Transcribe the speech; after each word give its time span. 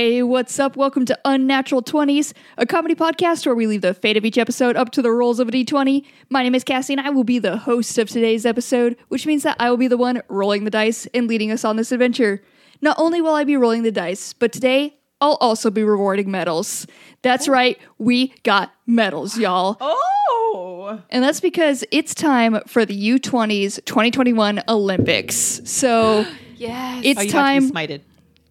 Hey, 0.00 0.22
what's 0.22 0.58
up? 0.58 0.76
Welcome 0.78 1.04
to 1.04 1.18
Unnatural 1.26 1.82
20s, 1.82 2.32
a 2.56 2.64
comedy 2.64 2.94
podcast 2.94 3.44
where 3.44 3.54
we 3.54 3.66
leave 3.66 3.82
the 3.82 3.92
fate 3.92 4.16
of 4.16 4.24
each 4.24 4.38
episode 4.38 4.74
up 4.74 4.88
to 4.92 5.02
the 5.02 5.10
rolls 5.10 5.38
of 5.38 5.48
a 5.48 5.50
d20. 5.50 6.06
My 6.30 6.42
name 6.42 6.54
is 6.54 6.64
Cassie 6.64 6.94
and 6.94 7.02
I 7.02 7.10
will 7.10 7.22
be 7.22 7.38
the 7.38 7.58
host 7.58 7.98
of 7.98 8.08
today's 8.08 8.46
episode, 8.46 8.96
which 9.08 9.26
means 9.26 9.42
that 9.42 9.58
I 9.60 9.68
will 9.68 9.76
be 9.76 9.88
the 9.88 9.98
one 9.98 10.22
rolling 10.28 10.64
the 10.64 10.70
dice 10.70 11.04
and 11.12 11.28
leading 11.28 11.50
us 11.50 11.66
on 11.66 11.76
this 11.76 11.92
adventure. 11.92 12.42
Not 12.80 12.96
only 12.98 13.20
will 13.20 13.34
I 13.34 13.44
be 13.44 13.58
rolling 13.58 13.82
the 13.82 13.92
dice, 13.92 14.32
but 14.32 14.52
today 14.54 14.96
I'll 15.20 15.36
also 15.38 15.70
be 15.70 15.84
rewarding 15.84 16.30
medals. 16.30 16.86
That's 17.20 17.46
right, 17.46 17.78
we 17.98 18.28
got 18.42 18.72
medals, 18.86 19.36
y'all. 19.36 19.76
Oh, 19.82 20.98
And 21.10 21.22
that's 21.22 21.42
because 21.42 21.84
it's 21.90 22.14
time 22.14 22.58
for 22.66 22.86
the 22.86 22.96
U20s 23.18 23.84
2021 23.84 24.62
Olympics. 24.66 25.60
So 25.64 26.24
Yes. 26.56 27.02
it's 27.04 27.20
oh 27.20 27.28
time. 27.28 27.70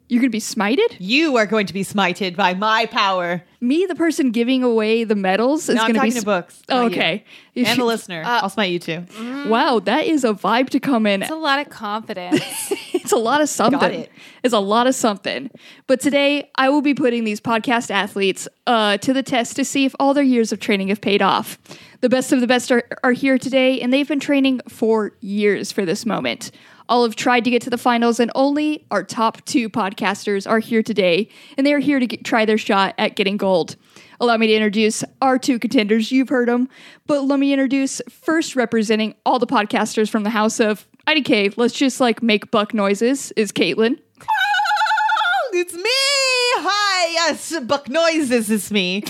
You're 0.10 0.22
going 0.22 0.32
to 0.32 0.36
be 0.36 0.42
smited? 0.42 0.96
You 0.98 1.38
are 1.38 1.46
going 1.46 1.68
to 1.68 1.74
be 1.74 1.84
smited 1.84 2.36
by 2.36 2.56
my 2.56 2.88
power. 2.88 3.44
Me, 3.62 3.86
the 3.86 3.94
person 3.96 4.32
giving 4.32 4.64
away 4.64 5.04
the 5.04 5.16
medals, 5.16 5.70
is 5.70 5.76
No, 5.76 5.82
going 5.84 5.94
to 5.94 6.02
be. 6.02 6.08
talking 6.10 6.20
to 6.20 6.26
books. 6.26 6.64
Oh, 6.68 6.82
not 6.84 6.92
you. 6.92 6.98
okay. 6.98 7.26
And 7.56 7.80
the 7.80 7.86
listener. 7.94 8.24
I'll 8.26 8.50
smite 8.50 8.72
you 8.72 8.80
too. 8.80 9.06
Wow, 9.48 9.80
that 9.86 10.06
is 10.08 10.24
a 10.24 10.34
vibe 10.34 10.70
to 10.70 10.80
come 10.80 11.06
in. 11.06 11.22
It's 11.22 11.32
a 11.32 11.36
lot 11.36 11.60
of 11.60 11.70
confidence. 11.70 12.44
It's 13.02 13.14
a 13.14 13.18
lot 13.18 13.42
of 13.42 13.50
something. 13.50 13.80
Got 13.80 13.92
it. 13.94 14.12
It's 14.44 14.54
a 14.54 14.60
lot 14.60 14.86
of 14.86 14.94
something. 14.94 15.50
But 15.88 16.00
today, 16.00 16.52
I 16.56 16.70
will 16.70 16.82
be 16.84 16.94
putting 16.94 17.24
these 17.24 17.42
podcast 17.42 17.90
athletes 17.90 18.48
uh, 18.68 18.98
to 18.98 19.14
the 19.14 19.24
test 19.24 19.56
to 19.56 19.66
see 19.66 19.86
if 19.86 19.96
all 20.00 20.14
their 20.14 20.24
years 20.24 20.52
of 20.52 20.60
training 20.60 20.90
have 20.90 21.02
paid 21.02 21.20
off. 21.20 21.58
The 22.02 22.10
best 22.10 22.32
of 22.32 22.40
the 22.40 22.46
best 22.46 22.72
are, 22.72 22.84
are 23.04 23.14
here 23.14 23.40
today, 23.40 23.82
and 23.82 23.92
they've 23.92 24.08
been 24.08 24.20
training 24.20 24.62
for 24.68 25.14
years 25.22 25.72
for 25.72 25.86
this 25.86 26.06
moment. 26.06 26.52
All 26.90 27.04
have 27.04 27.16
tried 27.16 27.44
to 27.44 27.52
get 27.52 27.62
to 27.62 27.70
the 27.70 27.78
finals, 27.78 28.20
and 28.20 28.32
only 28.34 28.88
our 28.90 29.04
top 29.04 29.46
two 29.46 29.70
podcasters 29.70 30.50
are 30.50 30.58
here 30.58 30.82
today, 30.82 31.30
and 31.56 31.66
they 31.66 31.74
are 31.74 31.80
here 31.80 32.00
to 32.00 32.08
get, 32.08 32.26
try 32.26 32.46
their 32.46 32.58
shot 32.58 32.96
at 32.98 33.16
getting 33.16 33.38
gold. 33.38 33.76
Allow 34.20 34.38
me 34.38 34.48
to 34.48 34.54
introduce 34.54 35.04
our 35.22 35.38
two 35.38 35.60
contenders. 35.60 36.12
You've 36.12 36.30
heard 36.30 36.50
them, 36.50 36.68
but 37.06 37.22
let 37.22 37.40
me 37.40 37.54
introduce 37.54 38.02
first 38.10 38.56
representing 38.56 39.14
all 39.24 39.38
the 39.38 39.48
podcasters 39.48 40.10
from 40.10 40.24
the 40.24 40.32
house 40.32 40.60
of 40.60 40.88
IDK. 41.08 41.54
Let's 41.58 41.76
just 41.76 42.00
like 42.00 42.24
make 42.24 42.50
buck 42.52 42.74
noises. 42.74 43.32
Is 43.34 43.52
Caitlin? 43.52 44.00
Oh, 44.22 45.50
it's 45.54 45.74
me. 45.76 45.82
Hi, 45.86 47.12
yes, 47.14 47.58
Buck 47.62 47.88
Noises 47.88 48.50
is 48.50 48.72
me. 48.72 49.04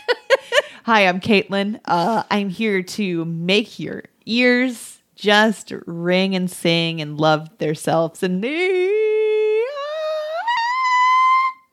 Hi, 0.84 1.06
I'm 1.06 1.20
Caitlin. 1.20 1.80
Uh, 1.84 2.22
I'm 2.30 2.48
here 2.48 2.82
to 2.82 3.24
make 3.26 3.78
your 3.78 4.04
ears 4.26 4.89
just 5.20 5.72
ring 5.86 6.34
and 6.34 6.50
sing 6.50 7.00
and 7.00 7.18
love 7.20 7.58
themselves 7.58 8.22
and 8.22 8.40
me. 8.40 8.88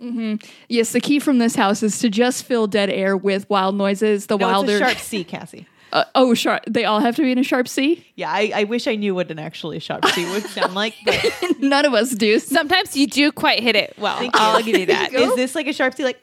Mm-hmm. 0.01 0.35
Yes, 0.69 0.91
the 0.91 0.99
key 0.99 1.19
from 1.19 1.39
this 1.39 1.55
house 1.55 1.81
is 1.81 1.97
to 1.99 2.09
just 2.09 2.43
fill 2.43 2.67
dead 2.67 2.89
air 2.89 3.17
with 3.17 3.49
wild 3.49 3.75
noises. 3.75 4.27
The 4.27 4.37
No, 4.37 4.47
wilder, 4.47 4.73
it's 4.73 4.81
a 4.81 4.85
sharp 4.85 4.97
C, 4.99 5.23
Cassie. 5.23 5.67
Uh, 5.93 6.03
oh, 6.15 6.33
sharp. 6.33 6.63
They 6.69 6.83
all 6.83 6.99
have 6.99 7.15
to 7.15 7.21
be 7.21 7.31
in 7.31 7.37
a 7.37 7.43
sharp 7.43 7.65
C. 7.65 8.05
Yeah, 8.15 8.29
I, 8.29 8.51
I 8.53 8.63
wish 8.65 8.87
I 8.87 8.95
knew 8.95 9.15
what 9.15 9.31
an 9.31 9.39
actually 9.39 9.79
sharp 9.79 10.05
C 10.07 10.29
would 10.31 10.43
sound 10.49 10.75
like. 10.75 10.93
But 11.05 11.31
None 11.61 11.85
of 11.85 11.93
us 11.93 12.11
do. 12.11 12.39
Sometimes 12.39 12.97
you 12.97 13.07
do 13.07 13.31
quite 13.31 13.61
hit 13.63 13.77
it 13.77 13.95
well. 13.97 14.19
I'll 14.33 14.61
give 14.61 14.77
you 14.77 14.85
that. 14.87 15.13
is 15.13 15.33
this 15.37 15.55
like 15.55 15.65
a 15.65 15.71
sharp 15.71 15.95
C? 15.95 16.03
Like 16.03 16.19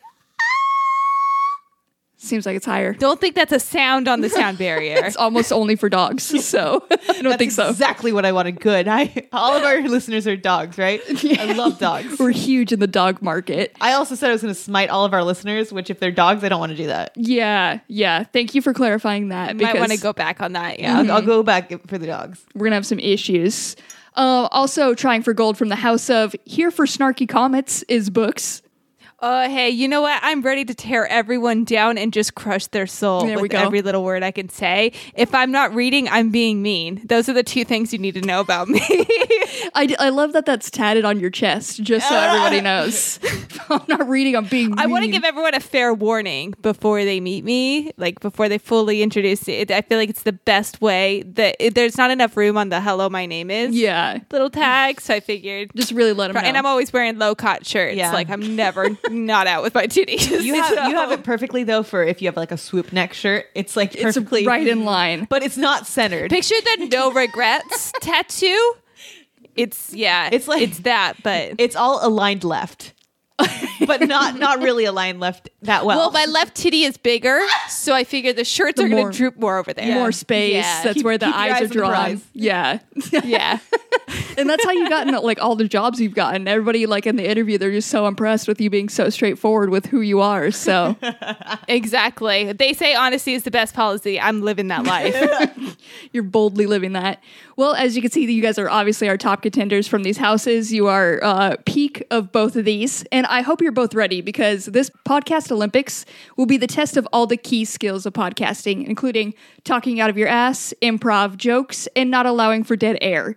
Seems 2.24 2.46
like 2.46 2.56
it's 2.56 2.66
higher. 2.66 2.94
Don't 2.94 3.20
think 3.20 3.34
that's 3.34 3.52
a 3.52 3.60
sound 3.60 4.08
on 4.08 4.20
the 4.20 4.28
sound 4.40 4.58
barrier. 4.58 4.96
It's 5.04 5.16
almost 5.16 5.52
only 5.52 5.76
for 5.76 5.88
dogs, 5.88 6.22
so 6.44 6.84
I 6.90 6.96
don't 6.96 7.24
That's 7.24 7.36
think 7.36 7.52
so. 7.52 7.68
Exactly 7.68 8.12
what 8.12 8.24
I 8.24 8.32
wanted. 8.32 8.60
Good. 8.60 8.88
I 8.88 9.28
all 9.32 9.54
of 9.54 9.62
our 9.62 9.80
listeners 9.82 10.26
are 10.26 10.36
dogs, 10.36 10.78
right? 10.78 11.00
I 11.38 11.52
love 11.52 11.78
dogs. 11.78 12.18
We're 12.18 12.30
huge 12.30 12.72
in 12.72 12.80
the 12.80 12.86
dog 12.86 13.20
market. 13.22 13.76
I 13.80 13.92
also 13.92 14.14
said 14.14 14.30
I 14.30 14.32
was 14.32 14.42
going 14.42 14.54
to 14.54 14.60
smite 14.60 14.88
all 14.90 15.04
of 15.04 15.12
our 15.12 15.22
listeners, 15.22 15.72
which 15.72 15.90
if 15.90 16.00
they're 16.00 16.10
dogs, 16.10 16.42
I 16.44 16.48
don't 16.48 16.60
want 16.60 16.70
to 16.70 16.76
do 16.76 16.86
that. 16.86 17.12
Yeah, 17.16 17.80
yeah. 17.88 18.24
Thank 18.24 18.54
you 18.54 18.62
for 18.62 18.72
clarifying 18.72 19.28
that. 19.28 19.50
I 19.50 19.52
Might 19.52 19.78
want 19.78 19.92
to 19.92 19.98
go 19.98 20.12
back 20.12 20.40
on 20.40 20.52
that. 20.54 20.78
Yeah, 20.80 21.02
Yeah. 21.02 21.12
I'll, 21.12 21.18
I'll 21.18 21.22
go 21.22 21.42
back 21.42 21.70
for 21.86 21.98
the 21.98 22.06
dogs. 22.06 22.44
we're 22.54 22.64
gonna 22.66 22.76
have 22.76 22.86
some 22.86 22.98
issues. 23.00 23.76
Uh, 24.16 24.48
also, 24.52 24.94
trying 24.94 25.22
for 25.22 25.34
gold 25.34 25.58
from 25.58 25.68
the 25.68 25.76
house 25.76 26.08
of 26.08 26.36
here 26.44 26.70
for 26.70 26.86
snarky 26.86 27.28
comments 27.28 27.82
is 27.88 28.10
books. 28.10 28.62
Oh, 29.20 29.48
hey, 29.48 29.70
you 29.70 29.88
know 29.88 30.02
what? 30.02 30.20
I'm 30.22 30.42
ready 30.42 30.64
to 30.66 30.74
tear 30.74 31.06
everyone 31.06 31.64
down 31.64 31.96
and 31.96 32.12
just 32.12 32.34
crush 32.34 32.66
their 32.66 32.86
soul 32.86 33.24
There 33.24 33.36
we 33.36 33.42
with 33.42 33.52
go. 33.52 33.58
every 33.58 33.80
little 33.80 34.04
word 34.04 34.22
I 34.22 34.30
can 34.30 34.50
say. 34.50 34.92
If 35.14 35.34
I'm 35.34 35.50
not 35.50 35.74
reading, 35.74 36.08
I'm 36.10 36.30
being 36.30 36.60
mean. 36.60 37.00
Those 37.06 37.28
are 37.30 37.32
the 37.32 37.42
two 37.42 37.64
things 37.64 37.92
you 37.92 37.98
need 37.98 38.14
to 38.14 38.20
know 38.20 38.40
about 38.40 38.68
me. 38.68 38.80
I, 39.74 39.86
d- 39.88 39.96
I 39.98 40.10
love 40.10 40.34
that 40.34 40.44
that's 40.44 40.70
tatted 40.70 41.06
on 41.06 41.20
your 41.20 41.30
chest, 41.30 41.82
just 41.82 42.06
so 42.08 42.14
everybody 42.14 42.60
knows. 42.60 43.18
I'm 43.70 43.80
not 43.88 44.06
reading. 44.08 44.36
I'm 44.36 44.44
being. 44.44 44.78
I 44.78 44.86
want 44.86 45.04
to 45.06 45.10
give 45.10 45.24
everyone 45.24 45.54
a 45.54 45.60
fair 45.60 45.94
warning 45.94 46.52
before 46.60 47.02
they 47.04 47.18
meet 47.18 47.44
me, 47.44 47.92
like 47.96 48.20
before 48.20 48.50
they 48.50 48.58
fully 48.58 49.00
introduce 49.00 49.48
it. 49.48 49.70
I 49.70 49.80
feel 49.80 49.96
like 49.96 50.10
it's 50.10 50.24
the 50.24 50.32
best 50.34 50.82
way 50.82 51.22
that 51.22 51.56
it, 51.60 51.74
there's 51.74 51.96
not 51.96 52.10
enough 52.10 52.36
room 52.36 52.58
on 52.58 52.68
the 52.68 52.80
"Hello, 52.80 53.08
my 53.08 53.24
name 53.24 53.50
is" 53.50 53.74
Yeah, 53.74 54.18
little 54.30 54.50
tag. 54.50 55.00
So 55.00 55.14
I 55.14 55.20
figured, 55.20 55.70
just 55.74 55.92
really 55.92 56.12
let 56.12 56.26
them 56.28 56.34
know. 56.42 56.46
and 56.46 56.58
I'm 56.58 56.66
always 56.66 56.92
wearing 56.92 57.18
low 57.18 57.34
cut 57.34 57.64
shirts. 57.64 57.96
Yeah. 57.96 58.12
Like 58.12 58.28
I'm 58.28 58.54
never 58.54 58.90
not 59.10 59.46
out 59.46 59.62
with 59.62 59.74
my 59.74 59.86
titties. 59.86 60.42
You 60.42 60.54
have 60.54 60.74
So- 60.74 60.86
you 60.88 60.94
have 60.96 61.12
it 61.12 61.22
perfectly 61.24 61.64
though 61.64 61.82
for 61.82 62.02
if 62.04 62.20
you 62.22 62.28
have 62.28 62.36
like 62.36 62.52
a 62.52 62.56
swoop 62.58 62.92
neck 62.92 63.12
shirt. 63.14 63.46
It's 63.54 63.76
like 63.76 63.94
it's 63.94 64.02
perfectly 64.02 64.46
right 64.46 64.66
in 64.66 64.84
line. 64.84 65.26
but 65.30 65.42
it's 65.42 65.56
not 65.56 65.86
centered. 65.86 66.30
Picture 66.30 66.54
the 66.78 66.88
no 66.90 67.10
regrets 67.22 67.92
tattoo. 68.00 68.74
It's 69.56 69.92
yeah, 69.94 70.28
It's 70.32 70.48
like- 70.48 70.62
it's 70.62 70.78
that, 70.80 71.14
but 71.22 71.54
It's 71.58 71.76
all 71.76 72.04
aligned 72.06 72.42
left, 72.44 72.92
but 73.86 74.00
not 74.02 74.38
not 74.38 74.60
really 74.62 74.84
aligned 74.84 75.18
left 75.18 75.50
that 75.62 75.84
well. 75.84 75.98
well, 75.98 76.10
my 76.12 76.24
left 76.26 76.54
titty 76.54 76.84
is 76.84 76.96
bigger, 76.96 77.40
so 77.68 77.92
I 77.92 78.04
figure 78.04 78.32
the 78.32 78.44
shirts 78.44 78.76
The 78.76 78.84
are 78.84 78.88
going 78.88 79.10
to 79.10 79.16
droop 79.16 79.36
more 79.36 79.58
over 79.58 79.72
there. 79.72 79.92
More 79.94 80.12
space. 80.12 80.54
Yeah. 80.54 80.82
That's 80.84 80.94
Keep- 80.94 81.04
where 81.04 81.18
the 81.18 81.26
eyes 81.26 81.52
eyes 81.54 81.62
are 81.62 81.64
on 81.64 81.70
drawn. 81.70 81.92
prize. 81.92 82.24
Yeah, 82.32 82.78
yeah. 83.24 83.58
and 84.38 84.48
that's 84.48 84.64
how 84.64 84.70
you 84.70 84.88
gotten 84.88 85.12
like 85.22 85.42
all 85.42 85.56
the 85.56 85.66
jobs 85.66 86.00
you've 86.00 86.14
gotten. 86.14 86.46
Everybody 86.46 86.86
like 86.86 87.06
in 87.06 87.16
the 87.16 87.28
interview, 87.28 87.58
they're 87.58 87.72
just 87.72 87.88
so 87.90 88.06
impressed 88.06 88.46
with 88.46 88.60
you 88.60 88.70
being 88.70 88.88
so 88.88 89.10
straightforward 89.10 89.70
with 89.70 89.86
who 89.86 90.00
you 90.00 90.20
are. 90.20 90.52
So 90.52 90.96
Exactly. 91.68 92.52
They 92.52 92.72
say 92.72 92.94
honesty 92.94 93.34
is 93.34 93.42
the 93.42 93.50
best 93.50 93.74
policy. 93.74 94.20
I'm 94.20 94.42
living 94.42 94.68
that 94.68 94.84
life. 94.84 95.76
you're 96.12 96.22
boldly 96.22 96.66
living 96.66 96.92
that. 96.92 97.20
Well, 97.56 97.74
as 97.74 97.94
you 97.94 98.02
can 98.02 98.10
see, 98.10 98.30
you 98.30 98.42
guys 98.42 98.58
are 98.58 98.68
obviously 98.68 99.08
our 99.08 99.16
top 99.16 99.42
contenders 99.42 99.86
from 99.86 100.02
these 100.02 100.18
houses. 100.18 100.72
You 100.72 100.88
are 100.88 101.20
uh, 101.22 101.56
peak 101.64 102.04
of 102.10 102.32
both 102.32 102.56
of 102.56 102.64
these, 102.64 103.04
and 103.12 103.26
I 103.26 103.42
hope 103.42 103.60
you're 103.60 103.70
both 103.72 103.94
ready 103.94 104.20
because 104.20 104.66
this 104.66 104.90
podcast 105.06 105.52
Olympics 105.52 106.04
will 106.36 106.46
be 106.46 106.56
the 106.56 106.66
test 106.66 106.96
of 106.96 107.06
all 107.12 107.26
the 107.26 107.36
key 107.36 107.64
skills 107.64 108.06
of 108.06 108.12
podcasting, 108.12 108.86
including 108.86 109.34
talking 109.62 110.00
out 110.00 110.10
of 110.10 110.18
your 110.18 110.28
ass, 110.28 110.74
improv 110.82 111.36
jokes, 111.36 111.86
and 111.94 112.10
not 112.10 112.26
allowing 112.26 112.64
for 112.64 112.74
dead 112.74 112.98
air. 113.00 113.36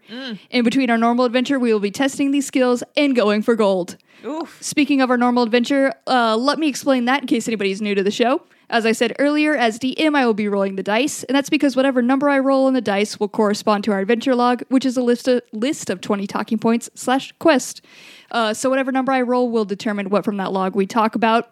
In 0.50 0.63
between 0.63 0.89
our 0.89 0.97
normal 0.97 1.25
adventure, 1.25 1.59
we 1.59 1.72
will 1.72 1.79
be 1.79 1.91
testing 1.91 2.31
these 2.31 2.47
skills 2.47 2.83
and 2.95 3.16
going 3.16 3.44
for 3.44 3.56
gold. 3.56 3.97
Oof. 4.25 4.57
Speaking 4.61 5.00
of 5.01 5.11
our 5.11 5.17
normal 5.17 5.44
adventure, 5.44 5.94
uh, 6.07 6.35
let 6.35 6.57
me 6.57 6.67
explain 6.67 7.06
that 7.06 7.22
in 7.22 7.27
case 7.27 7.47
anybody's 7.47 7.81
new 7.81 7.94
to 7.94 8.01
the 8.01 8.11
show. 8.11 8.41
As 8.69 8.85
I 8.85 8.91
said 8.91 9.16
earlier, 9.17 9.55
as 9.55 9.79
DM, 9.79 10.13
I 10.13 10.25
will 10.25 10.33
be 10.33 10.50
rolling 10.50 10.75
the 10.75 10.83
dice, 10.83 11.23
and 11.23 11.35
that's 11.35 11.50
because 11.50 11.78
whatever 11.78 12.01
number 12.01 12.29
I 12.29 12.39
roll 12.39 12.66
on 12.66 12.73
the 12.73 12.81
dice 12.81 13.17
will 13.17 13.29
correspond 13.29 13.85
to 13.85 13.94
our 13.94 14.00
adventure 14.00 14.35
log, 14.35 14.63
which 14.67 14.85
is 14.85 14.97
a 14.97 15.01
list 15.01 15.29
of, 15.29 15.41
list 15.53 15.89
of 15.89 16.01
20 16.01 16.28
talking 16.28 16.57
points 16.57 16.89
slash 16.94 17.31
quest. 17.39 17.81
Uh, 18.29 18.53
so 18.53 18.69
whatever 18.69 18.91
number 18.91 19.13
I 19.13 19.22
roll 19.22 19.50
will 19.50 19.63
determine 19.63 20.09
what 20.09 20.25
from 20.25 20.36
that 20.38 20.51
log 20.51 20.75
we 20.75 20.86
talk 20.86 21.15
about. 21.15 21.50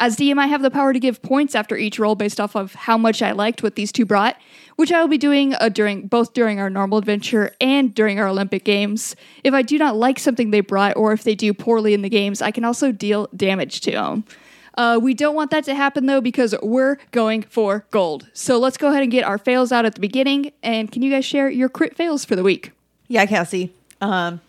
As 0.00 0.16
DM, 0.16 0.38
I 0.38 0.46
have 0.46 0.60
the 0.62 0.70
power 0.70 0.92
to 0.92 1.00
give 1.00 1.22
points 1.22 1.54
after 1.54 1.76
each 1.76 1.98
roll 1.98 2.14
based 2.14 2.38
off 2.38 2.54
of 2.54 2.74
how 2.74 2.98
much 2.98 3.22
I 3.22 3.32
liked 3.32 3.62
what 3.62 3.74
these 3.74 3.90
two 3.90 4.04
brought, 4.04 4.36
which 4.76 4.92
I 4.92 5.00
will 5.00 5.08
be 5.08 5.18
doing 5.18 5.54
uh, 5.54 5.70
during 5.70 6.06
both 6.06 6.34
during 6.34 6.60
our 6.60 6.70
normal 6.70 6.98
adventure 6.98 7.52
and 7.62 7.92
during 7.94 8.20
our 8.20 8.28
Olympic 8.28 8.62
games. 8.62 9.16
If 9.42 9.54
I 9.54 9.62
do 9.62 9.78
not 9.78 9.96
like 9.96 10.18
something 10.18 10.50
they 10.50 10.60
brought, 10.60 10.96
or 10.96 11.12
if 11.12 11.24
they 11.24 11.34
do 11.34 11.52
poorly 11.54 11.94
in 11.94 12.02
the 12.02 12.08
games, 12.10 12.42
I 12.42 12.50
can 12.50 12.64
also 12.64 12.92
deal 12.92 13.28
damage 13.34 13.80
to 13.80 13.90
them. 13.90 14.24
Uh, 14.78 14.98
we 15.02 15.12
don't 15.12 15.34
want 15.34 15.50
that 15.50 15.64
to 15.64 15.74
happen 15.74 16.06
though 16.06 16.20
because 16.20 16.54
we're 16.62 16.96
going 17.10 17.42
for 17.42 17.84
gold. 17.90 18.28
So 18.32 18.58
let's 18.58 18.76
go 18.76 18.88
ahead 18.88 19.02
and 19.02 19.10
get 19.10 19.24
our 19.24 19.36
fails 19.36 19.72
out 19.72 19.84
at 19.84 19.94
the 19.96 20.00
beginning. 20.00 20.52
And 20.62 20.90
can 20.92 21.02
you 21.02 21.10
guys 21.10 21.24
share 21.24 21.50
your 21.50 21.68
crit 21.68 21.96
fails 21.96 22.24
for 22.24 22.36
the 22.36 22.44
week? 22.44 22.70
Yeah, 23.08 23.26
Cassie. 23.26 23.72
Um, 24.00 24.40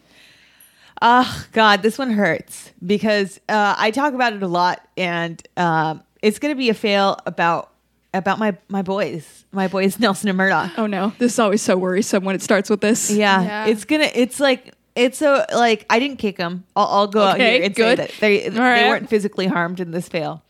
oh 1.02 1.46
God, 1.52 1.82
this 1.82 1.98
one 1.98 2.12
hurts 2.12 2.72
because 2.86 3.40
uh, 3.50 3.76
I 3.78 3.92
talk 3.92 4.14
about 4.14 4.34
it 4.34 4.44
a 4.44 4.48
lot, 4.48 4.88
and 4.98 5.42
um, 5.58 6.04
it's 6.22 6.40
gonna 6.40 6.56
be 6.56 6.70
a 6.70 6.74
fail 6.74 7.18
about 7.26 7.72
about 8.14 8.38
my 8.40 8.56
my 8.68 8.82
boys, 8.82 9.46
my 9.52 9.68
boys 9.68 10.00
Nelson 10.00 10.30
and 10.30 10.38
Murdoch. 10.38 10.72
Oh 10.78 10.86
no, 10.88 11.14
this 11.18 11.34
is 11.34 11.40
always 11.40 11.62
so 11.62 11.78
worrisome 11.78 12.24
when 12.24 12.36
it 12.36 12.42
starts 12.42 12.70
with 12.70 12.82
this. 12.82 13.10
Yeah, 13.10 13.42
Yeah. 13.42 13.66
it's 13.66 13.86
gonna. 13.86 14.10
It's 14.14 14.40
like 14.40 14.74
it's 14.96 15.18
so 15.18 15.46
like 15.54 15.86
I 15.90 16.00
didn't 16.00 16.18
kick 16.18 16.38
them. 16.38 16.66
I'll, 16.76 16.88
I'll 16.88 17.08
go 17.08 17.22
out 17.24 17.36
Okay, 17.36 17.58
here 17.58 17.66
and 17.66 17.76
good. 17.76 17.98
say 17.98 18.06
that 18.06 18.12
they 18.20 18.50
they 18.50 18.60
right. 18.60 18.88
weren't 18.90 19.10
physically 19.10 19.48
harmed 19.48 19.80
in 19.80 19.92
this 19.92 20.10
fail, 20.10 20.44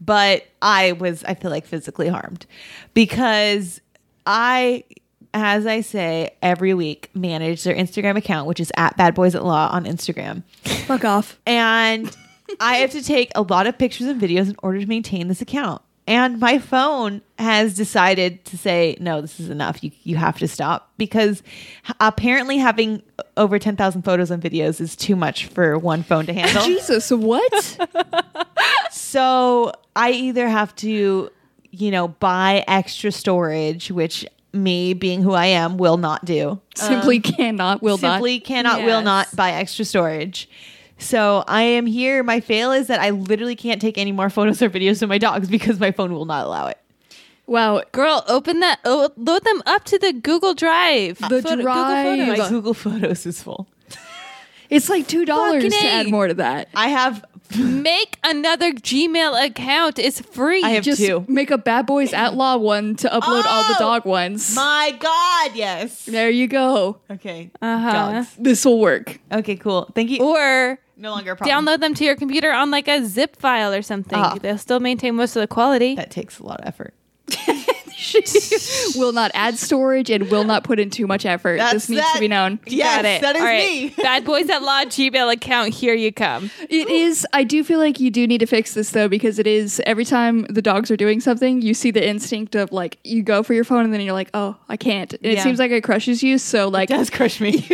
but 0.00 0.44
I 0.62 0.92
was. 0.92 1.24
I 1.24 1.34
feel 1.34 1.50
like 1.50 1.66
physically 1.66 2.08
harmed 2.08 2.46
because 2.94 3.80
I, 4.26 4.84
as 5.34 5.66
I 5.66 5.80
say 5.80 6.30
every 6.42 6.74
week, 6.74 7.10
manage 7.14 7.64
their 7.64 7.74
Instagram 7.74 8.16
account, 8.16 8.46
which 8.46 8.60
is 8.60 8.70
at 8.76 8.96
Bad 8.96 9.14
Boys 9.14 9.34
at 9.34 9.44
Law 9.44 9.68
on 9.72 9.84
Instagram, 9.84 10.42
Fuck 10.86 11.04
off. 11.04 11.38
and 11.46 12.14
I 12.60 12.76
have 12.76 12.90
to 12.92 13.02
take 13.02 13.30
a 13.34 13.42
lot 13.42 13.66
of 13.66 13.78
pictures 13.78 14.06
and 14.06 14.20
videos 14.20 14.48
in 14.48 14.56
order 14.62 14.80
to 14.80 14.86
maintain 14.86 15.28
this 15.28 15.40
account. 15.40 15.82
And 16.10 16.40
my 16.40 16.58
phone 16.58 17.22
has 17.38 17.76
decided 17.76 18.44
to 18.46 18.58
say, 18.58 18.96
no, 18.98 19.20
this 19.20 19.38
is 19.38 19.48
enough. 19.48 19.84
You, 19.84 19.92
you 20.02 20.16
have 20.16 20.40
to 20.40 20.48
stop 20.48 20.90
because 20.98 21.40
apparently 22.00 22.58
having 22.58 23.04
over 23.36 23.60
10,000 23.60 24.02
photos 24.02 24.32
and 24.32 24.42
videos 24.42 24.80
is 24.80 24.96
too 24.96 25.14
much 25.14 25.46
for 25.46 25.78
one 25.78 26.02
phone 26.02 26.26
to 26.26 26.32
handle. 26.32 26.62
Jesus, 26.64 27.12
what? 27.12 27.78
so 28.90 29.72
I 29.94 30.10
either 30.10 30.48
have 30.48 30.74
to, 30.76 31.30
you 31.70 31.90
know, 31.92 32.08
buy 32.08 32.64
extra 32.66 33.12
storage, 33.12 33.92
which 33.92 34.26
me 34.52 34.94
being 34.94 35.22
who 35.22 35.34
I 35.34 35.46
am 35.46 35.78
will 35.78 35.96
not 35.96 36.24
do. 36.24 36.60
Simply 36.74 37.20
cannot, 37.20 37.82
will 37.82 37.98
simply 37.98 38.38
not. 38.38 38.44
cannot 38.44 38.82
will 38.82 39.02
not 39.02 39.28
buy 39.36 39.52
extra 39.52 39.84
storage. 39.84 40.48
So 41.00 41.42
I 41.48 41.62
am 41.62 41.86
here. 41.86 42.22
My 42.22 42.40
fail 42.40 42.72
is 42.72 42.86
that 42.88 43.00
I 43.00 43.10
literally 43.10 43.56
can't 43.56 43.80
take 43.80 43.98
any 43.98 44.12
more 44.12 44.30
photos 44.30 44.62
or 44.62 44.70
videos 44.70 45.02
of 45.02 45.08
my 45.08 45.18
dogs 45.18 45.48
because 45.48 45.80
my 45.80 45.90
phone 45.90 46.12
will 46.12 46.26
not 46.26 46.46
allow 46.46 46.66
it. 46.68 46.78
Wow. 47.46 47.82
Girl, 47.92 48.22
open 48.28 48.60
that. 48.60 48.78
Oh, 48.84 49.10
load 49.16 49.42
them 49.44 49.62
up 49.66 49.84
to 49.86 49.98
the 49.98 50.12
Google 50.12 50.54
Drive. 50.54 51.18
The 51.18 51.42
Photo- 51.42 51.60
Drive. 51.62 52.04
Google 52.06 52.26
My 52.26 52.34
Photos. 52.36 52.48
Google 52.50 52.74
Photos 52.74 53.26
is 53.26 53.42
full. 53.42 53.66
It's 54.68 54.88
like 54.88 55.08
$2 55.08 55.26
Fucking 55.26 55.70
to 55.70 55.76
add 55.84 56.08
more 56.10 56.28
to 56.28 56.34
that. 56.34 56.68
I 56.76 56.88
have 56.88 57.24
Make 57.58 58.16
another 58.22 58.70
Gmail 58.72 59.46
account. 59.46 59.98
It's 59.98 60.20
free. 60.20 60.62
I 60.62 60.70
have 60.70 60.84
Just 60.84 61.00
two. 61.00 61.24
make 61.26 61.50
a 61.50 61.58
Bad 61.58 61.86
Boys 61.86 62.12
at 62.12 62.34
Law 62.34 62.56
one 62.58 62.94
to 62.96 63.08
upload 63.08 63.44
all 63.44 63.64
the 63.64 63.74
Oh! 63.74 63.80
dog 63.80 64.04
ones. 64.04 64.54
My 64.54 64.94
God, 65.00 65.56
yes. 65.56 66.04
there 66.04 66.30
you 66.30 66.46
go. 66.46 67.00
Okay. 67.10 67.50
Uh-huh. 67.60 67.92
Dogs. 67.92 68.36
This 68.38 68.64
will 68.64 68.78
work. 68.78 69.18
Okay, 69.32 69.56
cool. 69.56 69.90
Thank 69.96 70.10
you. 70.10 70.18
or 70.22 70.78
no 71.00 71.10
longer 71.12 71.32
a 71.32 71.36
problem. 71.36 71.64
download 71.66 71.80
them 71.80 71.94
to 71.94 72.04
your 72.04 72.16
computer 72.16 72.52
on 72.52 72.70
like 72.70 72.88
a 72.88 73.04
zip 73.04 73.36
file 73.36 73.72
or 73.72 73.82
something. 73.82 74.18
Ah. 74.18 74.36
They'll 74.40 74.58
still 74.58 74.80
maintain 74.80 75.14
most 75.16 75.34
of 75.36 75.40
the 75.40 75.46
quality. 75.48 75.94
That 75.94 76.10
takes 76.10 76.38
a 76.38 76.44
lot 76.44 76.60
of 76.60 76.66
effort. 76.68 76.94
will 78.96 79.12
not 79.12 79.30
add 79.34 79.56
storage 79.58 80.10
and 80.10 80.30
will 80.30 80.44
not 80.44 80.64
put 80.64 80.78
in 80.80 80.90
too 80.90 81.06
much 81.06 81.26
effort. 81.26 81.58
That's 81.58 81.72
this 81.74 81.88
needs 81.90 82.02
that- 82.02 82.14
to 82.14 82.20
be 82.20 82.28
known. 82.28 82.58
Yes, 82.66 82.96
Got 82.96 83.04
it. 83.04 83.22
that 83.22 83.36
is 83.36 83.42
All 83.42 83.46
right. 83.46 83.68
me. 83.70 83.88
Bad 84.02 84.24
Boys 84.24 84.48
at 84.48 84.62
Law 84.62 84.84
Gmail 84.84 85.32
account. 85.32 85.74
Here 85.74 85.94
you 85.94 86.12
come. 86.12 86.50
It 86.68 86.88
is. 86.88 87.26
I 87.32 87.44
do 87.44 87.62
feel 87.64 87.78
like 87.78 88.00
you 88.00 88.10
do 88.10 88.26
need 88.26 88.38
to 88.38 88.46
fix 88.46 88.74
this 88.74 88.90
though, 88.90 89.08
because 89.08 89.38
it 89.38 89.46
is 89.46 89.80
every 89.86 90.04
time 90.04 90.42
the 90.48 90.62
dogs 90.62 90.90
are 90.90 90.96
doing 90.96 91.20
something, 91.20 91.60
you 91.62 91.74
see 91.74 91.90
the 91.90 92.06
instinct 92.06 92.54
of 92.54 92.72
like 92.72 92.98
you 93.04 93.22
go 93.22 93.42
for 93.42 93.54
your 93.54 93.64
phone 93.64 93.84
and 93.84 93.92
then 93.92 94.00
you're 94.00 94.14
like, 94.14 94.30
oh, 94.34 94.56
I 94.68 94.76
can't. 94.76 95.12
And 95.12 95.26
it 95.26 95.40
seems 95.40 95.58
like 95.58 95.70
it 95.70 95.82
crushes 95.82 96.22
you. 96.22 96.38
So 96.38 96.68
like 96.68 96.88
does 96.88 97.10
crush 97.10 97.40
me. 97.40 97.68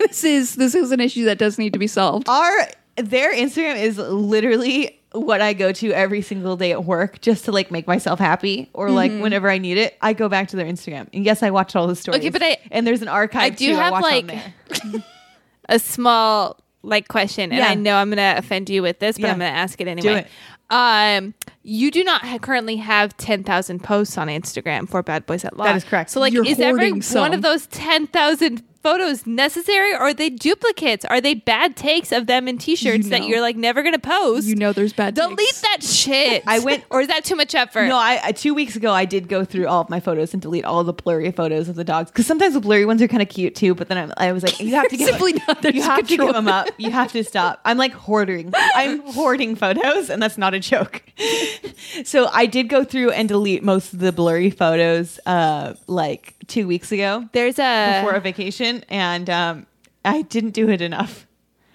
this 0.08 0.24
is 0.24 0.54
this 0.56 0.74
is 0.74 0.90
an 0.92 1.00
issue 1.00 1.24
that 1.26 1.38
does 1.38 1.58
need 1.58 1.72
to 1.74 1.78
be 1.78 1.86
solved. 1.86 2.28
Our 2.28 2.68
their 2.96 3.32
Instagram 3.34 3.80
is 3.80 3.98
literally 3.98 4.96
what 5.12 5.40
I 5.40 5.54
go 5.54 5.72
to 5.72 5.92
every 5.92 6.22
single 6.22 6.56
day 6.56 6.70
at 6.72 6.84
work 6.84 7.20
just 7.20 7.44
to 7.46 7.52
like 7.52 7.70
make 7.72 7.86
myself 7.86 8.18
happy 8.20 8.70
or 8.74 8.90
like 8.90 9.10
Mm-hmm. 9.10 9.20
whenever 9.22 9.50
I 9.50 9.58
need 9.58 9.76
it, 9.76 9.96
I 10.00 10.12
go 10.12 10.28
back 10.28 10.48
to 10.48 10.56
their 10.56 10.66
Instagram. 10.66 11.08
And 11.12 11.24
yes, 11.24 11.42
I 11.42 11.50
watch 11.50 11.74
all 11.74 11.86
the 11.88 11.96
stories. 11.96 12.20
Okay, 12.20 12.30
but 12.30 12.42
I- 12.42 12.58
and 12.70 12.86
there's 12.86 13.02
an 13.02 13.08
archive 13.08 13.42
I 13.42 13.50
do 13.50 13.66
too. 13.66 13.74
have, 13.74 13.92
I 13.92 14.00
watch 14.00 14.02
like, 14.02 15.02
a 15.68 15.78
small 15.78 16.58
like 16.82 17.08
question, 17.08 17.50
and 17.52 17.58
Yeah. 17.58 17.68
I 17.68 17.74
know 17.74 17.96
I'm 17.96 18.08
gonna 18.08 18.34
offend 18.38 18.70
you 18.70 18.82
with 18.82 18.98
this, 19.00 19.16
but 19.18 19.26
Yeah. 19.26 19.32
I'm 19.32 19.38
gonna 19.38 19.50
ask 19.50 19.80
it 19.80 19.88
anyway. 19.88 20.20
it. 20.20 20.26
Um, 20.72 21.34
you 21.64 21.90
do 21.90 22.04
not 22.04 22.22
ha- 22.22 22.38
currently 22.38 22.76
have 22.76 23.16
ten 23.16 23.42
thousand 23.44 23.82
posts 23.82 24.16
on 24.16 24.28
Instagram 24.28 24.88
for 24.88 25.02
Bad 25.02 25.26
Boys 25.26 25.44
at 25.44 25.56
Law. 25.56 25.64
That 25.64 25.76
is 25.76 25.84
correct. 25.84 26.10
So, 26.10 26.20
like, 26.20 26.32
You're 26.32 26.46
is 26.46 26.60
every 26.60 26.88
hoarding 26.90 27.02
one 27.20 27.34
of 27.34 27.42
those 27.42 27.66
ten 27.66 28.06
thousand 28.06 28.62
photos 28.82 29.26
necessary, 29.26 29.92
or 29.94 29.98
are 30.00 30.14
they 30.14 30.30
duplicates? 30.30 31.04
Are 31.04 31.20
they 31.20 31.34
bad 31.34 31.76
takes 31.76 32.12
of 32.12 32.26
them 32.26 32.48
in 32.48 32.58
T-shirts 32.58 33.04
You 33.04 33.10
that 33.10 33.26
you're 33.26 33.40
like 33.40 33.56
never 33.56 33.82
gonna 33.82 33.98
post? 33.98 34.46
You 34.46 34.54
know 34.56 34.72
there's 34.72 34.92
bad 34.92 35.14
Delete 35.14 35.38
takes. 35.38 35.60
that 35.62 35.82
shit. 35.82 36.42
I 36.46 36.58
went- 36.60 36.84
or 36.90 37.00
is 37.00 37.08
that 37.08 37.24
too 37.24 37.36
much 37.36 37.54
effort? 37.54 37.86
No, 37.88 37.96
I, 37.96 38.20
I 38.24 38.32
two 38.32 38.54
weeks 38.54 38.76
ago 38.76 38.92
I 38.92 39.04
did 39.04 39.28
go 39.28 39.44
through 39.44 39.66
all 39.66 39.82
of 39.82 39.90
my 39.90 40.00
photos 40.00 40.32
and 40.32 40.40
delete 40.42 40.64
all 40.64 40.82
the 40.84 40.92
blurry 40.92 41.30
photos 41.30 41.68
of 41.68 41.76
the 41.76 41.84
dogs 41.84 42.10
because 42.10 42.26
sometimes 42.26 42.54
the 42.54 42.60
blurry 42.60 42.84
ones 42.86 43.02
are 43.02 43.08
kind 43.08 43.22
of 43.22 43.28
cute 43.28 43.54
too. 43.54 43.74
But 43.74 43.88
then 43.88 44.12
I, 44.16 44.28
I 44.28 44.32
was 44.32 44.42
like, 44.42 44.58
you 44.60 44.74
have 44.74 44.88
to 44.88 44.96
give 44.96 45.08
Simply 45.08 45.34
not 45.46 45.74
you 45.74 45.82
have 45.82 46.06
to 46.06 46.16
give 46.16 46.32
them 46.32 46.48
up. 46.48 46.68
You 46.78 46.90
have 46.90 47.12
to 47.12 47.22
stop. 47.24 47.60
I'm 47.64 47.76
like 47.76 47.92
hoarding. 47.92 48.52
I'm 48.74 49.00
hoarding 49.12 49.56
photos, 49.56 50.08
and 50.10 50.22
that's 50.22 50.38
not 50.38 50.54
a 50.54 50.58
joke. 50.60 51.02
so 52.04 52.28
I 52.32 52.46
did 52.46 52.68
go 52.68 52.84
through 52.84 53.10
and 53.10 53.28
delete 53.28 53.62
most 53.62 53.92
of 53.92 53.98
the 54.00 54.12
blurry 54.12 54.50
photos, 54.50 55.18
uh, 55.26 55.74
like 55.86 56.34
two 56.50 56.66
weeks 56.66 56.92
ago 56.92 57.28
there's 57.32 57.58
a 57.58 58.00
before 58.02 58.16
a 58.16 58.20
vacation, 58.20 58.84
and 58.88 59.30
um, 59.30 59.66
I 60.04 60.22
didn't 60.22 60.50
do 60.50 60.68
it 60.68 60.80
enough. 60.82 61.26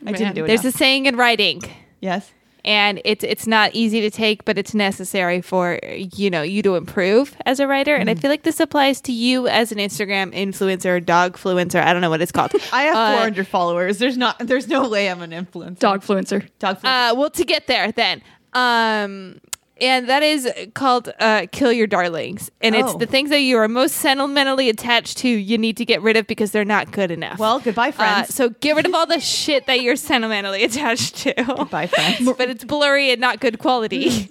I 0.05 0.11
didn't 0.11 0.35
do 0.35 0.43
it. 0.43 0.47
there's 0.47 0.65
a 0.65 0.67
enough. 0.67 0.75
saying 0.77 1.05
in 1.07 1.15
writing. 1.17 1.63
yes. 2.01 2.31
and 2.63 2.99
it's 3.05 3.23
it's 3.23 3.45
not 3.47 3.69
easy 3.75 4.01
to 4.01 4.09
take 4.09 4.43
but 4.43 4.57
it's 4.57 4.73
necessary 4.73 5.39
for 5.41 5.79
you 5.93 6.29
know 6.31 6.41
you 6.41 6.61
to 6.63 6.75
improve 6.75 7.35
as 7.45 7.59
a 7.59 7.67
writer 7.67 7.95
Mm. 7.95 8.01
and 8.01 8.09
i 8.09 8.15
feel 8.15 8.31
like 8.31 8.41
this 8.41 8.59
applies 8.59 8.99
to 9.01 9.11
you 9.11 9.47
as 9.47 9.71
an 9.71 9.77
instagram 9.77 10.33
influencer 10.33 10.95
dog 11.13 11.37
fluencer 11.37 11.79
i 11.83 11.93
don't 11.93 12.01
know 12.01 12.09
what 12.09 12.21
it's 12.21 12.31
called 12.31 12.51
I 12.73 12.83
have 12.89 12.95
Uh, 12.95 13.11
400 13.17 13.47
followers. 13.47 13.99
There's 13.99 14.17
not. 14.17 14.39
There's 14.39 14.67
no 14.67 14.89
way 14.89 15.03
I'm 15.11 15.21
an 15.21 15.29
influencer. 15.41 15.77
Dog 15.79 16.01
fluencer. 16.01 16.41
Dog. 16.57 16.77
uh 16.83 17.13
well 17.17 17.29
to 17.29 17.45
get 17.45 17.67
there 17.67 17.91
then 17.91 18.21
um 18.53 19.39
and 19.81 20.07
that 20.09 20.23
is 20.23 20.49
called 20.73 21.11
uh, 21.19 21.45
kill 21.51 21.71
your 21.71 21.87
darlings 21.87 22.49
and 22.61 22.75
it's 22.75 22.91
Oh. 22.93 22.97
the 22.97 23.05
things 23.05 23.29
that 23.29 23.41
you 23.41 23.57
are 23.57 23.67
most 23.67 23.95
sentimentally 23.95 24.69
attached 24.69 25.17
to 25.19 25.27
you 25.29 25.57
need 25.57 25.77
to 25.77 25.85
get 25.85 26.01
rid 26.01 26.15
of 26.17 26.27
because 26.27 26.51
they're 26.51 26.63
not 26.65 26.91
good 26.91 27.11
enough 27.11 27.39
well, 27.39 27.59
goodbye, 27.59 27.89
uh, 27.89 27.91
friends. 27.91 28.33
so 28.35 28.49
get 28.49 28.75
rid 28.75 28.85
of 28.85 28.93
all 28.93 29.05
the 29.05 29.19
shit 29.19 29.65
that 29.67 29.81
you're 29.81 29.95
sentimentally 29.95 30.63
attached 30.69 31.17
to 31.17 31.33
Goodbye, 31.33 31.87
friends. 31.87 32.31
but 32.37 32.49
it's 32.49 32.63
blurry 32.63 33.11
and 33.11 33.19
not 33.21 33.39
good 33.39 33.59
quality 33.59 34.29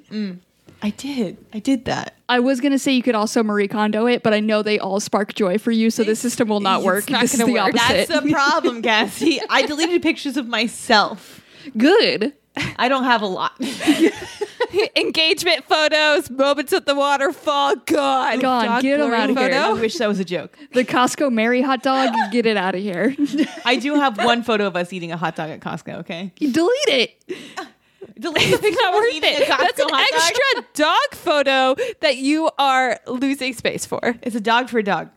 I 0.83 0.91
did. 0.91 1.39
I 1.55 1.61
did 1.61 1.87
that. 1.87 2.13
I 2.29 2.41
was 2.41 2.61
gonna 2.61 2.79
say 2.79 2.93
you 2.93 3.03
could 3.03 3.15
also 3.15 3.43
Marie 3.43 3.69
Kondo 3.69 4.07
it, 4.07 4.23
but 4.23 4.35
I 4.35 4.41
know 4.41 4.63
they 4.63 4.79
all 4.79 5.01
spark 5.01 5.33
joy 5.35 5.57
for 5.57 5.71
you, 5.71 5.89
so 5.91 6.05
the 6.05 6.15
system 6.15 6.47
will 6.49 6.61
not 6.61 6.81
It's 6.81 6.85
work. 6.85 7.09
not 7.11 7.23
this 7.23 7.33
is 7.33 7.41
gonna 7.41 7.51
the 7.53 7.59
work. 7.59 7.75
opposite. 7.75 8.09
That's 8.09 8.21
the 8.23 8.31
problem, 8.31 8.83
Cassie. 8.83 9.41
I 9.49 9.63
deleted 9.65 10.03
pictures 10.03 10.37
of 10.37 10.47
myself. 10.47 11.43
Good. 11.75 12.35
I 12.77 12.89
don't 12.91 13.05
have 13.05 13.23
a 13.23 13.27
lot. 13.27 13.53
engagement 14.97 15.65
photos, 15.65 16.31
moments 16.31 16.73
at 16.73 16.87
the 16.87 16.95
waterfall. 16.95 17.77
God, 17.87 18.41
God, 18.41 18.65
Dog 18.67 18.83
get 18.83 19.01
'em 19.01 19.09
blurry 19.09 19.21
outta 19.23 19.41
here. 19.41 19.61
I 19.63 19.73
wish 19.73 19.97
that 19.97 20.09
was 20.09 20.21
a 20.21 20.25
joke. 20.25 20.57
The 20.73 20.85
Costco 20.85 21.33
Mary 21.33 21.63
hot 21.63 21.83
dog, 21.83 22.15
get 22.33 22.47
it 22.47 22.57
out 22.57 22.75
of 22.75 22.81
here. 22.83 23.15
I 23.65 23.77
do 23.77 23.95
have 23.95 24.17
one 24.19 24.43
photo 24.43 24.67
of 24.67 24.77
us 24.77 24.93
eating 24.93 25.13
a 25.13 25.17
hot 25.17 25.37
dog 25.37 25.51
at 25.51 25.61
Costco. 25.61 26.01
Okay, 26.01 26.33
Delete 26.39 26.71
it. 26.89 27.23
delete 28.19 28.35
the 28.35 28.41
It's 28.55 28.61
picture 28.61 28.77
not 28.83 28.89
of 28.91 28.95
us 28.95 29.05
worth 29.05 29.15
eating 29.15 29.35
a 29.35 29.41
it. 29.41 29.49
Costco 29.49 29.59
That's 29.59 29.81
an 29.81 29.89
hot 29.91 30.13
extra 30.13 30.65
dog 30.75 31.11
photo 31.13 31.75
that 32.01 32.17
you 32.17 32.51
are 32.59 33.01
losing 33.07 33.53
space 33.55 33.87
for. 33.87 34.15
It's 34.23 34.37
a 34.37 34.41
dog 34.41 34.69
for 34.69 34.79
a 34.79 34.83
dog. 34.85 35.11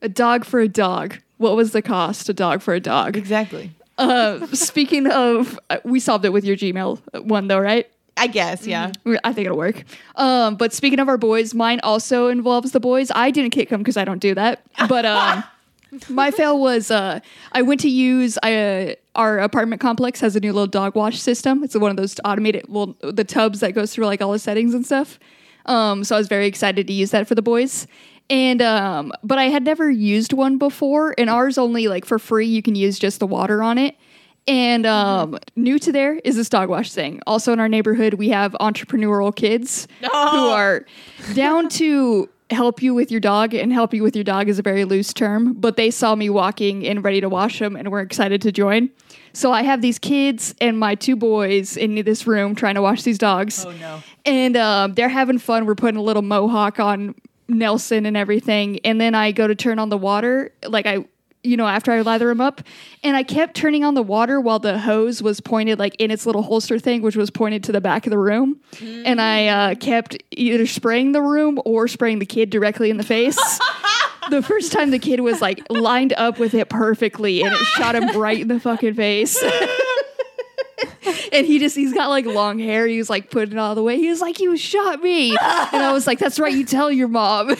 A 0.00 0.08
dog 0.08 0.44
for 0.44 0.60
a 0.60 0.68
dog. 0.68 1.18
What 1.38 1.56
was 1.56 1.72
the 1.72 1.82
cost? 1.82 2.28
A 2.28 2.34
dog 2.34 2.62
for 2.62 2.74
a 2.74 2.80
dog. 2.80 3.16
Exactly. 3.16 3.72
Uh, 3.98 4.46
speaking 4.48 5.06
of, 5.06 5.58
uh, 5.70 5.78
we 5.84 6.00
solved 6.00 6.24
it 6.24 6.32
with 6.32 6.44
your 6.44 6.56
Gmail 6.56 7.24
one 7.26 7.46
though, 7.48 7.58
right? 7.60 7.88
I 8.22 8.28
guess. 8.28 8.68
Yeah. 8.68 8.92
I 9.24 9.32
think 9.32 9.46
it'll 9.46 9.58
work. 9.58 9.82
Um, 10.14 10.54
but 10.54 10.72
speaking 10.72 11.00
of 11.00 11.08
our 11.08 11.18
boys, 11.18 11.54
mine 11.54 11.80
also 11.82 12.28
involves 12.28 12.70
the 12.70 12.78
boys. 12.78 13.10
I 13.12 13.32
didn't 13.32 13.50
kick 13.50 13.68
them 13.68 13.80
because 13.80 13.96
I 13.96 14.04
don't 14.04 14.20
do 14.20 14.32
that. 14.36 14.62
But 14.88 15.04
um, 15.04 15.42
my 16.08 16.30
fail 16.30 16.60
was 16.60 16.92
uh, 16.92 17.18
I 17.50 17.62
went 17.62 17.80
to 17.80 17.88
use 17.88 18.38
uh, 18.38 18.94
our 19.16 19.40
apartment 19.40 19.80
complex 19.80 20.20
has 20.20 20.36
a 20.36 20.40
new 20.40 20.52
little 20.52 20.68
dog 20.68 20.94
wash 20.94 21.18
system. 21.20 21.64
It's 21.64 21.76
one 21.76 21.90
of 21.90 21.96
those 21.96 22.14
automated, 22.24 22.66
well, 22.68 22.96
the 23.00 23.24
tubs 23.24 23.58
that 23.58 23.72
goes 23.72 23.92
through 23.92 24.06
like 24.06 24.22
all 24.22 24.30
the 24.30 24.38
settings 24.38 24.72
and 24.72 24.86
stuff. 24.86 25.18
Um, 25.66 26.04
so 26.04 26.14
I 26.14 26.18
was 26.18 26.28
very 26.28 26.46
excited 26.46 26.86
to 26.86 26.92
use 26.92 27.10
that 27.10 27.26
for 27.26 27.34
the 27.34 27.42
boys. 27.42 27.88
And 28.30 28.62
um, 28.62 29.12
but 29.24 29.38
I 29.38 29.46
had 29.46 29.64
never 29.64 29.90
used 29.90 30.32
one 30.32 30.58
before, 30.58 31.12
and 31.18 31.28
ours 31.28 31.58
only 31.58 31.88
like 31.88 32.04
for 32.04 32.20
free. 32.20 32.46
You 32.46 32.62
can 32.62 32.76
use 32.76 33.00
just 33.00 33.18
the 33.18 33.26
water 33.26 33.64
on 33.64 33.78
it. 33.78 33.96
And 34.48 34.86
um, 34.86 35.38
new 35.54 35.78
to 35.78 35.92
there 35.92 36.16
is 36.16 36.36
this 36.36 36.48
dog 36.48 36.68
wash 36.68 36.90
thing. 36.92 37.20
Also 37.26 37.52
in 37.52 37.60
our 37.60 37.68
neighborhood, 37.68 38.14
we 38.14 38.30
have 38.30 38.52
entrepreneurial 38.60 39.34
kids 39.34 39.86
who 40.00 40.08
are 40.10 40.84
down 41.34 41.68
to 41.70 42.28
help 42.50 42.82
you 42.82 42.92
with 42.92 43.10
your 43.10 43.20
dog, 43.20 43.54
and 43.54 43.72
help 43.72 43.94
you 43.94 44.02
with 44.02 44.14
your 44.14 44.24
dog 44.24 44.48
is 44.48 44.58
a 44.58 44.62
very 44.62 44.84
loose 44.84 45.14
term. 45.14 45.54
But 45.54 45.76
they 45.76 45.90
saw 45.90 46.14
me 46.14 46.28
walking 46.28 46.86
and 46.86 47.02
ready 47.02 47.20
to 47.20 47.28
wash 47.28 47.60
them, 47.60 47.76
and 47.76 47.90
were 47.90 48.00
excited 48.00 48.42
to 48.42 48.52
join. 48.52 48.90
So 49.32 49.52
I 49.52 49.62
have 49.62 49.80
these 49.80 49.98
kids 49.98 50.54
and 50.60 50.78
my 50.78 50.94
two 50.94 51.16
boys 51.16 51.78
in 51.78 51.94
this 51.94 52.26
room 52.26 52.54
trying 52.54 52.74
to 52.74 52.82
wash 52.82 53.04
these 53.04 53.16
dogs. 53.16 53.64
Oh 53.64 53.70
no. 53.70 54.02
And 54.26 54.56
um, 54.58 54.92
they're 54.92 55.08
having 55.08 55.38
fun. 55.38 55.64
We're 55.64 55.74
putting 55.74 55.96
a 55.96 56.02
little 56.02 56.20
mohawk 56.20 56.78
on 56.78 57.14
Nelson 57.48 58.04
and 58.04 58.16
everything. 58.16 58.80
And 58.84 59.00
then 59.00 59.14
I 59.14 59.32
go 59.32 59.46
to 59.46 59.54
turn 59.54 59.78
on 59.78 59.88
the 59.88 59.96
water, 59.96 60.52
like 60.68 60.84
I, 60.84 61.06
you 61.42 61.56
know, 61.56 61.66
after 61.66 61.92
I 61.92 62.00
lather 62.02 62.30
him 62.30 62.40
up. 62.40 62.62
And 63.02 63.16
I 63.16 63.22
kept 63.22 63.56
turning 63.56 63.84
on 63.84 63.94
the 63.94 64.02
water 64.02 64.40
while 64.40 64.58
the 64.58 64.78
hose 64.78 65.22
was 65.22 65.40
pointed, 65.40 65.78
like 65.78 65.96
in 65.98 66.10
its 66.10 66.26
little 66.26 66.42
holster 66.42 66.78
thing, 66.78 67.02
which 67.02 67.16
was 67.16 67.30
pointed 67.30 67.64
to 67.64 67.72
the 67.72 67.80
back 67.80 68.06
of 68.06 68.10
the 68.10 68.18
room. 68.18 68.60
And 68.80 69.20
I 69.20 69.48
uh, 69.48 69.74
kept 69.74 70.22
either 70.30 70.66
spraying 70.66 71.12
the 71.12 71.22
room 71.22 71.60
or 71.64 71.88
spraying 71.88 72.18
the 72.20 72.26
kid 72.26 72.50
directly 72.50 72.90
in 72.90 72.96
the 72.96 73.04
face. 73.04 73.38
the 74.30 74.42
first 74.42 74.72
time 74.72 74.90
the 74.90 74.98
kid 74.98 75.20
was 75.20 75.40
like 75.40 75.60
lined 75.68 76.12
up 76.12 76.38
with 76.38 76.54
it 76.54 76.68
perfectly 76.68 77.42
and 77.42 77.52
it 77.52 77.64
shot 77.76 77.94
him 77.94 78.16
right 78.18 78.40
in 78.40 78.48
the 78.48 78.60
fucking 78.60 78.94
face. 78.94 79.42
and 81.32 81.46
he 81.46 81.58
just 81.58 81.74
he's 81.74 81.92
got 81.92 82.08
like 82.08 82.24
long 82.26 82.58
hair. 82.58 82.86
He 82.86 82.98
was 82.98 83.10
like 83.10 83.30
putting 83.30 83.54
it 83.54 83.58
all 83.58 83.74
the 83.74 83.82
way. 83.82 83.96
He 83.98 84.08
was 84.08 84.20
like, 84.20 84.38
"You 84.40 84.56
shot 84.56 85.02
me," 85.02 85.30
and 85.30 85.82
I 85.82 85.92
was 85.92 86.06
like, 86.06 86.18
"That's 86.18 86.38
right. 86.38 86.52
You 86.52 86.64
tell 86.64 86.92
your 86.92 87.08
mom." 87.08 87.48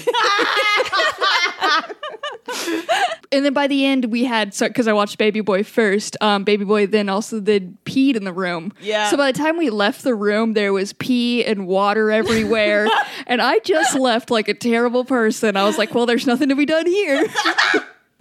and 3.33 3.45
then 3.45 3.53
by 3.53 3.67
the 3.67 3.85
end, 3.85 4.07
we 4.07 4.25
had 4.25 4.55
so 4.55 4.69
because 4.69 4.89
I 4.89 4.93
watched 4.93 5.19
Baby 5.19 5.41
Boy 5.41 5.63
first. 5.63 6.17
Um, 6.21 6.45
Baby 6.45 6.65
Boy 6.65 6.87
then 6.87 7.09
also 7.09 7.41
did 7.41 7.83
peed 7.85 8.17
in 8.17 8.25
the 8.25 8.33
room. 8.33 8.73
Yeah. 8.81 9.11
So 9.11 9.17
by 9.17 9.31
the 9.31 9.39
time 9.39 9.57
we 9.57 9.71
left 9.71 10.03
the 10.03 10.15
room, 10.15 10.55
there 10.55 10.73
was 10.73 10.93
pee 10.93 11.45
and 11.45 11.67
water 11.67 12.11
everywhere, 12.11 12.89
and 13.27 13.41
I 13.41 13.59
just 13.61 13.95
left 13.95 14.31
like 14.31 14.49
a 14.49 14.55
terrible 14.55 15.05
person. 15.05 15.57
I 15.57 15.65
was 15.65 15.79
like, 15.79 15.95
"Well, 15.95 16.07
there's 16.07 16.27
nothing 16.27 16.49
to 16.49 16.57
be 16.57 16.67
done 16.67 16.87
here." 16.87 17.27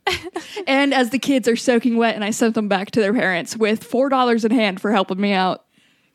and 0.68 0.94
as 0.94 1.10
the 1.10 1.20
kids 1.20 1.48
are 1.48 1.56
soaking 1.56 1.98
wet, 1.98 2.16
and 2.16 2.24
I 2.24 2.32
sent 2.32 2.56
them 2.56 2.68
back 2.68 2.92
to 2.92 3.00
their 3.00 3.14
parents 3.14 3.58
with 3.58 3.84
four 3.84 4.10
dollars 4.10 4.46
in 4.46 4.52
hand 4.52 4.82
for 4.82 4.92
helping 4.92 5.20
me 5.20 5.34
out. 5.34 5.66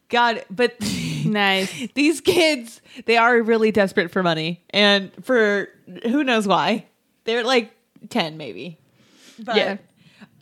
God, 0.09 0.45
but 0.51 0.77
Nice. 1.25 1.89
these 1.95 2.21
kids, 2.21 2.81
they 3.07 3.17
are 3.17 3.43
really 3.43 3.73
desperate 3.73 4.11
for 4.13 4.23
money. 4.23 4.63
And 4.71 5.11
for 5.25 5.69
who 6.05 6.23
knows 6.23 6.47
why. 6.47 6.87
They're 7.25 7.43
like 7.45 7.73
10 8.11 8.37
maybe. 8.37 8.79
But 9.39 9.57
Yeah. 9.57 9.73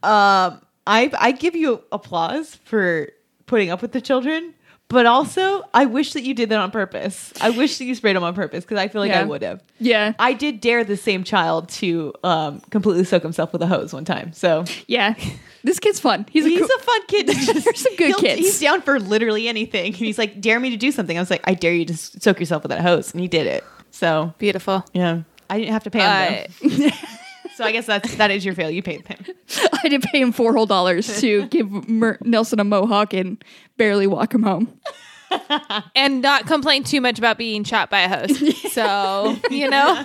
um 0.03 0.61
I 0.87 1.11
I 1.19 1.33
give 1.33 1.55
you 1.57 1.83
applause 1.93 2.55
for 2.65 3.09
putting 3.47 3.71
up 3.71 3.81
with 3.83 3.93
the 3.93 4.01
children, 4.01 4.55
but 4.89 5.07
also 5.07 5.63
I 5.73 5.87
wish 5.87 6.13
that 6.13 6.23
you 6.25 6.35
did 6.35 6.51
that 6.51 6.59
on 6.59 6.71
purpose. 6.71 7.33
I 7.41 7.51
wish 7.51 7.79
that 7.79 7.85
you 7.85 7.95
sprayed 7.95 8.17
them 8.17 8.23
on 8.25 8.35
purpose 8.35 8.65
because 8.65 8.79
I 8.79 8.89
feel 8.89 9.01
like 9.01 9.13
I 9.13 9.23
would 9.25 9.43
have. 9.43 9.63
Yeah, 9.81 10.13
I 10.19 10.35
did 10.35 10.61
dare 10.61 10.85
the 10.85 10.97
same 10.97 11.25
child 11.25 11.69
to 11.81 12.13
um, 12.23 12.61
completely 12.71 13.05
soak 13.05 13.23
himself 13.23 13.53
with 13.53 13.63
a 13.63 13.67
hose 13.67 13.93
one 13.95 14.05
time. 14.05 14.33
So 14.33 14.65
yeah. 14.87 15.15
This 15.65 15.81
kid's 15.81 15.99
fun. 15.99 16.27
He's, 16.31 16.45
he's 16.45 16.61
a, 16.61 16.67
cool- 16.67 16.77
a 16.77 16.83
fun 16.83 17.07
kid. 17.07 17.27
There's 17.65 17.81
some 17.81 17.97
good 17.97 18.17
kids. 18.17 18.39
He's 18.39 18.61
down 18.61 18.83
for 18.83 19.01
literally 19.01 19.49
anything. 19.49 19.87
And 19.87 19.97
he's 19.97 20.19
like, 20.19 20.39
dare 20.43 20.61
me 20.61 20.69
to 20.69 20.77
do 20.77 20.93
something. 20.93 21.17
I 21.17 21.21
was 21.23 21.31
like, 21.31 21.41
I 21.45 21.55
dare 21.55 21.73
you 21.73 21.87
to 21.87 21.97
soak 21.97 22.39
yourself 22.39 22.65
with 22.65 22.69
that 22.71 22.83
hose, 22.83 23.13
and 23.13 23.21
he 23.23 23.29
did 23.29 23.47
it. 23.47 23.65
So 23.91 24.35
Beautiful. 24.37 24.85
yeah, 24.93 25.23
I 25.49 25.59
didn't 25.59 25.73
have 25.73 25.85
to 25.85 25.91
pay 25.91 26.47
him. 26.61 26.91
Uh. 26.91 26.91
So 27.57 27.65
I 27.65 27.73
guess 27.73 27.87
that's 27.87 28.17
that 28.17 28.31
is 28.31 28.45
your 28.45 28.55
fail. 28.55 28.71
You 28.71 28.83
paid 28.83 29.07
him. 29.07 29.25
I 29.85 29.89
did 29.89 30.03
pay 30.03 30.21
him 30.21 30.33
four 30.33 30.53
whole 30.55 30.67
dollars 30.67 31.21
to 31.21 31.47
give 31.51 31.89
Mer- 31.89 32.19
Nelson 32.23 32.61
a 32.61 32.65
mohawk 32.65 33.15
and 33.15 33.43
barely 33.77 34.07
walk 34.07 34.35
him 34.35 34.43
home. 34.43 34.79
and 35.97 36.21
not 36.21 36.47
complain 36.47 36.85
too 36.85 37.01
much 37.01 37.19
about 37.19 37.39
being 37.39 37.65
shot 37.65 37.91
by 37.91 38.01
a 38.01 38.09
host. 38.09 38.73
So, 38.73 39.37
you 39.51 39.69
know. 39.69 40.05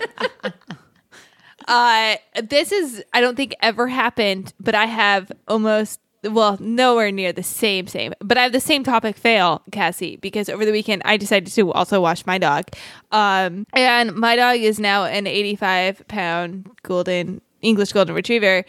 Uh 1.67 2.15
this 2.43 2.71
is 2.71 3.03
I 3.13 3.21
don't 3.21 3.35
think 3.35 3.55
ever 3.61 3.87
happened, 3.87 4.53
but 4.59 4.75
I 4.75 4.85
have 4.85 5.31
almost 5.47 5.99
well, 6.23 6.57
nowhere 6.59 7.11
near 7.11 7.31
the 7.31 7.43
same 7.43 7.87
same. 7.87 8.13
But 8.19 8.37
I 8.37 8.43
have 8.43 8.51
the 8.51 8.59
same 8.59 8.83
topic 8.83 9.15
fail, 9.17 9.61
Cassie, 9.71 10.17
because 10.17 10.49
over 10.49 10.65
the 10.65 10.71
weekend 10.71 11.01
I 11.05 11.17
decided 11.17 11.51
to 11.53 11.71
also 11.71 12.01
wash 12.01 12.25
my 12.25 12.37
dog. 12.37 12.65
Um 13.11 13.65
and 13.73 14.13
my 14.15 14.35
dog 14.35 14.57
is 14.57 14.79
now 14.79 15.05
an 15.05 15.27
85 15.27 16.07
pound 16.07 16.69
golden 16.83 17.41
English 17.61 17.93
golden 17.93 18.15
retriever 18.15 18.65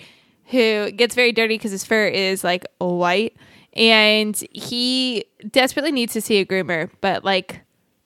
who 0.47 0.91
gets 0.93 1.15
very 1.15 1.33
dirty 1.33 1.55
because 1.55 1.71
his 1.71 1.85
fur 1.85 2.07
is 2.07 2.43
like 2.43 2.67
white 2.79 3.37
and 3.75 4.43
he 4.53 5.25
desperately 5.49 5.93
needs 5.93 6.13
to 6.13 6.21
see 6.21 6.39
a 6.39 6.45
groomer, 6.45 6.91
but 7.01 7.25
like 7.25 7.61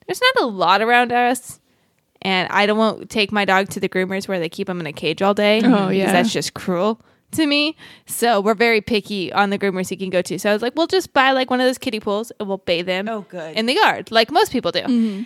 there's 0.07 0.21
not 0.21 0.43
a 0.43 0.47
lot 0.47 0.81
around 0.81 1.11
us. 1.11 1.59
And 2.21 2.49
I 2.51 2.65
don't 2.65 2.77
want 2.77 3.01
to 3.01 3.05
take 3.05 3.31
my 3.31 3.45
dog 3.45 3.69
to 3.69 3.79
the 3.79 3.89
groomers 3.89 4.27
where 4.27 4.39
they 4.39 4.49
keep 4.49 4.67
him 4.67 4.79
in 4.79 4.87
a 4.87 4.93
cage 4.93 5.21
all 5.21 5.35
day. 5.35 5.61
Oh, 5.63 5.89
yeah. 5.89 6.11
That's 6.11 6.33
just 6.33 6.55
cruel 6.55 6.99
to 7.31 7.45
me. 7.47 7.75
So 8.05 8.39
we're 8.41 8.53
very 8.55 8.81
picky 8.81 9.31
on 9.33 9.49
the 9.49 9.57
groomers 9.57 9.89
he 9.89 9.97
can 9.97 10.09
go 10.09 10.21
to. 10.21 10.39
So 10.39 10.49
I 10.49 10.53
was 10.53 10.61
like, 10.61 10.75
we'll 10.75 10.87
just 10.87 11.13
buy 11.13 11.31
like 11.31 11.49
one 11.49 11.59
of 11.59 11.65
those 11.67 11.77
kiddie 11.77 11.99
pools 11.99 12.31
and 12.39 12.47
we'll 12.47 12.59
bathe 12.59 12.87
him 12.87 13.07
Oh, 13.09 13.21
good. 13.29 13.55
in 13.57 13.65
the 13.65 13.73
yard, 13.73 14.11
like 14.11 14.31
most 14.31 14.51
people 14.51 14.71
do. 14.71 15.25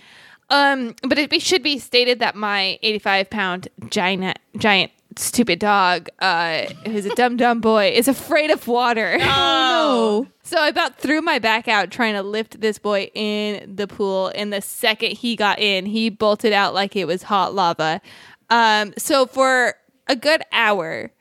Um, 0.51 0.96
but 1.03 1.20
it 1.20 1.29
be, 1.29 1.39
should 1.39 1.62
be 1.62 1.77
stated 1.77 2.20
that 2.20 2.36
my 2.36 2.79
85 2.82 3.29
pound 3.29 3.68
giant, 3.89 4.39
giant, 4.58 4.91
stupid 5.15 5.60
dog, 5.60 6.10
uh, 6.20 6.63
who's 6.88 7.06
a 7.06 7.13
dumb, 7.13 7.38
dumb 7.38 7.62
boy, 7.62 7.89
is 7.94 8.08
afraid 8.08 8.50
of 8.50 8.68
water. 8.68 9.18
Oh, 9.22 10.25
no! 10.25 10.27
So 10.50 10.58
I 10.60 10.70
about 10.70 10.98
threw 10.98 11.22
my 11.22 11.38
back 11.38 11.68
out 11.68 11.91
trying 11.91 12.15
to 12.15 12.24
lift 12.24 12.60
this 12.60 12.79
boy 12.79 13.12
in 13.13 13.75
the 13.75 13.86
pool. 13.86 14.32
And 14.34 14.51
the 14.51 14.62
second 14.63 15.12
he 15.12 15.36
got 15.36 15.60
in, 15.60 15.86
he 15.86 16.10
bolted 16.10 16.53
out 16.53 16.74
like 16.74 16.96
it 16.96 17.06
was 17.06 17.22
hot 17.22 17.53
lava. 17.53 18.01
Um, 18.50 18.96
so 18.98 19.27
for 19.27 19.75
a 20.08 20.15
good 20.15 20.41
hour, 20.51 21.12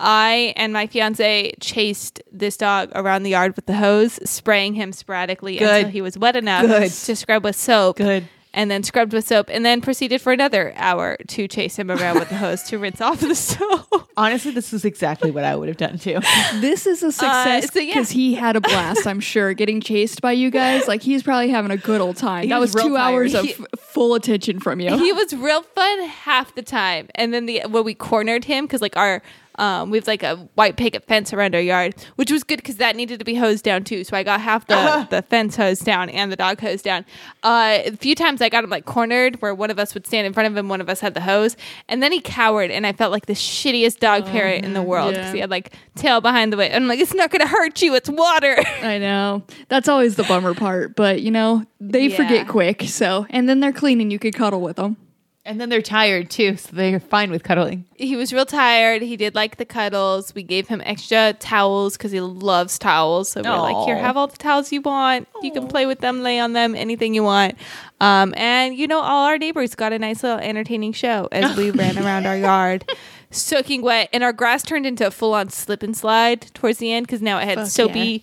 I 0.00 0.54
and 0.56 0.72
my 0.72 0.86
fiance 0.86 1.52
chased 1.60 2.22
this 2.32 2.56
dog 2.56 2.90
around 2.94 3.22
the 3.22 3.30
yard 3.30 3.54
with 3.54 3.66
the 3.66 3.74
hose, 3.74 4.18
spraying 4.28 4.74
him 4.74 4.92
sporadically 4.92 5.58
Good. 5.58 5.68
until 5.76 5.90
he 5.90 6.00
was 6.02 6.16
wet 6.18 6.36
enough 6.36 6.66
Good. 6.66 6.90
to 6.90 7.14
scrub 7.16 7.44
with 7.44 7.56
soap. 7.56 7.96
Good. 7.98 8.26
And 8.52 8.68
then 8.68 8.82
scrubbed 8.82 9.12
with 9.12 9.24
soap, 9.28 9.46
and 9.48 9.64
then 9.64 9.80
proceeded 9.80 10.20
for 10.20 10.32
another 10.32 10.72
hour 10.74 11.16
to 11.28 11.46
chase 11.46 11.76
him 11.76 11.88
around 11.88 12.18
with 12.18 12.30
the 12.30 12.34
hose 12.36 12.64
to 12.64 12.78
rinse 12.78 13.00
off 13.00 13.20
the 13.20 13.32
soap. 13.36 14.08
Honestly, 14.16 14.50
this 14.50 14.72
is 14.72 14.84
exactly 14.84 15.30
what 15.30 15.44
I 15.44 15.54
would 15.54 15.68
have 15.68 15.76
done 15.76 15.98
too. 16.00 16.18
this 16.54 16.84
is 16.84 17.04
a 17.04 17.12
success 17.12 17.66
Uh, 17.66 17.68
so, 17.68 17.78
yeah. 17.78 17.94
because 17.94 18.10
he 18.10 18.34
had 18.34 18.56
a 18.56 18.60
blast. 18.60 19.06
I'm 19.06 19.20
sure 19.20 19.54
getting 19.54 19.80
chased 19.80 20.20
by 20.20 20.32
you 20.32 20.50
guys. 20.50 20.88
Like 20.88 21.00
he's 21.00 21.22
probably 21.22 21.50
having 21.50 21.70
a 21.70 21.76
good 21.76 22.00
old 22.00 22.16
time. 22.16 22.42
He 22.42 22.48
that 22.48 22.58
was 22.58 22.74
was, 22.74 22.82
two 22.82 22.96
hours 22.96 23.34
tired. 23.34 23.44
of 23.50 23.60
f- 23.72 23.80
full 23.82 24.14
attention 24.16 24.58
from 24.58 24.80
you. 24.80 24.98
he 24.98 25.12
was 25.12 25.32
real 25.32 25.62
fun 25.62 26.00
half 26.08 26.52
the 26.56 26.62
time 26.62 27.08
and 27.14 27.32
then 27.32 27.46
the 27.46 27.62
when 27.68 27.84
we 27.84 27.94
cornered 27.94 28.44
him 28.46 28.64
because 28.64 28.80
like 28.82 28.96
our 28.96 29.22
um, 29.60 29.90
we 29.90 29.98
have 29.98 30.06
like 30.06 30.22
a 30.22 30.36
white 30.54 30.78
picket 30.78 31.04
fence 31.04 31.34
around 31.34 31.54
our 31.54 31.60
yard, 31.60 31.94
which 32.16 32.32
was 32.32 32.42
good 32.42 32.56
because 32.56 32.76
that 32.76 32.96
needed 32.96 33.18
to 33.18 33.24
be 33.26 33.34
hosed 33.34 33.62
down 33.62 33.84
too. 33.84 34.04
So 34.04 34.16
I 34.16 34.22
got 34.22 34.40
half 34.40 34.66
the, 34.66 35.06
the 35.10 35.20
fence 35.20 35.54
hosed 35.54 35.84
down 35.84 36.08
and 36.08 36.32
the 36.32 36.36
dog 36.36 36.58
hosed 36.60 36.82
down. 36.82 37.04
Uh, 37.42 37.80
a 37.84 37.90
few 37.96 38.14
times 38.14 38.40
I 38.40 38.48
got 38.48 38.64
him 38.64 38.70
like 38.70 38.86
cornered 38.86 39.40
where 39.42 39.54
one 39.54 39.70
of 39.70 39.78
us 39.78 39.92
would 39.92 40.06
stand 40.06 40.26
in 40.26 40.32
front 40.32 40.46
of 40.46 40.56
him, 40.56 40.70
one 40.70 40.80
of 40.80 40.88
us 40.88 41.00
had 41.00 41.12
the 41.12 41.20
hose, 41.20 41.58
and 41.88 42.02
then 42.02 42.10
he 42.10 42.20
cowered, 42.22 42.70
and 42.70 42.86
I 42.86 42.92
felt 42.94 43.12
like 43.12 43.26
the 43.26 43.34
shittiest 43.34 43.98
dog 43.98 44.24
parent 44.24 44.64
in 44.64 44.72
the 44.72 44.82
world 44.82 45.12
because 45.12 45.26
yeah. 45.26 45.32
he 45.34 45.38
had 45.40 45.50
like 45.50 45.74
tail 45.94 46.22
behind 46.22 46.54
the 46.54 46.56
way. 46.56 46.72
I'm 46.72 46.88
like, 46.88 46.98
it's 46.98 47.12
not 47.14 47.30
gonna 47.30 47.46
hurt 47.46 47.82
you, 47.82 47.94
it's 47.94 48.08
water. 48.08 48.56
I 48.82 48.96
know. 48.96 49.42
That's 49.68 49.88
always 49.88 50.16
the 50.16 50.24
bummer 50.24 50.54
part, 50.54 50.96
but 50.96 51.20
you 51.20 51.30
know, 51.30 51.66
they 51.80 52.06
Yeah. 52.06 52.16
forget 52.16 52.48
quick. 52.48 52.84
So, 52.84 53.26
and 53.28 53.46
then 53.46 53.60
they're 53.60 53.72
clean 53.72 54.00
and 54.00 54.10
you 54.10 54.18
could 54.18 54.34
cuddle 54.34 54.62
with 54.62 54.76
them. 54.76 54.96
And 55.42 55.58
then 55.58 55.70
they're 55.70 55.80
tired 55.80 56.28
too, 56.30 56.56
so 56.58 56.76
they're 56.76 57.00
fine 57.00 57.30
with 57.30 57.42
cuddling. 57.42 57.86
he 57.96 58.14
was 58.14 58.30
real 58.30 58.44
tired. 58.44 59.00
He 59.00 59.16
did 59.16 59.34
like 59.34 59.56
the 59.56 59.64
cuddles. 59.64 60.34
We 60.34 60.42
gave 60.42 60.68
him 60.68 60.82
extra 60.84 61.32
towels 61.32 61.96
because 61.96 62.12
he 62.12 62.20
loves 62.20 62.78
towels. 62.78 63.32
So 63.32 63.40
we're 63.42 63.58
like, 63.58 63.86
here, 63.86 63.96
have 63.96 64.18
all 64.18 64.26
the 64.26 64.36
towels 64.36 64.70
you 64.70 64.82
want. 64.82 65.28
You 65.42 65.50
can 65.50 65.66
play 65.66 65.86
with 65.86 66.00
them, 66.00 66.22
lay 66.22 66.38
on 66.38 66.52
them, 66.52 66.74
anything 66.74 67.14
you 67.14 67.22
want. 67.24 67.54
Um, 68.02 68.34
and 68.36 68.76
you 68.76 68.86
know, 68.86 69.00
all 69.00 69.24
our 69.26 69.38
neighbors 69.38 69.74
got 69.74 69.94
a 69.94 69.98
nice 69.98 70.22
little 70.22 70.38
entertaining 70.38 70.92
show 70.92 71.26
as 71.32 71.56
we 71.56 71.70
ran 71.72 71.98
around 71.98 72.26
our 72.26 72.36
yard, 72.36 72.84
soaking 73.30 73.80
wet, 73.80 74.10
and 74.12 74.22
our 74.22 74.34
grass 74.34 74.62
turned 74.62 74.84
into 74.84 75.06
a 75.06 75.10
full 75.10 75.32
on 75.32 75.48
slip 75.48 75.82
and 75.82 75.96
slide 75.96 76.42
towards 76.52 76.78
the 76.78 76.92
end 76.92 77.06
because 77.06 77.22
now 77.22 77.38
it 77.38 77.46
had 77.46 77.58
Fuck 77.58 77.68
soapy 77.68 78.22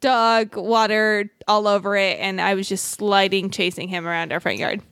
dog 0.00 0.56
water 0.56 1.30
all 1.46 1.68
over 1.68 1.96
it, 1.96 2.18
and 2.18 2.40
I 2.40 2.54
was 2.54 2.68
just 2.68 2.86
sliding, 2.86 3.50
chasing 3.50 3.86
him 3.88 4.04
around 4.04 4.32
our 4.32 4.40
front 4.40 4.58
yard. 4.58 4.82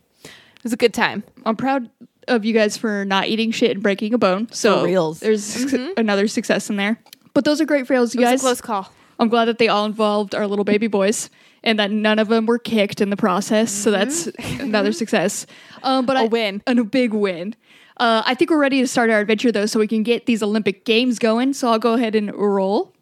It 0.65 0.69
was 0.69 0.73
a 0.73 0.79
good 0.79 0.95
time. 0.95 1.23
I'm 1.45 1.57
proud 1.57 1.91
of 2.27 2.47
you 2.47 2.55
guys 2.55 2.79
for 2.79 3.05
not 3.05 3.27
eating 3.27 3.51
shit 3.51 3.73
and 3.73 3.83
breaking 3.83 4.15
a 4.15 4.19
bone. 4.19 4.49
So 4.51 4.79
For 4.81 4.85
reals. 4.87 5.21
there's 5.21 5.45
suc- 5.45 5.79
another 5.99 6.27
success 6.27 6.71
in 6.71 6.77
there. 6.77 6.99
But 7.35 7.45
those 7.45 7.61
are 7.61 7.67
great 7.67 7.87
fails, 7.87 8.15
you 8.15 8.21
Mm-hmm. 8.23 8.29
It 8.29 8.33
was 8.33 8.41
guys. 8.41 8.41
a 8.41 8.47
close 8.47 8.61
call. 8.63 8.93
I'm 9.19 9.29
glad 9.29 9.45
that 9.45 9.59
they 9.59 9.69
all 9.69 9.85
involved 9.85 10.35
our 10.35 10.47
little 10.47 10.65
baby 10.65 10.87
boys 10.87 11.29
and 11.63 11.79
that 11.79 11.91
none 11.91 12.19
of 12.19 12.29
them 12.29 12.47
were 12.47 12.59
kicked 12.59 13.03
in 13.03 13.11
the 13.11 13.17
process. 13.17 13.71
So 13.71 13.91
that's 13.91 14.27
another 14.59 14.93
success. 15.03 15.45
Um, 15.83 16.07
but 16.07 16.15
Mm-hmm. 16.17 16.23
A 16.23 16.25
I- 16.25 16.29
win. 16.29 16.63
And 16.67 16.79
a 16.79 16.85
big 16.85 17.13
win. 17.13 17.55
Uh, 17.99 18.23
I 18.25 18.35
think 18.35 18.51
we're 18.51 18.59
ready 18.59 18.81
to 18.81 18.89
start 18.89 19.11
our 19.11 19.21
adventure 19.21 19.53
though, 19.53 19.67
so 19.67 19.79
we 19.79 19.87
can 19.87 20.03
get 20.03 20.25
these 20.25 20.43
Olympic 20.43 20.87
Games 20.87 21.19
going. 21.19 21.53
So 21.53 21.69
I'll 21.69 21.79
go 21.79 21.93
ahead 21.93 22.15
and 22.15 22.35
roll. 22.35 22.94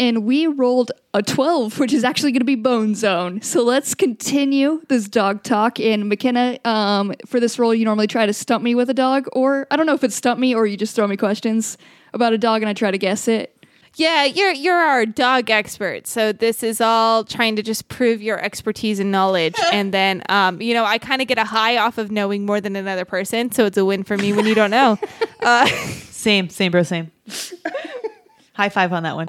And 0.00 0.24
we 0.24 0.46
rolled 0.46 0.90
a 1.12 1.22
12, 1.22 1.78
which 1.78 1.92
is 1.92 2.04
actually 2.04 2.32
going 2.32 2.40
to 2.40 2.46
be 2.46 2.54
Bone 2.56 2.94
Zone. 2.94 3.42
So 3.42 3.62
let's 3.62 3.94
continue 3.94 4.82
this 4.88 5.06
dog 5.08 5.42
talk. 5.42 5.78
And 5.78 6.08
McKenna, 6.08 6.58
um, 6.64 7.14
for 7.26 7.38
this 7.38 7.58
role, 7.58 7.74
you 7.74 7.84
normally 7.84 8.06
try 8.06 8.24
to 8.24 8.32
stump 8.32 8.64
me 8.64 8.74
with 8.74 8.88
a 8.88 8.94
dog, 8.94 9.26
or 9.32 9.66
I 9.70 9.76
don't 9.76 9.84
know 9.84 9.94
if 9.94 10.02
it's 10.02 10.16
stump 10.16 10.40
me 10.40 10.54
or 10.54 10.66
you 10.66 10.78
just 10.78 10.96
throw 10.96 11.06
me 11.06 11.18
questions 11.18 11.76
about 12.14 12.32
a 12.32 12.38
dog 12.38 12.62
and 12.62 12.68
I 12.68 12.72
try 12.72 12.90
to 12.90 12.98
guess 12.98 13.28
it. 13.28 13.54
Yeah, 13.96 14.24
you're 14.24 14.52
you're 14.52 14.76
our 14.76 15.04
dog 15.04 15.50
expert. 15.50 16.06
So 16.06 16.32
this 16.32 16.62
is 16.62 16.80
all 16.80 17.24
trying 17.24 17.56
to 17.56 17.62
just 17.62 17.88
prove 17.88 18.22
your 18.22 18.40
expertise 18.40 19.00
and 19.00 19.10
knowledge. 19.10 19.56
and 19.72 19.92
then 19.92 20.22
um, 20.28 20.62
you 20.62 20.74
know, 20.74 20.84
I 20.84 20.98
kind 20.98 21.20
of 21.20 21.28
get 21.28 21.38
a 21.38 21.44
high 21.44 21.76
off 21.76 21.98
of 21.98 22.10
knowing 22.10 22.46
more 22.46 22.60
than 22.60 22.76
another 22.76 23.04
person, 23.04 23.50
so 23.50 23.66
it's 23.66 23.76
a 23.76 23.84
win 23.84 24.04
for 24.04 24.16
me 24.16 24.32
when 24.32 24.46
you 24.46 24.54
don't 24.54 24.70
know. 24.70 24.98
Uh, 25.42 25.66
Same, 26.10 26.50
same, 26.50 26.70
bro, 26.70 26.82
same. 26.82 27.10
High 28.52 28.68
five 28.68 28.92
on 28.92 29.04
that 29.04 29.16
one. 29.16 29.28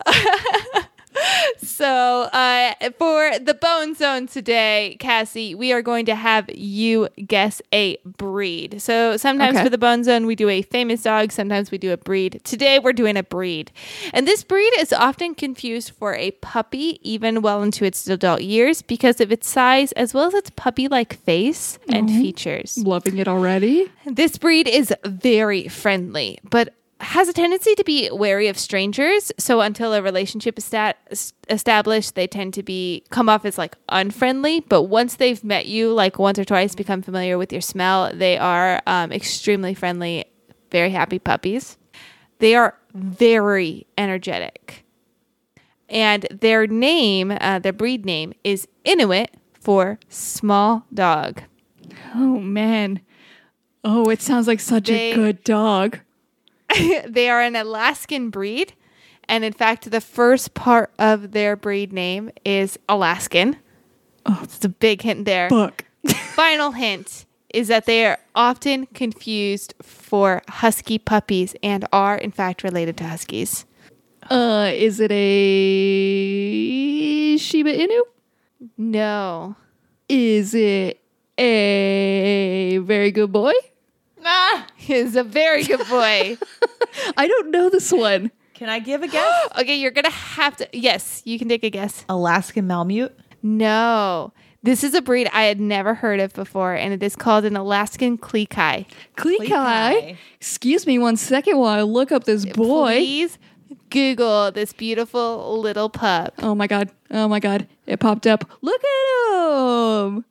So, 1.63 2.23
uh, 2.33 2.73
for 2.97 3.37
the 3.39 3.53
Bone 3.53 3.93
Zone 3.95 4.27
today, 4.27 4.97
Cassie, 4.99 5.53
we 5.55 5.71
are 5.71 5.81
going 5.81 6.05
to 6.07 6.15
have 6.15 6.49
you 6.53 7.07
guess 7.27 7.61
a 7.73 7.97
breed. 8.05 8.81
So, 8.81 9.15
sometimes 9.17 9.55
Okay. 9.57 9.65
for 9.65 9.69
the 9.69 9.77
Bone 9.77 10.03
Zone, 10.03 10.25
we 10.25 10.35
do 10.35 10.49
a 10.49 10.61
famous 10.63 11.03
dog, 11.03 11.31
sometimes 11.31 11.69
we 11.71 11.77
do 11.77 11.91
a 11.91 11.97
breed. 11.97 12.41
Today, 12.43 12.79
we're 12.79 12.93
doing 12.93 13.15
a 13.15 13.23
breed. 13.23 13.71
And 14.13 14.27
this 14.27 14.43
breed 14.43 14.71
is 14.79 14.91
often 14.91 15.35
confused 15.35 15.91
for 15.91 16.15
a 16.15 16.31
puppy, 16.31 16.99
even 17.07 17.41
well 17.41 17.61
into 17.63 17.85
its 17.85 18.07
adult 18.07 18.41
years, 18.41 18.81
because 18.81 19.21
of 19.21 19.31
its 19.31 19.47
size 19.47 19.91
as 19.93 20.13
well 20.13 20.25
as 20.25 20.33
its 20.33 20.49
puppy 20.55 20.87
like 20.87 21.13
face 21.15 21.77
and 21.89 22.09
features. 22.09 22.77
Loving 22.77 23.17
it 23.17 23.27
already. 23.27 23.91
This 24.05 24.37
breed 24.37 24.67
is 24.67 24.93
very 25.05 25.67
friendly, 25.67 26.39
but 26.49 26.73
has 27.01 27.27
a 27.27 27.33
tendency 27.33 27.75
to 27.75 27.83
be 27.83 28.09
wary 28.11 28.47
of 28.47 28.57
strangers. 28.57 29.31
So 29.37 29.61
until 29.61 29.93
a 29.93 30.01
relationship 30.01 30.57
is 30.57 30.65
stat- 30.65 30.97
established, 31.49 32.15
they 32.15 32.27
tend 32.27 32.53
to 32.53 32.63
be 32.63 33.03
come 33.09 33.27
off 33.27 33.43
as 33.43 33.57
like 33.57 33.75
unfriendly. 33.89 34.61
But 34.61 34.83
once 34.83 35.15
they've 35.15 35.43
met 35.43 35.65
you, 35.65 35.91
like 35.93 36.19
once 36.19 36.39
or 36.39 36.45
twice, 36.45 36.75
become 36.75 37.01
familiar 37.01 37.37
with 37.37 37.51
your 37.51 37.61
smell, 37.61 38.11
they 38.13 38.37
are 38.37 38.81
um, 38.87 39.11
extremely 39.11 39.73
friendly, 39.73 40.25
very 40.71 40.91
happy 40.91 41.19
puppies. 41.19 41.77
They 42.39 42.55
are 42.55 42.77
very 42.93 43.85
energetic, 43.97 44.83
and 45.89 46.25
their 46.31 46.65
name, 46.67 47.31
uh, 47.39 47.59
their 47.59 47.73
breed 47.73 48.05
name, 48.05 48.33
is 48.43 48.67
Inuit 48.83 49.29
for 49.59 49.99
small 50.09 50.85
dog. 50.93 51.43
Oh 52.15 52.39
man. 52.39 53.01
Oh, 53.83 54.09
it 54.09 54.21
sounds 54.21 54.47
like 54.47 54.59
such 54.59 54.87
They- 54.87 55.11
a 55.11 55.15
good 55.15 55.43
dog. 55.43 55.99
they 57.07 57.29
are 57.29 57.41
an 57.41 57.55
Alaskan 57.55 58.29
breed. 58.29 58.73
And 59.27 59.43
in 59.43 59.53
fact, 59.53 59.89
the 59.89 60.01
first 60.01 60.53
part 60.53 60.91
of 60.99 61.31
their 61.31 61.55
breed 61.55 61.93
name 61.93 62.31
is 62.43 62.77
Alaskan. 62.89 63.57
Oh, 64.25 64.39
it's 64.43 64.63
a 64.65 64.69
big 64.69 65.01
hint 65.01 65.25
there. 65.25 65.49
Fuck. 65.49 65.85
Final 66.35 66.71
hint 66.71 67.25
is 67.53 67.67
that 67.67 67.85
they 67.85 68.05
are 68.05 68.17
often 68.35 68.85
confused 68.87 69.73
for 69.81 70.41
husky 70.47 70.97
puppies 70.97 71.55
and 71.61 71.87
are, 71.91 72.17
in 72.17 72.31
fact, 72.31 72.63
related 72.63 72.97
to 72.97 73.05
huskies. 73.05 73.65
Uh, 74.29 74.71
is 74.73 74.99
it 74.99 75.11
a 75.11 77.37
Shiba 77.37 77.73
Inu? 77.73 78.01
No. 78.77 79.55
Is 80.07 80.53
it 80.53 81.01
a 81.37 82.77
very 82.79 83.11
good 83.11 83.31
boy? 83.31 83.53
Ah, 84.23 84.67
He's 84.75 85.15
a 85.15 85.23
very 85.23 85.63
good 85.63 85.87
boy. 85.87 86.37
I 87.17 87.27
don't 87.27 87.51
know 87.51 87.69
this 87.69 87.91
one. 87.91 88.31
can 88.53 88.69
I 88.69 88.79
give 88.79 89.01
a 89.03 89.07
guess? 89.17 89.47
okay, 89.59 89.75
you're 89.75 89.91
going 89.91 90.05
to 90.05 90.11
have 90.11 90.57
to. 90.57 90.67
Yes, 90.73 91.21
you 91.25 91.37
can 91.39 91.47
take 91.49 91.63
a 91.63 91.69
guess. 91.69 92.05
Alaskan 92.09 92.67
Malamute. 92.67 93.17
No. 93.41 94.33
This 94.63 94.83
is 94.83 94.93
a 94.93 95.01
breed 95.01 95.27
I 95.33 95.43
had 95.45 95.59
never 95.59 95.95
heard 95.95 96.19
of 96.19 96.33
before, 96.33 96.75
and 96.75 96.93
it 96.93 97.01
is 97.01 97.15
called 97.15 97.45
an 97.45 97.57
Alaskan 97.57 98.19
Klee 98.19 98.47
Kai. 98.47 98.85
Klekai. 99.17 99.37
Klee 99.37 99.47
Kai. 99.49 100.17
Excuse 100.35 100.85
me 100.85 100.99
one 100.99 101.17
second 101.17 101.57
while 101.57 101.79
I 101.79 101.81
look 101.81 102.11
up 102.11 102.25
this 102.25 102.45
boy. 102.45 102.97
Please 102.97 103.39
Google 103.89 104.51
this 104.51 104.71
beautiful 104.73 105.59
little 105.59 105.89
pup. 105.89 106.35
Oh 106.39 106.53
my 106.53 106.67
god. 106.67 106.91
Oh 107.09 107.27
my 107.27 107.39
god. 107.39 107.67
It 107.87 107.99
popped 107.99 108.27
up. 108.27 108.45
Look 108.61 108.81
at 108.83 110.05
him. 110.05 110.25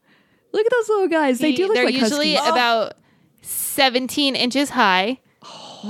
Look 0.52 0.66
at 0.66 0.72
those 0.72 0.88
little 0.88 1.08
guys. 1.08 1.40
They 1.40 1.52
do 1.52 1.66
look 1.66 1.76
like 1.76 1.86
husky. 1.86 1.96
They're 1.96 2.02
like 2.02 2.10
usually 2.10 2.34
huskies. 2.34 2.52
about 2.52 2.92
17 3.50 4.36
inches 4.36 4.70
high. 4.70 5.18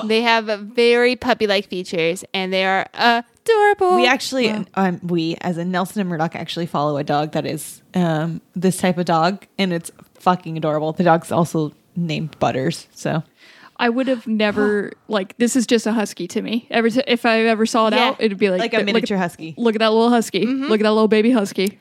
They 0.05 0.23
have 0.23 0.47
very 0.61 1.17
puppy-like 1.17 1.67
features, 1.69 2.25
and 2.33 2.53
they 2.53 2.65
are 2.65 2.87
adorable. 2.95 3.97
We 3.97 4.07
actually, 4.07 4.49
um, 4.75 5.01
we 5.03 5.37
as 5.41 5.59
in 5.59 5.73
Nelson 5.73 6.01
and 6.01 6.09
Murdoch 6.09 6.37
actually 6.37 6.67
follow 6.67 6.97
a 6.97 7.03
dog 7.05 7.33
that 7.33 7.45
is 7.45 7.83
um, 7.95 8.41
this 8.55 8.77
type 8.79 8.99
of 8.99 9.07
dog, 9.07 9.47
and 9.59 9.73
it's 9.73 9.91
fucking 10.15 10.57
adorable. 10.57 10.93
The 10.93 11.03
dog's 11.03 11.33
also 11.33 11.73
named 11.97 12.39
Butters. 12.39 12.87
So 12.95 13.25
I 13.79 13.89
would 13.89 14.07
have 14.07 14.29
never 14.29 14.93
like 15.09 15.37
this 15.39 15.57
is 15.57 15.67
just 15.67 15.87
a 15.89 15.93
husky 15.93 16.29
to 16.29 16.41
me. 16.41 16.69
Every 16.71 16.93
t- 16.93 17.03
if 17.09 17.27
I 17.27 17.41
ever 17.41 17.67
saw 17.67 17.89
it 17.89 17.95
Yeah. 17.95 18.11
out, 18.11 18.17
it'd 18.21 18.39
be 18.39 18.49
like 18.51 18.61
like 18.61 18.73
a 18.75 18.77
look 18.77 18.81
at- 18.83 18.87
miniature 18.87 19.19
husky. 19.19 19.55
Look 19.59 19.75
at 19.75 19.81
that 19.81 19.91
little 19.91 20.11
husky. 20.11 20.47
Mm-hmm. 20.47 20.67
Look 20.67 20.79
at 20.81 20.85
that 20.85 20.93
little 20.93 21.09
baby 21.09 21.33
husky. 21.33 21.81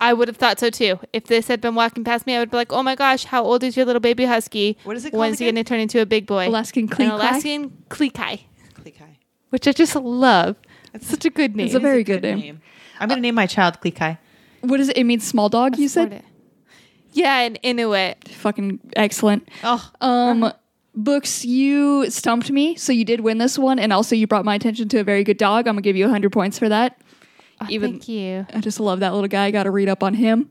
I 0.00 0.12
would 0.12 0.28
have 0.28 0.36
thought 0.36 0.60
so 0.60 0.68
too. 0.70 0.98
If 1.12 1.24
this 1.24 1.48
had 1.48 1.60
been 1.60 1.74
walking 1.74 2.04
past 2.04 2.26
me, 2.26 2.34
I 2.36 2.38
would 2.40 2.50
be 2.50 2.56
like, 2.58 2.72
"Oh 2.72 2.82
my 2.82 2.94
gosh, 2.94 3.24
how 3.24 3.42
old 3.44 3.62
is 3.62 3.76
your 3.76 3.86
little 3.86 4.00
baby 4.00 4.26
husky? 4.26 4.76
What 4.84 4.96
is 4.96 5.04
it 5.06 5.10
called 5.10 5.20
When's 5.20 5.38
he 5.38 5.46
again? 5.46 5.54
going 5.54 5.64
to 5.64 5.68
turn 5.68 5.80
into 5.80 6.00
a 6.00 6.06
big 6.06 6.26
boy?" 6.26 6.48
Alaskan 6.48 6.82
An 6.84 6.88
Klee 6.88 7.08
Kai? 7.08 7.14
Alaskan 7.14 7.70
Klee 7.88 8.10
Kai, 8.94 9.18
which 9.50 9.66
I 9.66 9.72
just 9.72 9.94
love. 9.96 10.56
It's 10.92 11.06
such 11.08 11.24
a 11.24 11.30
good 11.30 11.56
name. 11.56 11.66
It's 11.66 11.74
a 11.74 11.80
very 11.80 12.04
good, 12.04 12.22
name. 12.22 12.60
I'm 13.00 13.08
gonna 13.08 13.20
name 13.20 13.34
my 13.34 13.46
child 13.46 13.78
Klikai. 13.82 14.18
What 14.60 14.80
is 14.80 14.88
it? 14.88 14.96
It 14.96 15.04
means 15.04 15.26
small 15.26 15.48
dog. 15.48 15.78
You 15.78 15.88
said 15.88 16.12
it. 16.12 16.24
Yeah, 17.12 17.40
an 17.40 17.56
Inuit. 17.56 18.28
fucking 18.28 18.80
excellent. 18.96 19.48
Oh, 19.64 19.90
Um, 20.02 20.52
books. 20.94 21.44
You 21.44 22.10
stumped 22.10 22.50
me, 22.50 22.74
so 22.76 22.92
you 22.92 23.04
did 23.04 23.20
win 23.20 23.38
this 23.38 23.58
one, 23.58 23.78
and 23.78 23.92
also 23.92 24.14
you 24.14 24.26
brought 24.26 24.44
my 24.44 24.54
attention 24.54 24.88
to 24.90 24.98
a 24.98 25.04
very 25.04 25.24
good 25.24 25.38
dog. 25.38 25.66
I'm 25.66 25.74
gonna 25.74 25.82
give 25.82 25.96
you 25.96 26.04
100 26.04 26.30
points 26.32 26.58
for 26.58 26.68
that. 26.68 26.98
Oh, 27.60 27.66
Even- 27.70 27.92
thank 27.92 28.08
you. 28.08 28.46
I 28.52 28.60
just 28.60 28.80
love 28.80 29.00
that 29.00 29.14
little 29.14 29.28
guy. 29.28 29.50
Got 29.50 29.64
to 29.64 29.70
read 29.70 29.88
up 29.88 30.02
on 30.02 30.14
him. 30.14 30.50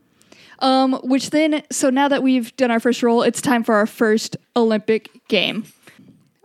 Um, 0.60 0.94
which 1.02 1.30
then, 1.30 1.62
so 1.70 1.90
now 1.90 2.08
that 2.08 2.22
we've 2.22 2.56
done 2.56 2.70
our 2.70 2.80
first 2.80 3.02
roll, 3.02 3.22
it's 3.22 3.42
time 3.42 3.62
for 3.62 3.74
our 3.74 3.86
first 3.86 4.36
Olympic 4.56 5.10
game. 5.28 5.64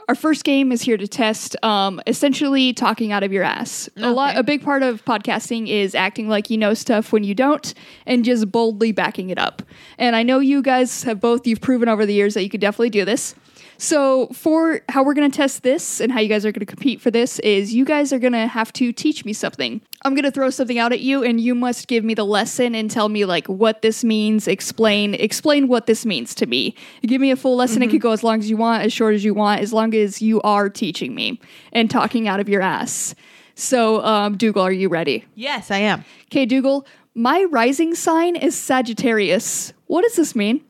Our 0.10 0.15
first 0.15 0.43
game 0.43 0.74
is 0.74 0.82
here 0.82 0.97
to 0.97 1.08
test, 1.08 1.56
um, 1.63 2.02
essentially 2.06 2.74
talking 2.74 3.13
out 3.13 3.24
of 3.24 3.32
your 3.32 3.43
ass. 3.43 3.88
A 3.95 4.12
lot, 4.12 4.36
a 4.36 4.43
big 4.43 4.62
part 4.62 4.84
of 4.84 5.06
podcasting 5.06 5.69
is 5.69 5.95
acting 5.95 6.28
like 6.28 6.50
you 6.50 6.58
know 6.58 6.74
stuff 6.74 7.13
when 7.13 7.24
you 7.24 7.34
don't, 7.34 7.74
and 8.06 8.26
just 8.26 8.52
boldly 8.52 8.91
backing 8.91 9.30
it 9.30 9.38
up. 9.38 9.62
And 9.97 10.13
I 10.17 10.24
know 10.24 10.39
you 10.39 10.62
guys 10.62 11.04
have 11.04 11.21
both. 11.21 11.47
You've 11.47 11.62
proven 11.62 11.88
over 11.88 12.06
the 12.06 12.13
years 12.13 12.34
that 12.34 12.43
you 12.43 12.50
could 12.50 12.60
definitely 12.60 12.89
do 12.89 13.06
this. 13.06 13.36
So, 13.82 14.28
for 14.28 14.82
how 14.89 15.02
we're 15.04 15.15
going 15.15 15.32
to 15.32 15.36
test 15.36 15.63
this 15.63 16.00
and 16.00 16.12
how 16.12 16.20
you 16.20 16.30
guys 16.30 16.46
are 16.46 16.52
going 16.52 16.60
to 16.60 16.67
compete 16.67 17.02
for 17.02 17.10
this 17.10 17.39
is 17.39 17.74
you 17.74 17.84
guys 17.84 18.13
are 18.13 18.20
going 18.20 18.34
to 18.34 18.46
have 18.46 18.72
to 18.74 18.94
teach 18.94 19.26
me 19.26 19.34
something. 19.34 19.82
I'm 20.06 20.13
going 20.13 20.24
to 20.24 20.30
throw 20.30 20.52
something 20.52 20.78
out 20.78 20.94
at 20.94 21.00
you 21.00 21.24
and 21.24 21.41
you 21.41 21.56
must 21.56 21.88
give 21.88 22.04
me 22.04 22.13
the 22.13 22.24
lesson 22.24 22.76
and 22.76 22.91
tell 22.91 23.10
me 23.10 23.26
like 23.26 23.48
what 23.48 23.82
this 23.82 24.04
means, 24.04 24.48
explain 24.48 25.15
explain 25.15 25.67
what 25.67 25.88
this 25.88 26.06
means 26.06 26.36
to 26.36 26.46
me. 26.46 26.76
Give 27.02 27.20
me 27.20 27.32
a 27.32 27.36
full 27.36 27.56
lesson. 27.56 27.82
It 27.82 27.89
could 27.89 28.02
go 28.02 28.12
as 28.12 28.24
long 28.24 28.38
as 28.38 28.52
you 28.52 28.56
want, 28.56 28.84
as 28.84 28.94
short 28.94 29.15
as 29.15 29.24
you 29.24 29.34
want, 29.34 29.62
as 29.62 29.74
long 29.74 29.96
as 29.96 30.22
you 30.22 30.39
are 30.44 30.70
teaching 30.70 31.15
me 31.15 31.41
and 31.74 31.89
talking 31.89 32.28
out 32.28 32.39
of 32.39 32.48
your 32.48 32.62
ass. 32.62 33.15
So, 33.56 34.06
um, 34.06 34.38
Dougal, 34.38 34.62
are 34.62 34.72
you 34.72 34.89
ready? 34.89 35.26
yes, 35.34 35.72
I 35.72 35.78
am. 35.78 36.06
Okay, 36.26 36.46
Dougal, 36.46 36.86
my 37.15 37.46
rising 37.46 37.96
sign 37.96 38.36
is 38.36 38.56
Sagittarius. 38.56 39.74
What 39.88 40.04
does 40.04 40.17
this 40.17 40.36
mean? 40.36 40.63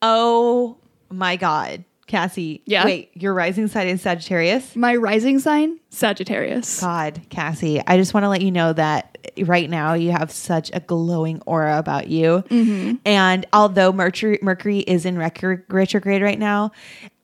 Oh 0.00 0.76
my 1.10 1.34
God, 1.34 1.84
Cassie. 2.06 2.62
Yeah? 2.66 2.84
Wait, 2.84 3.10
your 3.14 3.34
rising 3.34 3.68
sign 3.68 3.88
is 3.88 4.02
Sagittarius. 4.02 4.76
My 4.76 4.96
rising 4.96 5.38
sign, 5.38 5.78
Sagittarius. 5.90 6.80
God, 6.80 7.20
Cassie, 7.30 7.80
I 7.86 7.96
just 7.96 8.14
want 8.14 8.24
to 8.24 8.28
let 8.28 8.42
you 8.42 8.50
know 8.50 8.72
that 8.72 9.18
right 9.44 9.68
now 9.68 9.94
you 9.94 10.12
have 10.12 10.30
such 10.30 10.70
a 10.74 10.80
glowing 10.80 11.42
aura 11.46 11.78
about 11.78 12.08
you. 12.08 12.44
Mm-hmm. 12.48 12.96
And 13.04 13.46
although 13.52 13.92
Mercury, 13.92 14.38
Mercury 14.42 14.80
is 14.80 15.06
in 15.06 15.18
retro- 15.18 15.62
retrograde 15.68 16.22
right 16.22 16.38
now, 16.38 16.72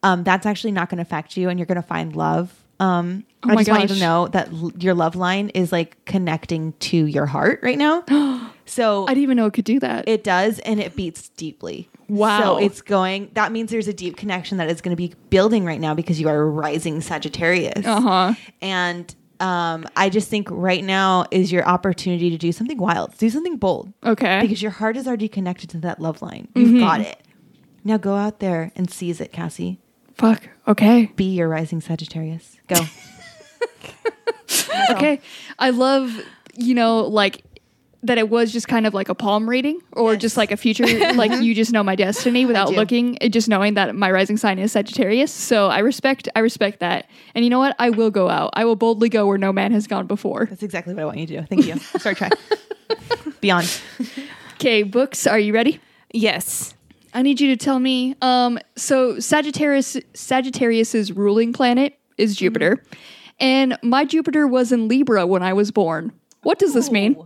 um, 0.02 0.24
that's 0.24 0.46
actually 0.46 0.72
not 0.72 0.88
going 0.88 0.98
to 0.98 1.02
affect 1.02 1.36
you, 1.36 1.48
and 1.48 1.58
you're 1.58 1.66
going 1.66 1.76
to 1.76 1.82
find 1.82 2.16
love. 2.16 2.54
Um, 2.78 3.24
Oh 3.42 3.50
I 3.50 3.56
just 3.56 3.70
want 3.70 3.82
you 3.82 3.88
to 3.88 4.00
know 4.00 4.28
that 4.28 4.48
l- 4.48 4.72
your 4.78 4.94
love 4.94 5.16
line 5.16 5.48
is 5.50 5.72
like 5.72 6.02
connecting 6.04 6.72
to 6.74 7.06
your 7.06 7.26
heart 7.26 7.60
right 7.62 7.78
now. 7.78 8.04
so 8.70 9.04
I 9.04 9.08
didn't 9.10 9.22
even 9.24 9.36
know 9.36 9.46
it 9.46 9.52
could 9.52 9.64
do 9.64 9.80
that. 9.80 10.08
it 10.08 10.22
does, 10.24 10.58
and 10.60 10.80
it 10.80 10.94
beats 10.96 11.28
deeply. 11.30 11.88
Wow. 12.08 12.40
So 12.40 12.58
it's 12.58 12.80
going, 12.82 13.30
that 13.34 13.52
means 13.52 13.70
there's 13.70 13.88
a 13.88 13.92
deep 13.92 14.16
connection 14.16 14.58
that 14.58 14.68
is 14.68 14.80
going 14.80 14.90
to 14.90 14.96
be 14.96 15.14
building 15.30 15.64
right 15.64 15.80
now 15.80 15.94
because 15.94 16.20
you 16.20 16.28
are 16.28 16.40
a 16.40 16.44
rising 16.46 17.00
Sagittarius. 17.00 17.86
Uh 17.86 18.00
huh. 18.00 18.34
And 18.60 19.14
um, 19.38 19.86
I 19.96 20.08
just 20.10 20.28
think 20.28 20.48
right 20.50 20.82
now 20.84 21.24
is 21.30 21.50
your 21.52 21.64
opportunity 21.66 22.30
to 22.30 22.36
do 22.36 22.52
something 22.52 22.78
wild, 22.78 23.16
do 23.18 23.30
something 23.30 23.56
bold, 23.56 23.92
Okay. 24.04 24.40
because 24.40 24.60
your 24.60 24.72
heart 24.72 24.96
is 24.96 25.06
already 25.06 25.28
connected 25.28 25.70
to 25.70 25.78
that 25.78 26.00
love 26.00 26.20
line. 26.22 26.48
You've 26.54 26.68
Mm-hmm. 26.70 26.78
got 26.80 27.00
it. 27.00 27.20
Now 27.84 27.96
go 27.96 28.16
out 28.16 28.40
there 28.40 28.72
and 28.76 28.90
seize 28.90 29.20
it, 29.20 29.32
Cassie. 29.32 29.78
Fuck. 30.14 30.48
Okay. 30.68 31.06
Be 31.16 31.24
your 31.24 31.48
rising 31.48 31.80
Sagittarius. 31.80 32.56
Go. 32.68 32.76
Okay. 34.90 35.20
I 35.58 35.70
love, 35.70 36.20
you 36.56 36.74
know, 36.74 37.00
like 37.02 37.42
that 38.02 38.16
it 38.16 38.30
was 38.30 38.50
just 38.52 38.66
kind 38.66 38.86
of 38.86 38.94
like 38.94 39.08
a 39.10 39.14
palm 39.14 39.48
reading 39.48 39.78
or 39.92 40.12
Yes. 40.12 40.22
just 40.22 40.36
like 40.38 40.50
a 40.50 40.56
future, 40.56 40.84
like 41.14 41.42
you 41.42 41.54
just 41.54 41.70
know 41.72 41.82
my 41.82 41.94
destiny 41.96 42.46
without 42.46 42.72
looking, 42.72 43.18
it 43.20 43.28
just 43.30 43.46
knowing 43.48 43.74
that 43.74 43.94
my 43.94 44.10
rising 44.10 44.36
sign 44.38 44.58
is 44.58 44.72
Sagittarius. 44.72 45.30
So 45.30 45.68
I 45.68 45.80
respect, 45.80 46.26
I 46.34 46.38
respect 46.40 46.80
that. 46.80 47.10
And 47.34 47.44
you 47.44 47.50
know 47.50 47.58
what? 47.58 47.76
I 47.78 47.90
will 47.90 48.10
go 48.10 48.30
out. 48.30 48.50
I 48.54 48.64
will 48.64 48.76
boldly 48.76 49.10
go 49.10 49.26
where 49.26 49.36
no 49.38 49.52
man 49.52 49.72
has 49.72 49.86
gone 49.86 50.06
before. 50.06 50.46
That's 50.48 50.62
exactly 50.62 50.94
what 50.94 51.02
I 51.02 51.04
want 51.04 51.18
you 51.18 51.26
to 51.26 51.40
do. 51.40 51.46
Thank 51.46 51.66
you. 51.66 51.76
Start 51.98 52.16
try. 52.16 52.30
Beyond. 53.40 53.80
Okay, 54.54 54.82
books. 54.82 55.26
Are 55.26 55.38
you 55.38 55.52
ready? 55.52 55.80
Yes. 56.12 56.74
I 57.12 57.22
need 57.22 57.40
you 57.40 57.48
to 57.48 57.56
tell 57.62 57.78
me. 57.78 58.14
Um, 58.22 58.58
so 58.76 59.18
Sagittarius, 59.20 59.96
Sagittarius's 60.14 61.12
ruling 61.12 61.52
planet 61.52 61.98
is 62.18 62.36
Jupiter, 62.36 62.82
and 63.38 63.76
my 63.82 64.04
Jupiter 64.04 64.46
was 64.46 64.70
in 64.72 64.88
Libra 64.88 65.26
when 65.26 65.42
I 65.42 65.52
was 65.52 65.70
born. 65.70 66.12
What 66.42 66.58
does 66.58 66.72
this 66.72 66.90
mean? 66.90 67.16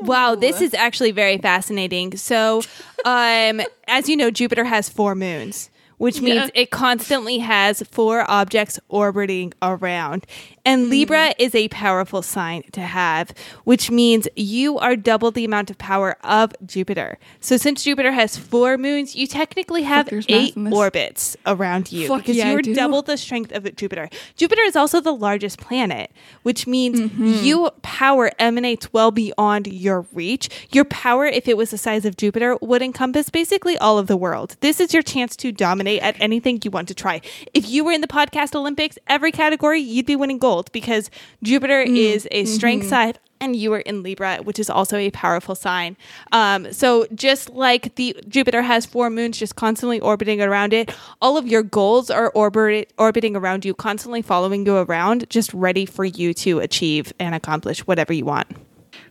Wow, 0.00 0.34
this 0.34 0.60
is 0.60 0.74
actually 0.74 1.12
very 1.12 1.38
fascinating. 1.38 2.16
So, 2.16 2.62
um, 3.04 3.62
as 3.88 4.08
you 4.08 4.16
know, 4.16 4.30
Jupiter 4.30 4.64
has 4.64 4.88
four 4.88 5.14
moons, 5.14 5.70
which 5.98 6.20
means 6.20 6.50
Yeah. 6.54 6.62
it 6.62 6.70
constantly 6.70 7.38
has 7.38 7.82
four 7.90 8.28
objects 8.30 8.78
orbiting 8.88 9.52
around. 9.62 10.26
And 10.64 10.90
Libra 10.90 11.32
is 11.38 11.54
a 11.54 11.68
powerful 11.68 12.22
sign 12.22 12.64
to 12.72 12.80
have, 12.80 13.32
which 13.64 13.88
means 13.90 14.26
you 14.34 14.78
are 14.78 14.96
double 14.96 15.30
the 15.30 15.44
amount 15.44 15.70
of 15.70 15.78
power 15.78 16.16
of 16.24 16.52
Jupiter. 16.66 17.18
So, 17.40 17.56
since 17.56 17.84
Jupiter 17.84 18.10
has 18.10 18.36
four 18.36 18.76
moons, 18.76 19.14
you 19.14 19.28
technically 19.28 19.84
have 19.84 20.08
eight 20.28 20.54
orbits 20.56 21.36
around 21.46 21.92
you 21.92 22.08
Fuck 22.08 22.18
because 22.22 22.36
yeah, 22.36 22.50
you 22.50 22.58
are 22.58 22.62
double 22.62 23.02
the 23.02 23.16
strength 23.16 23.52
of 23.54 23.62
Jupiter. 23.76 24.08
Jupiter 24.36 24.62
is 24.62 24.74
also 24.74 25.00
the 25.00 25.14
largest 25.14 25.58
planet, 25.58 26.10
which 26.42 26.66
means 26.66 26.96
Mm-hmm. 26.96 27.44
you 27.44 27.70
power 27.82 28.30
emanates 28.38 28.92
well 28.92 29.10
beyond 29.12 29.66
your 29.68 30.04
reach. 30.12 30.48
Your 30.72 30.84
power, 30.84 31.26
if 31.26 31.46
it 31.46 31.56
was 31.56 31.70
the 31.70 31.78
size 31.78 32.04
of 32.04 32.16
Jupiter, 32.16 32.56
would 32.60 32.82
encompass 32.82 33.30
basically 33.30 33.78
all 33.78 33.98
of 33.98 34.08
the 34.08 34.16
world. 34.16 34.56
This 34.60 34.80
is 34.80 34.92
your 34.92 35.02
chance 35.02 35.36
to 35.36 35.52
dominate 35.52 35.85
at 35.86 36.16
anything 36.20 36.60
you 36.64 36.70
want 36.70 36.88
to 36.88 36.94
try. 36.94 37.20
If 37.54 37.68
you 37.68 37.84
were 37.84 37.92
in 37.92 38.00
the 38.00 38.06
podcast 38.08 38.54
Olympics, 38.54 38.98
every 39.06 39.32
category, 39.32 39.80
you'd 39.80 40.06
be 40.06 40.16
winning 40.16 40.38
gold 40.38 40.70
because 40.72 41.10
Jupiter 41.42 41.84
Mm, 41.86 41.96
is 41.96 42.28
a 42.30 42.44
strength 42.44 42.82
mm-hmm. 42.82 42.90
side 42.90 43.18
and 43.40 43.54
you 43.54 43.72
are 43.74 43.80
in 43.80 44.02
Libra, 44.02 44.38
which 44.38 44.58
is 44.58 44.70
also 44.70 44.96
a 44.96 45.10
powerful 45.10 45.54
sign. 45.54 45.96
Um, 46.32 46.72
so 46.72 47.06
just 47.14 47.50
like 47.50 47.94
the 47.96 48.16
Jupiter 48.28 48.62
has 48.62 48.86
four 48.86 49.10
moons 49.10 49.38
just 49.38 49.56
constantly 49.56 50.00
orbiting 50.00 50.40
around 50.40 50.72
it, 50.72 50.94
all 51.20 51.36
of 51.36 51.46
your 51.46 51.62
goals 51.62 52.10
are 52.10 52.30
orbit, 52.30 52.92
orbiting 52.98 53.36
around 53.36 53.64
you, 53.64 53.74
constantly 53.74 54.22
following 54.22 54.64
you 54.66 54.76
around, 54.76 55.28
just 55.28 55.52
ready 55.52 55.86
for 55.86 56.04
you 56.04 56.32
to 56.34 56.60
achieve 56.60 57.12
and 57.18 57.34
accomplish 57.34 57.80
whatever 57.86 58.12
you 58.12 58.24
want. 58.24 58.46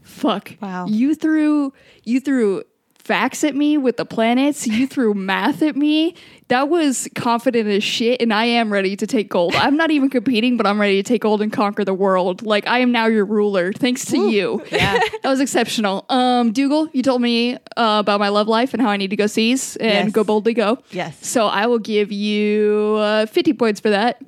Fuck. 0.02 0.56
Wow. 0.62 0.88
You 0.88 1.16
threw 1.16 1.74
you 2.04 2.20
threw 2.20 2.64
facts 3.06 3.44
at 3.44 3.56
me 3.56 3.78
with 3.78 3.98
the 3.98 4.06
planets. 4.06 4.66
You 4.66 4.88
threw 4.94 5.14
math 5.14 5.62
at 5.62 5.76
me. 5.76 6.16
That 6.48 6.70
was 6.70 7.08
confident 7.16 7.68
as 7.68 7.84
shit, 7.84 8.22
and 8.22 8.32
I 8.34 8.46
am 8.46 8.72
ready 8.72 8.96
to 8.98 9.08
take 9.08 9.30
gold. 9.30 9.56
I'm 9.56 9.78
not 9.78 9.90
even 9.90 10.10
competing, 10.12 10.58
but 10.58 10.68
I'm 10.68 10.80
ready 10.82 11.02
to 11.02 11.08
take 11.08 11.22
gold 11.22 11.42
and 11.42 11.52
conquer 11.52 11.84
the 11.84 11.94
world. 11.94 12.44
Like 12.44 12.68
I 12.68 12.80
am 12.80 12.92
now 12.92 13.08
your 13.08 13.26
ruler, 13.26 13.72
thanks 13.74 14.06
to 14.08 14.18
you. 14.30 14.64
Yeah. 14.72 15.00
that 15.24 15.30
was 15.30 15.40
exceptional. 15.40 16.06
Um, 16.10 16.52
Dougal, 16.52 16.88
you 16.94 17.02
told 17.02 17.22
me 17.22 17.56
uh, 17.56 17.98
about 18.00 18.20
my 18.20 18.30
love 18.30 18.48
life 18.48 18.74
and 18.74 18.82
how 18.82 18.90
I 18.90 18.98
need 18.98 19.10
to 19.12 19.16
go 19.16 19.26
seize 19.28 19.76
and 19.78 20.08
Yes. 20.08 20.12
go 20.12 20.24
boldly 20.24 20.54
go. 20.54 20.78
Yes. 20.92 21.18
So 21.26 21.48
I 21.48 21.66
will 21.68 21.80
give 21.80 22.12
you 22.12 22.96
uh, 23.00 23.26
50 23.28 23.54
points 23.54 23.80
for 23.80 23.90
that. 23.92 24.22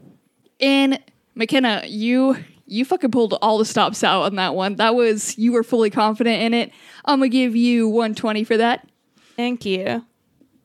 And 0.59 0.99
McKenna, 1.35 1.83
you 1.85 2.37
you 2.67 2.85
fucking 2.85 3.11
pulled 3.11 3.33
all 3.41 3.57
the 3.57 3.65
stops 3.65 4.03
out 4.03 4.23
on 4.23 4.35
that 4.35 4.53
one. 4.55 4.75
That 4.75 4.93
was 4.95 5.37
you 5.37 5.51
were 5.53 5.63
fully 5.63 5.89
confident 5.89 6.41
in 6.41 6.53
it. 6.53 6.71
I'm 7.05 7.19
gonna 7.19 7.29
give 7.29 7.55
you 7.55 7.87
120 7.87 8.43
for 8.43 8.57
that. 8.57 8.87
Thank 9.35 9.65
you. 9.65 10.05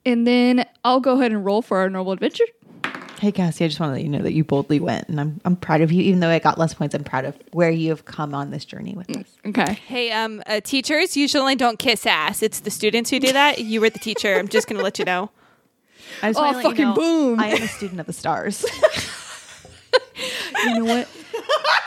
And 0.04 0.26
then 0.26 0.66
I'll 0.84 1.00
go 1.00 1.18
ahead 1.18 1.30
and 1.32 1.44
roll 1.44 1.62
for 1.62 1.78
our 1.78 1.88
normal 1.88 2.12
adventure. 2.12 2.44
Hey 3.20 3.30
Cassie, 3.30 3.64
I 3.64 3.68
just 3.68 3.78
want 3.78 3.90
to 3.90 3.94
let 3.94 4.02
you 4.02 4.08
know 4.08 4.18
that 4.22 4.32
you 4.32 4.42
boldly 4.42 4.80
went, 4.80 5.08
and 5.08 5.20
I'm 5.20 5.40
I'm 5.44 5.54
proud 5.54 5.80
of 5.80 5.92
you. 5.92 6.02
Even 6.02 6.18
though 6.18 6.28
I 6.28 6.40
got 6.40 6.58
less 6.58 6.74
points, 6.74 6.92
I'm 6.92 7.04
proud 7.04 7.24
of 7.24 7.38
where 7.52 7.70
you 7.70 7.90
have 7.90 8.04
come 8.04 8.34
on 8.34 8.50
this 8.50 8.64
journey 8.64 8.94
with 8.96 9.16
us. 9.16 9.26
Okay. 9.46 9.74
Hey, 9.86 10.10
um, 10.10 10.42
uh, 10.46 10.60
teachers 10.60 11.16
usually 11.16 11.54
don't 11.54 11.78
kiss 11.78 12.04
ass. 12.04 12.42
It's 12.42 12.58
the 12.58 12.70
students 12.70 13.10
who 13.10 13.20
do 13.20 13.32
that. 13.32 13.60
You 13.60 13.80
were 13.80 13.90
the 13.90 14.00
teacher. 14.00 14.34
I'm 14.40 14.48
just 14.48 14.66
gonna 14.66 14.82
let 14.82 14.98
you 14.98 15.04
know. 15.04 15.30
I 16.20 16.30
just 16.30 16.40
Oh, 16.40 16.42
wanna 16.42 16.56
you 16.58 16.62
fucking 16.64 16.84
know, 16.84 16.94
boom. 16.94 17.38
I 17.38 17.46
am 17.50 17.62
a 17.62 17.68
student 17.68 18.00
of 18.00 18.06
the 18.06 18.12
stars. 18.12 18.66
You 20.64 20.78
know 20.78 20.84
what? 20.84 21.08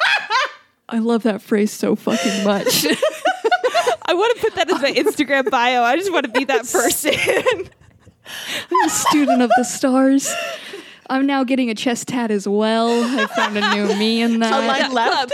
I 0.87 0.99
love 0.99 1.23
that 1.23 1.41
phrase 1.41 1.71
so 1.71 1.95
fucking 1.95 2.43
much. 2.43 2.85
I 4.07 4.13
want 4.13 4.35
to 4.35 4.41
put 4.41 4.55
that 4.55 4.71
as 4.71 4.81
my 4.81 4.91
Instagram 4.95 5.49
bio. 5.49 5.81
I 5.81 5.97
just 5.97 6.11
want 6.11 6.25
to 6.25 6.31
be 6.31 6.45
that 6.45 6.67
person. 6.71 7.13
I'm 8.71 8.85
a 8.85 8.89
student 8.89 9.41
of 9.41 9.51
the 9.57 9.63
stars. 9.63 10.31
I'm 11.09 11.25
now 11.27 11.43
getting 11.43 11.69
a 11.69 11.75
chest 11.75 12.07
tat 12.07 12.31
as 12.31 12.47
well. 12.47 12.89
I 13.03 13.27
found 13.27 13.57
a 13.57 13.75
new 13.75 13.95
me 13.95 14.21
in 14.21 14.39
that. 14.39 14.67
line 14.67 14.91
left. 14.91 15.31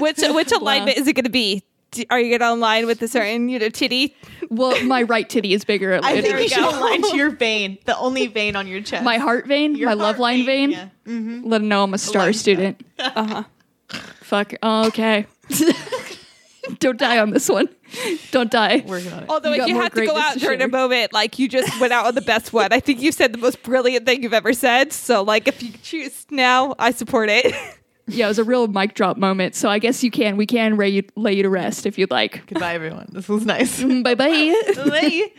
which 0.00 0.18
which 0.34 0.52
alignment 0.52 0.98
is 0.98 1.06
it 1.06 1.14
going 1.14 1.24
to 1.24 1.30
be? 1.30 1.62
D- 1.92 2.06
Are 2.10 2.20
you 2.20 2.28
going 2.28 2.40
to 2.40 2.52
align 2.58 2.86
with 2.86 3.02
a 3.02 3.08
certain 3.08 3.48
you 3.48 3.58
know 3.58 3.68
titty? 3.68 4.14
Well, 4.48 4.82
my 4.84 5.02
right 5.14 5.28
titty 5.28 5.52
is 5.54 5.64
bigger. 5.64 5.92
At 5.92 6.04
I 6.04 6.14
later. 6.14 6.28
think 6.28 6.40
you 6.42 6.48
should 6.48 6.58
go. 6.58 6.78
align 6.78 7.02
to 7.02 7.16
your 7.16 7.30
vein, 7.46 7.78
the 7.84 7.96
only 7.98 8.26
vein 8.28 8.54
on 8.56 8.66
your 8.68 8.80
chest. 8.80 9.04
my 9.04 9.18
heart 9.18 9.46
vein, 9.46 9.74
Your 9.74 9.88
my 9.88 9.94
love 9.94 10.18
line 10.18 10.44
vein. 10.46 10.70
yeah. 10.70 10.88
Mhm. 11.06 11.42
Let 11.44 11.58
them 11.58 11.68
know 11.68 11.82
I'm 11.84 11.94
a 11.94 11.98
star 11.98 12.24
line 12.24 12.32
student. 12.34 12.80
Uh 12.98 13.24
huh. 13.24 13.44
Fuck. 14.22 14.54
Oh, 14.62 14.86
okay. 14.88 15.26
Don't 16.78 16.98
die 16.98 17.18
on 17.18 17.30
this 17.30 17.48
one. 17.48 17.68
Don't 18.30 18.50
die. 18.50 18.84
Working 18.86 19.12
on 19.12 19.22
it. 19.24 19.28
Although 19.28 19.52
You 19.54 19.62
if 19.62 19.68
you 19.68 19.74
had 19.80 19.92
to 19.94 20.06
go 20.06 20.16
out 20.16 20.34
to 20.34 20.38
during 20.38 20.62
a 20.62 20.68
moment, 20.68 21.12
like 21.12 21.38
you 21.38 21.48
just 21.48 21.80
went 21.80 21.92
out 21.92 22.06
on 22.06 22.14
the 22.14 22.20
best 22.20 22.52
one. 22.52 22.72
I 22.72 22.78
think 22.78 23.00
you 23.02 23.10
said 23.10 23.32
the 23.32 23.38
most 23.38 23.62
brilliant 23.64 24.06
thing 24.06 24.22
you've 24.22 24.32
ever 24.34 24.52
said. 24.52 24.92
So 24.92 25.22
like 25.22 25.48
if 25.48 25.60
you 25.62 25.72
choose 25.82 26.26
now, 26.30 26.76
I 26.78 26.92
support 26.92 27.28
it. 27.30 27.52
Yeah, 28.10 28.26
it 28.26 28.28
was 28.28 28.38
a 28.38 28.44
real 28.44 28.66
mic 28.66 28.94
drop 28.94 29.16
moment. 29.16 29.54
So 29.54 29.68
I 29.68 29.78
guess 29.78 30.02
you 30.02 30.10
can. 30.10 30.36
We 30.36 30.46
can 30.46 30.76
lay 30.76 30.88
you, 30.88 31.02
lay 31.16 31.32
you 31.34 31.42
to 31.42 31.48
rest 31.48 31.86
if 31.86 31.98
you'd 31.98 32.10
like. 32.10 32.46
Goodbye, 32.46 32.74
everyone. 32.74 33.08
This 33.12 33.28
was 33.28 33.44
nice. 33.44 33.82
bye 34.02 34.14
bye. 34.14 34.62
Bye. 34.76 35.32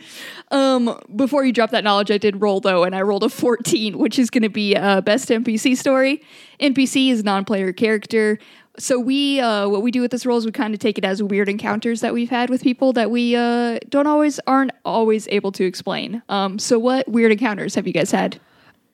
Um, 0.50 0.98
before 1.16 1.44
you 1.44 1.52
drop 1.52 1.70
that 1.70 1.84
knowledge, 1.84 2.10
I 2.10 2.18
did 2.18 2.40
roll 2.40 2.60
though, 2.60 2.84
and 2.84 2.94
I 2.94 3.02
rolled 3.02 3.24
a 3.24 3.28
14, 3.28 3.98
which 3.98 4.18
is 4.18 4.30
going 4.30 4.42
to 4.42 4.50
be 4.50 4.76
uh, 4.76 5.00
best 5.00 5.28
NPC 5.28 5.76
story. 5.76 6.22
NPC 6.60 7.10
is 7.10 7.24
non-player 7.24 7.72
character. 7.72 8.38
So 8.78 8.98
we, 8.98 9.40
uh, 9.40 9.68
what 9.68 9.82
we 9.82 9.90
do 9.90 10.00
with 10.00 10.10
this 10.10 10.24
role 10.24 10.38
is 10.38 10.46
we 10.46 10.52
kind 10.52 10.72
of 10.72 10.80
take 10.80 10.96
it 10.96 11.04
as 11.04 11.22
weird 11.22 11.48
encounters 11.48 12.00
that 12.00 12.14
we've 12.14 12.30
had 12.30 12.48
with 12.48 12.62
people 12.62 12.92
that 12.94 13.10
we 13.10 13.36
uh, 13.36 13.78
don't 13.88 14.06
always 14.06 14.40
aren't 14.46 14.72
always 14.84 15.28
able 15.28 15.52
to 15.52 15.64
explain. 15.64 16.22
Um, 16.28 16.58
so 16.58 16.78
what 16.78 17.08
weird 17.08 17.32
encounters 17.32 17.74
have 17.74 17.86
you 17.86 17.92
guys 17.92 18.10
had? 18.10 18.40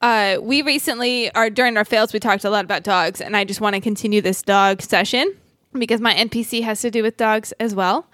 Uh, 0.01 0.39
we 0.41 0.63
recently, 0.63 1.35
or 1.35 1.51
during 1.51 1.77
our 1.77 1.85
fails, 1.85 2.13
we 2.13 2.21
talked 2.21 2.45
a 2.45 2.51
lot 2.51 2.65
about 2.65 2.83
dogs, 2.85 3.21
and 3.21 3.37
I 3.37 3.45
just 3.45 3.61
want 3.61 3.75
to 3.75 3.81
continue 3.81 4.21
this 4.21 4.43
dog 4.43 4.81
session 4.81 5.35
because 5.73 6.01
my 6.01 6.15
NPC 6.15 6.63
has 6.63 6.81
to 6.83 6.91
do 6.91 7.03
with 7.03 7.17
dogs 7.17 7.53
as 7.53 7.75
well. 7.75 8.07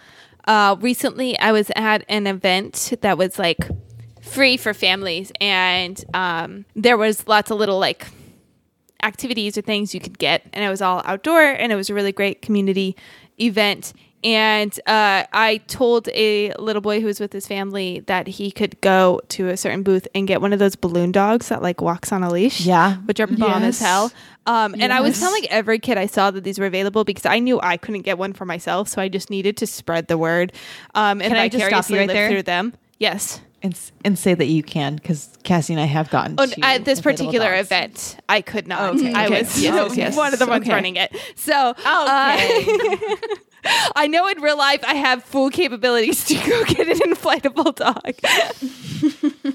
Uh, 0.46 0.76
recently, 0.80 1.38
I 1.38 1.52
was 1.52 1.70
at 1.76 2.04
an 2.08 2.26
event 2.26 2.94
that 3.02 3.18
was 3.18 3.38
like 3.38 3.58
free 4.22 4.56
for 4.56 4.72
families, 4.72 5.30
and 5.40 6.02
um, 6.14 6.64
there 6.74 6.96
was 6.96 7.28
lots 7.28 7.50
of 7.50 7.58
little 7.58 7.78
like 7.78 8.06
activities 9.02 9.58
or 9.58 9.60
things 9.60 9.94
you 9.94 10.00
could 10.00 10.18
get, 10.18 10.46
and 10.54 10.64
it 10.64 10.70
was 10.70 10.80
all 10.80 11.02
outdoor, 11.04 11.42
and 11.42 11.70
it 11.70 11.76
was 11.76 11.90
a 11.90 11.94
really 11.94 12.12
great 12.12 12.40
community 12.40 12.96
event. 13.38 13.92
And 14.24 14.72
uh, 14.86 15.24
I 15.32 15.58
told 15.68 16.08
a 16.08 16.54
little 16.54 16.80
boy 16.80 17.00
who 17.00 17.06
was 17.06 17.20
with 17.20 17.32
his 17.32 17.46
family 17.46 18.00
that 18.06 18.26
he 18.26 18.50
could 18.50 18.80
go 18.80 19.20
to 19.28 19.48
a 19.50 19.56
certain 19.58 19.82
booth 19.82 20.08
and 20.14 20.26
get 20.26 20.40
one 20.40 20.54
of 20.54 20.58
those 20.58 20.76
balloon 20.76 21.12
dogs 21.12 21.48
that 21.50 21.60
like 21.62 21.82
walks 21.82 22.10
on 22.10 22.22
a 22.22 22.30
leash. 22.30 22.62
Yeah. 22.62 22.96
which 23.04 23.20
are 23.20 23.26
bomb 23.26 23.62
as 23.62 23.78
hell. 23.78 24.10
Um, 24.46 24.74
and 24.78 24.92
I 24.92 25.00
was 25.02 25.10
Yes. 25.10 25.20
telling 25.20 25.46
every 25.50 25.78
kid 25.78 25.98
I 25.98 26.06
saw 26.06 26.30
that 26.30 26.42
these 26.42 26.58
were 26.58 26.66
available 26.66 27.04
because 27.04 27.26
I 27.26 27.38
knew 27.38 27.60
I 27.60 27.76
couldn't 27.76 28.02
get 28.02 28.16
one 28.18 28.32
for 28.32 28.44
myself, 28.46 28.88
so 28.88 29.00
I 29.00 29.08
just 29.08 29.28
needed 29.30 29.56
to 29.58 29.66
spread 29.66 30.08
the 30.08 30.16
word. 30.18 30.52
Um, 30.94 31.20
and 31.20 31.28
Can 31.32 31.36
I 31.36 31.48
just 31.48 31.64
stop 31.66 31.84
vicariously 31.84 31.94
you 31.94 32.00
right 32.00 32.08
there? 32.08 32.28
through 32.30 32.42
them. 32.44 32.74
Yes. 32.98 33.40
And, 33.64 33.76
and 34.04 34.16
say 34.18 34.34
that 34.34 34.46
you 34.46 34.62
can, 34.62 34.94
because 34.96 35.36
Cassie 35.42 35.72
and 35.72 35.80
I 35.82 35.86
have 35.86 36.10
gotten 36.10 36.36
Oh, 36.38 36.46
to 36.46 36.60
at 36.64 36.84
this 36.84 37.00
particular 37.00 37.50
dogs. 37.56 37.66
event, 37.66 38.16
I 38.28 38.40
could 38.42 38.68
not. 38.68 38.94
Okay. 38.94 39.12
I 39.12 39.24
Okay. 39.26 39.38
was 39.40 39.60
Yes, 39.60 39.96
yes, 39.96 40.16
one 40.24 40.32
of 40.32 40.38
the 40.38 40.46
ones 40.46 40.64
okay. 40.66 40.72
running 40.74 40.94
it. 40.96 41.16
So, 41.34 41.52
uh, 41.84 42.36
Okay. 42.38 43.16
I 43.96 44.06
know 44.08 44.28
in 44.28 44.42
real 44.42 44.58
life 44.58 44.84
I 44.86 44.94
have 44.94 45.24
full 45.24 45.48
capabilities 45.48 46.26
to 46.26 46.34
go 46.34 46.64
get 46.64 46.86
an 46.86 46.98
inflatable 47.10 47.74
dog. 47.74 49.53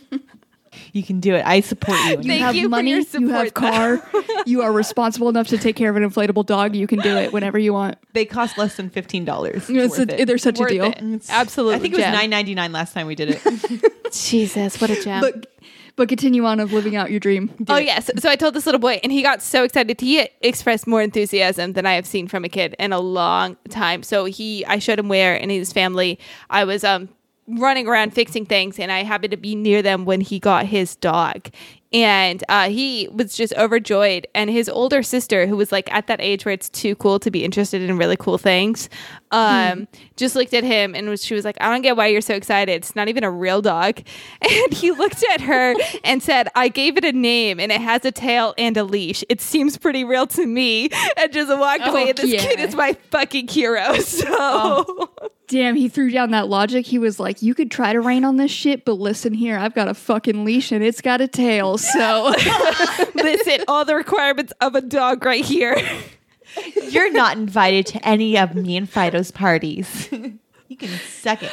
You 0.93 1.03
can 1.03 1.19
do 1.19 1.35
it. 1.35 1.45
I 1.45 1.59
support 1.61 1.97
you. 2.05 2.11
You 2.17 2.23
Thank 2.23 2.41
have 2.41 2.55
you 2.55 2.63
for 2.63 2.69
money, 2.69 2.91
your 2.91 2.99
you 3.19 3.29
have 3.29 3.53
car, 3.53 4.01
you 4.45 4.61
are 4.61 4.71
responsible 4.71 5.29
enough 5.29 5.47
to 5.47 5.57
take 5.57 5.75
care 5.75 5.89
of 5.89 5.95
an 5.95 6.03
inflatable 6.09 6.45
dog. 6.45 6.75
You 6.75 6.87
can 6.87 6.99
do 6.99 7.15
it 7.17 7.31
whenever 7.33 7.57
you 7.59 7.73
want. 7.73 7.97
they 8.13 8.25
cost 8.25 8.57
less 8.57 8.75
than 8.77 8.89
fifteen 8.89 9.25
dollars. 9.25 9.69
It's 9.69 9.97
a- 9.99 10.05
they're 10.25 10.37
such 10.37 10.57
a 10.59 10.61
Worth 10.61 10.69
deal. 10.71 10.85
it. 10.85 11.25
Absolutely. 11.29 11.75
I 11.75 11.79
think 11.79 11.93
it 11.93 11.97
was 11.97 12.03
gem. 12.05 12.13
nine 12.13 12.29
ninety 12.29 12.55
nine 12.55 12.71
last 12.71 12.93
time 12.93 13.07
we 13.07 13.15
did 13.15 13.29
it. 13.43 13.93
Jesus, 14.13 14.79
what 14.81 14.89
a 14.89 15.01
gem. 15.01 15.21
But 15.21 15.47
but 15.95 16.07
continue 16.07 16.45
on 16.45 16.59
of 16.61 16.71
living 16.71 16.95
out 16.95 17.11
your 17.11 17.19
dream. 17.19 17.51
Oh 17.67 17.77
yes. 17.77 18.09
So 18.19 18.29
I 18.29 18.35
told 18.37 18.53
this 18.53 18.65
little 18.65 18.79
boy, 18.79 18.99
and 19.03 19.11
he 19.11 19.21
got 19.21 19.41
so 19.41 19.63
excited. 19.65 19.99
He 19.99 20.27
expressed 20.41 20.87
more 20.87 21.01
enthusiasm 21.01 21.73
than 21.73 21.85
I 21.85 21.93
have 21.93 22.05
seen 22.05 22.27
from 22.27 22.45
a 22.45 22.49
kid 22.49 22.73
in 22.79 22.93
a 22.93 22.99
long 22.99 23.57
time. 23.69 24.03
So 24.03 24.23
he, 24.25 24.65
I 24.65 24.79
showed 24.79 24.97
him 24.97 25.09
where, 25.09 25.35
and 25.35 25.51
his 25.51 25.73
family. 25.73 26.17
I 26.49 26.63
was 26.63 26.83
um 26.85 27.09
running 27.57 27.87
around 27.87 28.13
fixing 28.13 28.45
things, 28.45 28.79
and 28.79 28.91
I 28.91 29.03
happened 29.03 29.31
to 29.31 29.37
be 29.37 29.55
near 29.55 29.81
them 29.81 30.05
when 30.05 30.21
he 30.21 30.39
got 30.39 30.65
his 30.65 30.95
dog. 30.95 31.49
And 31.91 32.43
uh, 32.49 32.69
he 32.69 33.07
was 33.11 33.35
just 33.35 33.53
overjoyed. 33.55 34.27
And 34.35 34.49
his 34.49 34.69
older 34.69 35.01
sister, 35.01 35.47
who 35.47 35.57
was 35.57 35.71
like 35.71 35.91
at 35.91 36.07
that 36.07 36.21
age 36.21 36.45
where 36.45 36.53
it's 36.53 36.69
too 36.69 36.95
cool 36.95 37.19
to 37.19 37.31
be 37.31 37.43
interested 37.43 37.81
in 37.81 37.97
really 37.97 38.17
cool 38.17 38.37
things, 38.37 38.89
um, 39.31 39.87
just 40.15 40.35
looked 40.35 40.53
at 40.53 40.63
him 40.63 40.95
and 40.95 41.07
was, 41.09 41.23
she 41.23 41.35
was 41.35 41.45
like, 41.45 41.57
I 41.61 41.69
don't 41.69 41.81
get 41.81 41.95
why 41.95 42.07
you're 42.07 42.21
so 42.21 42.33
excited. 42.33 42.71
It's 42.71 42.95
not 42.95 43.07
even 43.07 43.23
a 43.23 43.31
real 43.31 43.61
dog. 43.61 44.01
And 44.41 44.73
he 44.73 44.91
looked 44.91 45.23
at 45.33 45.41
her 45.41 45.75
and 46.03 46.23
said, 46.23 46.47
I 46.55 46.69
gave 46.69 46.97
it 46.97 47.05
a 47.05 47.11
name 47.11 47.59
and 47.59 47.71
it 47.71 47.81
has 47.81 48.03
a 48.03 48.11
tail 48.11 48.53
and 48.57 48.75
a 48.77 48.83
leash. 48.83 49.23
It 49.29 49.41
seems 49.41 49.77
pretty 49.77 50.03
real 50.03 50.27
to 50.27 50.45
me. 50.45 50.89
And 51.17 51.33
just 51.33 51.49
walked 51.49 51.85
away. 51.85 52.09
And 52.09 52.17
this 52.17 52.31
yeah. 52.31 52.39
kid 52.39 52.59
is 52.59 52.75
my 52.75 52.93
fucking 53.11 53.47
hero. 53.47 53.95
So. 53.99 55.09
Damn, 55.47 55.75
he 55.75 55.89
threw 55.89 56.11
down 56.11 56.31
that 56.31 56.47
logic. 56.47 56.85
He 56.85 56.99
was 56.99 57.19
like, 57.19 57.41
"You 57.41 57.55
could 57.55 57.71
try 57.71 57.91
to 57.91 57.99
rain 57.99 58.23
on 58.23 58.37
this 58.37 58.51
shit, 58.51 58.85
but 58.85 58.93
listen 58.93 59.33
here, 59.33 59.57
I've 59.57 59.73
got 59.73 59.87
a 59.87 59.93
fucking 59.93 60.45
leash 60.45 60.71
and 60.71 60.83
it's 60.83 61.01
got 61.01 61.19
a 61.21 61.27
tail." 61.27 61.77
So 61.77 62.33
Listen, 63.15 63.63
all 63.67 63.85
the 63.85 63.95
requirements 63.95 64.53
of 64.61 64.75
a 64.75 64.81
dog 64.81 65.25
right 65.25 65.43
here. 65.43 65.77
You're 66.89 67.11
not 67.11 67.37
invited 67.37 67.85
to 67.87 68.07
any 68.07 68.37
of 68.37 68.55
me 68.55 68.77
and 68.77 68.89
Fido's 68.89 69.31
parties. 69.31 70.09
you 70.67 70.77
can 70.77 70.89
suck 70.99 71.43
it. 71.43 71.51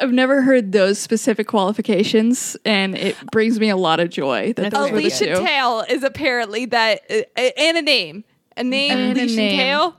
I've 0.00 0.12
never 0.12 0.42
heard 0.42 0.70
those 0.72 0.98
specific 0.98 1.48
qualifications, 1.48 2.56
and 2.64 2.96
it 2.96 3.16
brings 3.32 3.58
me 3.58 3.68
a 3.68 3.76
lot 3.76 3.98
of 3.98 4.10
joy 4.10 4.52
that 4.52 4.70
That's 4.70 4.74
those 4.74 4.90
a 4.90 4.92
were 4.92 4.98
the 4.98 5.04
leash 5.04 5.18
two. 5.18 5.34
tail 5.44 5.84
is 5.88 6.04
apparently 6.04 6.66
that, 6.66 7.00
uh, 7.10 7.40
and 7.56 7.76
a 7.78 7.82
name, 7.82 8.22
a 8.56 8.62
name, 8.62 8.92
And 8.96 9.18
a 9.18 9.26
name. 9.26 9.58
tail. 9.58 9.96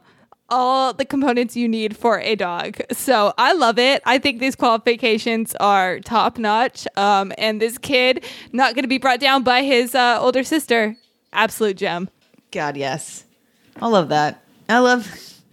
All 0.51 0.93
the 0.93 1.05
components 1.05 1.55
you 1.55 1.67
need 1.67 1.95
for 1.95 2.19
a 2.21 2.35
dog. 2.35 2.77
So 2.91 3.33
I 3.37 3.53
love 3.53 3.77
it. 3.77 4.01
I 4.05 4.17
think 4.17 4.39
these 4.39 4.55
qualifications 4.55 5.53
are 5.59 5.99
top 5.99 6.39
notch. 6.39 6.87
Um, 6.97 7.31
and 7.37 7.61
this 7.61 7.77
kid 7.77 8.23
not 8.51 8.73
going 8.73 8.83
to 8.83 8.87
be 8.89 8.97
brought 8.97 9.19
down 9.19 9.43
by 9.43 9.61
his 9.61 9.93
uh, 9.93 10.17
older 10.19 10.43
sister. 10.43 10.95
Absolute 11.33 11.77
gem. 11.77 12.09
God, 12.51 12.77
yes. 12.77 13.25
I 13.81 13.87
love 13.87 14.09
that. 14.09 14.43
I 14.67 14.79
love. 14.79 15.07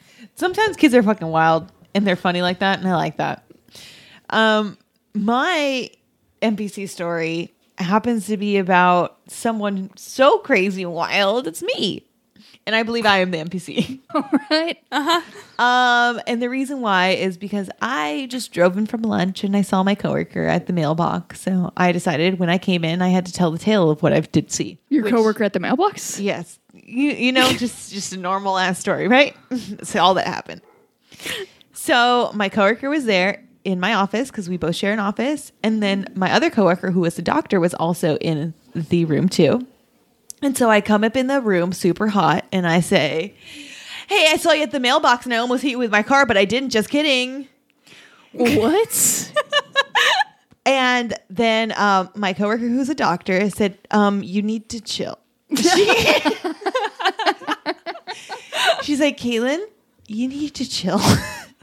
Sometimes 0.35 0.77
kids 0.77 0.95
are 0.95 1.03
fucking 1.03 1.29
wild 1.29 1.73
and 1.95 2.07
they're 2.07 2.15
funny 2.15 2.43
like 2.43 2.59
that, 2.59 2.79
and 2.79 2.87
I 2.87 2.95
like 2.95 3.17
that. 3.17 3.43
Um, 4.29 4.77
my 5.15 5.89
NPC 6.43 6.91
story 6.91 7.55
happens 7.79 8.27
to 8.27 8.37
be 8.37 8.59
about 8.59 9.19
someone 9.29 9.91
so 9.97 10.39
crazy 10.39 10.85
wild. 10.85 11.47
It's 11.47 11.63
me, 11.63 12.07
and 12.67 12.75
I 12.75 12.83
believe 12.83 13.07
I 13.07 13.19
am 13.19 13.31
the 13.31 13.39
NPC. 13.39 14.01
right? 14.51 14.79
Um, 15.59 16.21
and 16.27 16.43
the 16.43 16.51
reason 16.51 16.81
why 16.81 17.11
is 17.11 17.39
because 17.39 17.71
I 17.81 18.27
just 18.31 18.53
drove 18.53 18.77
in 18.77 18.87
from 18.87 19.03
lunch 19.03 19.45
and 19.45 19.57
I 19.57 19.63
saw 19.63 19.83
my 19.83 19.95
coworker 19.95 20.47
at 20.47 20.67
the 20.67 20.73
mailbox. 20.73 21.41
So 21.41 21.73
I 21.77 21.93
decided 21.93 22.39
when 22.39 22.51
I 22.51 22.59
came 22.59 22.85
in, 22.85 23.03
I 23.03 23.09
had 23.09 23.25
to 23.27 23.33
tell 23.33 23.51
the 23.51 23.59
tale 23.59 23.91
of 23.91 24.03
what 24.03 24.13
I 24.13 24.21
did 24.21 24.51
see. 24.51 24.79
Your 24.89 25.05
Which- 25.05 25.15
coworker 25.15 25.45
at 25.45 25.53
the 25.53 25.61
mailbox. 25.61 26.19
Yes. 26.19 26.59
You 26.75 27.13
you 27.13 27.33
know, 27.33 27.51
just 27.53 27.93
just 27.93 28.13
a 28.13 28.17
normal 28.19 28.59
ass 28.59 28.79
story, 28.79 29.09
right? 29.09 29.35
so 29.83 30.01
all 30.03 30.15
that 30.15 30.27
happened. 30.27 30.61
So 31.73 32.31
my 32.35 32.49
coworker 32.49 32.91
was 32.91 33.05
there 33.05 33.43
in 33.65 33.81
my 33.81 33.95
office 33.95 34.31
because 34.31 34.49
we 34.49 34.57
both 34.57 34.77
share 34.77 34.93
an 34.93 34.99
office, 34.99 35.53
and 35.63 35.83
then 35.83 36.07
my 36.15 36.33
other 36.33 36.51
coworker, 36.51 36.91
who 36.91 37.01
was 37.01 37.19
a 37.19 37.23
doctor, 37.23 37.59
was 37.61 37.75
also 37.75 38.17
in 38.19 38.55
the 38.75 39.05
room 39.05 39.29
too. 39.29 39.67
And 40.47 40.57
so 40.57 40.71
I 40.71 40.81
come 40.81 41.03
up 41.03 41.17
in 41.17 41.27
the 41.27 41.41
room 41.41 41.73
super 41.73 42.07
hot, 42.07 42.45
and 42.53 42.69
I 42.69 42.79
say, 42.79 43.35
"Hey, 44.07 44.29
I 44.31 44.37
saw 44.37 44.53
you 44.53 44.63
at 44.63 44.71
the 44.71 44.79
mailbox, 44.79 45.25
and 45.25 45.35
I 45.35 45.39
almost 45.39 45.65
hit 45.65 45.71
you 45.71 45.79
with 45.79 45.91
my 45.91 46.05
car, 46.05 46.25
but 46.25 46.37
I 46.37 46.45
didn't. 46.45 46.71
Just 46.71 46.89
kidding." 46.89 47.49
What? 48.31 49.33
And 50.65 51.15
then 51.31 51.73
um, 51.79 52.11
my 52.17 52.33
coworker, 52.33 52.67
who's 52.67 52.89
a 52.89 52.95
doctor, 52.95 53.51
said, 53.51 53.79
um, 53.93 54.23
"You 54.23 54.43
need 54.43 54.69
to 54.71 54.81
chill." 54.81 55.19
she's 58.83 59.01
like, 59.01 59.17
"Caitlin, 59.17 59.65
you 60.09 60.29
need 60.29 60.55
to 60.55 60.69
chill." 60.69 61.01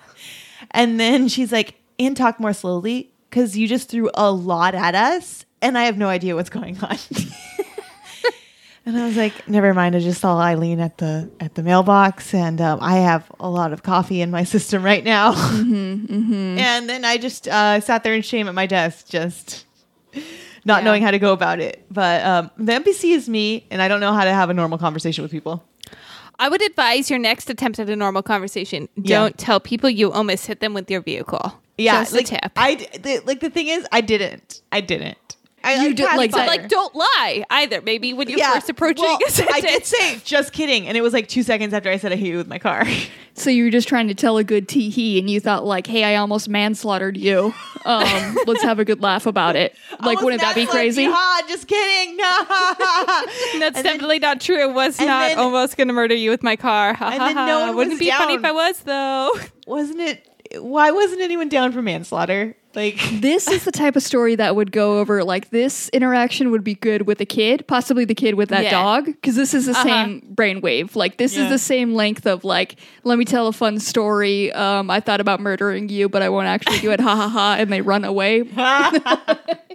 and 0.72 1.00
then 1.00 1.28
she's 1.30 1.52
like, 1.52 1.76
"And 2.00 2.16
talk 2.16 2.40
more 2.40 2.54
slowly, 2.54 3.12
because 3.30 3.58
you 3.58 3.68
just 3.68 3.90
threw 3.90 4.10
a 4.14 4.32
lot 4.32 4.74
at 4.74 4.96
us, 4.96 5.46
and 5.62 5.78
I 5.78 5.84
have 5.84 5.98
no 5.98 6.08
idea 6.08 6.36
what's 6.36 6.50
going 6.50 6.78
on." 6.82 6.98
And 8.86 8.98
I 8.98 9.06
was 9.06 9.16
like, 9.16 9.48
"Never 9.48 9.74
mind. 9.74 9.96
I 9.96 10.00
just 10.00 10.20
saw 10.22 10.38
Eileen 10.40 10.80
at 10.80 10.98
the 10.98 11.30
at 11.40 11.56
the 11.56 11.64
mailbox, 11.64 12.34
and 12.34 12.60
um, 12.62 12.80
I 12.82 12.98
have 12.98 13.30
a 13.40 13.50
lot 13.50 13.72
of 13.74 13.84
coffee 13.84 14.22
in 14.22 14.30
my 14.32 14.44
system 14.56 14.84
right 14.84 15.04
now." 15.04 15.34
And 15.34 16.90
then 16.90 17.06
I 17.06 17.18
just 17.18 17.48
uh, 17.48 17.80
sat 17.80 18.04
there 18.04 18.14
in 18.14 18.22
shame 18.22 18.48
at 18.48 18.54
my 18.54 18.66
desk, 18.66 19.08
just 19.10 19.66
not 20.66 20.80
Yeah. 20.82 20.86
knowing 20.86 21.04
how 21.04 21.12
to 21.12 21.20
go 21.20 21.34
about 21.34 21.60
it. 21.60 21.86
But 21.92 22.24
um, 22.26 22.52
the 22.58 22.74
NPC 22.74 23.12
is 23.16 23.28
me, 23.30 23.66
and 23.72 23.82
I 23.82 23.88
don't 23.88 24.00
know 24.00 24.14
how 24.14 24.24
to 24.26 24.34
have 24.34 24.50
a 24.50 24.54
normal 24.54 24.78
conversation 24.78 25.22
with 25.24 25.32
people. 25.32 25.64
I 26.40 26.50
would 26.50 26.62
advise 26.64 27.10
your 27.10 27.20
next 27.20 27.50
attempt 27.50 27.80
at 27.80 27.90
a 27.90 27.96
normal 27.96 28.24
conversation. 28.24 28.90
Yeah. 28.96 29.20
Don't 29.20 29.38
tell 29.38 29.60
people 29.60 29.90
you 29.90 30.12
almost 30.12 30.48
hit 30.48 30.60
them 30.62 30.74
with 30.74 30.90
your 30.90 31.02
vehicle. 31.02 31.54
Yeah, 31.78 32.02
Just 32.02 32.14
like 32.14 32.26
tip. 32.26 32.52
I 32.56 32.76
d- 32.76 32.88
the, 32.98 33.22
like 33.26 33.40
the 33.40 33.50
thing 33.50 33.68
is, 33.68 33.86
I 33.92 34.02
didn't. 34.02 34.62
I 34.72 34.82
didn't. 34.82 35.38
I, 35.64 35.76
You 35.76 35.82
I 35.90 35.94
did- 35.94 36.06
passed 36.06 36.18
like 36.18 36.32
But 36.32 36.48
like, 36.48 36.68
don't 36.68 36.94
lie 36.96 37.46
either. 37.50 37.82
Maybe 37.82 38.14
when 38.14 38.28
you're 38.30 38.40
first 38.54 38.70
approaching 38.70 39.06
well, 39.06 39.18
a 39.26 39.30
sentence. 39.32 39.56
I 39.58 39.62
did 39.62 39.86
say 39.86 40.20
just 40.26 40.52
kidding, 40.54 40.88
and 40.88 40.98
it 40.98 41.02
was 41.02 41.14
like 41.14 41.28
two 41.28 41.42
seconds 41.44 41.74
after 41.74 41.90
I 41.90 41.98
said 41.98 42.12
I 42.12 42.16
hit 42.16 42.28
you 42.28 42.38
with 42.38 42.48
my 42.48 42.60
car. 42.60 42.86
so 43.34 43.50
you 43.50 43.64
were 43.66 43.70
just 43.70 43.88
trying 43.88 44.08
to 44.10 44.14
tell 44.14 44.38
a 44.38 44.44
good 44.44 44.68
tee 44.68 44.90
hee, 44.90 45.18
and 45.20 45.30
you 45.30 45.40
thought 45.40 45.66
like, 45.66 45.88
"Hey, 45.88 46.04
I 46.04 46.16
almost 46.18 46.50
manslaughtered 46.50 47.16
you. 47.18 47.54
Um, 47.86 48.38
let's 48.46 48.62
have 48.64 48.80
a 48.80 48.86
good 48.86 49.02
laugh 49.02 49.26
about 49.26 49.56
it." 49.56 49.74
Like, 49.92 50.02
Almost 50.18 50.24
wouldn't 50.26 50.42
that 50.42 50.56
be 50.56 50.66
crazy? 50.66 51.06
Ha, 51.06 51.44
just 51.48 51.68
kidding. 51.68 52.18
No. 52.24 52.46
That's 52.48 53.54
And 53.54 53.62
then- 53.62 53.84
definitely 53.84 54.20
not 54.20 54.42
true. 54.42 54.60
It 54.70 54.74
was 54.74 55.00
not 55.00 55.30
then- 55.30 55.40
almost 55.40 55.78
going 55.78 55.88
to 55.88 55.94
murder 55.94 56.16
you 56.16 56.30
with 56.30 56.44
my 56.44 56.56
car. 56.56 56.94
Ha, 56.94 57.10
And 57.10 57.22
ha, 57.22 57.28
then 57.28 57.36
ha. 57.38 57.46
no 57.46 57.60
one 57.68 57.76
Wouldn't 57.76 57.94
was 57.94 58.02
it 58.02 58.06
be 58.06 58.12
funny 58.12 58.36
if. 58.36 58.44
I 58.46 58.52
was 58.52 58.80
though? 58.82 59.32
Wasn't 59.68 60.00
it? 60.00 60.28
Why 60.60 60.92
wasn't 60.92 61.22
anyone 61.22 61.50
down 61.50 61.72
for 61.72 61.82
manslaughter? 61.82 62.56
Like 62.76 62.98
This 63.12 63.48
is 63.48 63.66
the 63.66 63.72
type 63.72 63.96
of 63.96 64.04
story 64.04 64.36
that 64.36 64.56
would 64.56 64.72
go 64.72 65.00
over 65.00 65.24
like 65.24 65.50
this 65.52 65.90
interaction 65.90 66.50
would 66.52 66.64
be 66.64 66.76
good 66.76 67.04
with 67.04 67.22
a 67.22 67.26
kid, 67.26 67.66
possibly 67.68 68.06
the 68.06 68.16
kid 68.16 68.36
with 68.36 68.50
that 68.50 68.64
Yeah. 68.64 68.72
dog, 68.72 69.06
because 69.06 69.36
this 69.36 69.54
is 69.54 69.66
the 69.66 69.72
Uh-huh. 69.74 69.84
same 69.84 70.22
brainwave. 70.34 70.96
Like 70.96 71.18
this 71.18 71.36
Yeah. 71.38 71.44
is 71.44 71.50
the 71.50 71.60
same 71.60 71.94
length 71.94 72.26
of 72.26 72.44
like, 72.44 72.76
let 73.04 73.18
me 73.20 73.26
tell 73.26 73.48
a 73.48 73.54
fun 73.54 73.80
story. 73.80 74.52
Um, 74.54 74.90
I 74.90 75.00
thought 75.00 75.22
about 75.22 75.40
murdering 75.40 75.90
you, 75.90 76.10
but 76.10 76.22
I 76.22 76.30
won't 76.30 76.48
actually 76.48 76.80
do 76.80 76.92
it. 76.92 77.00
Ha 77.00 77.16
ha 77.16 77.28
ha! 77.28 77.56
And 77.60 77.72
they 77.72 77.82
run 77.82 78.04
away. 78.06 78.42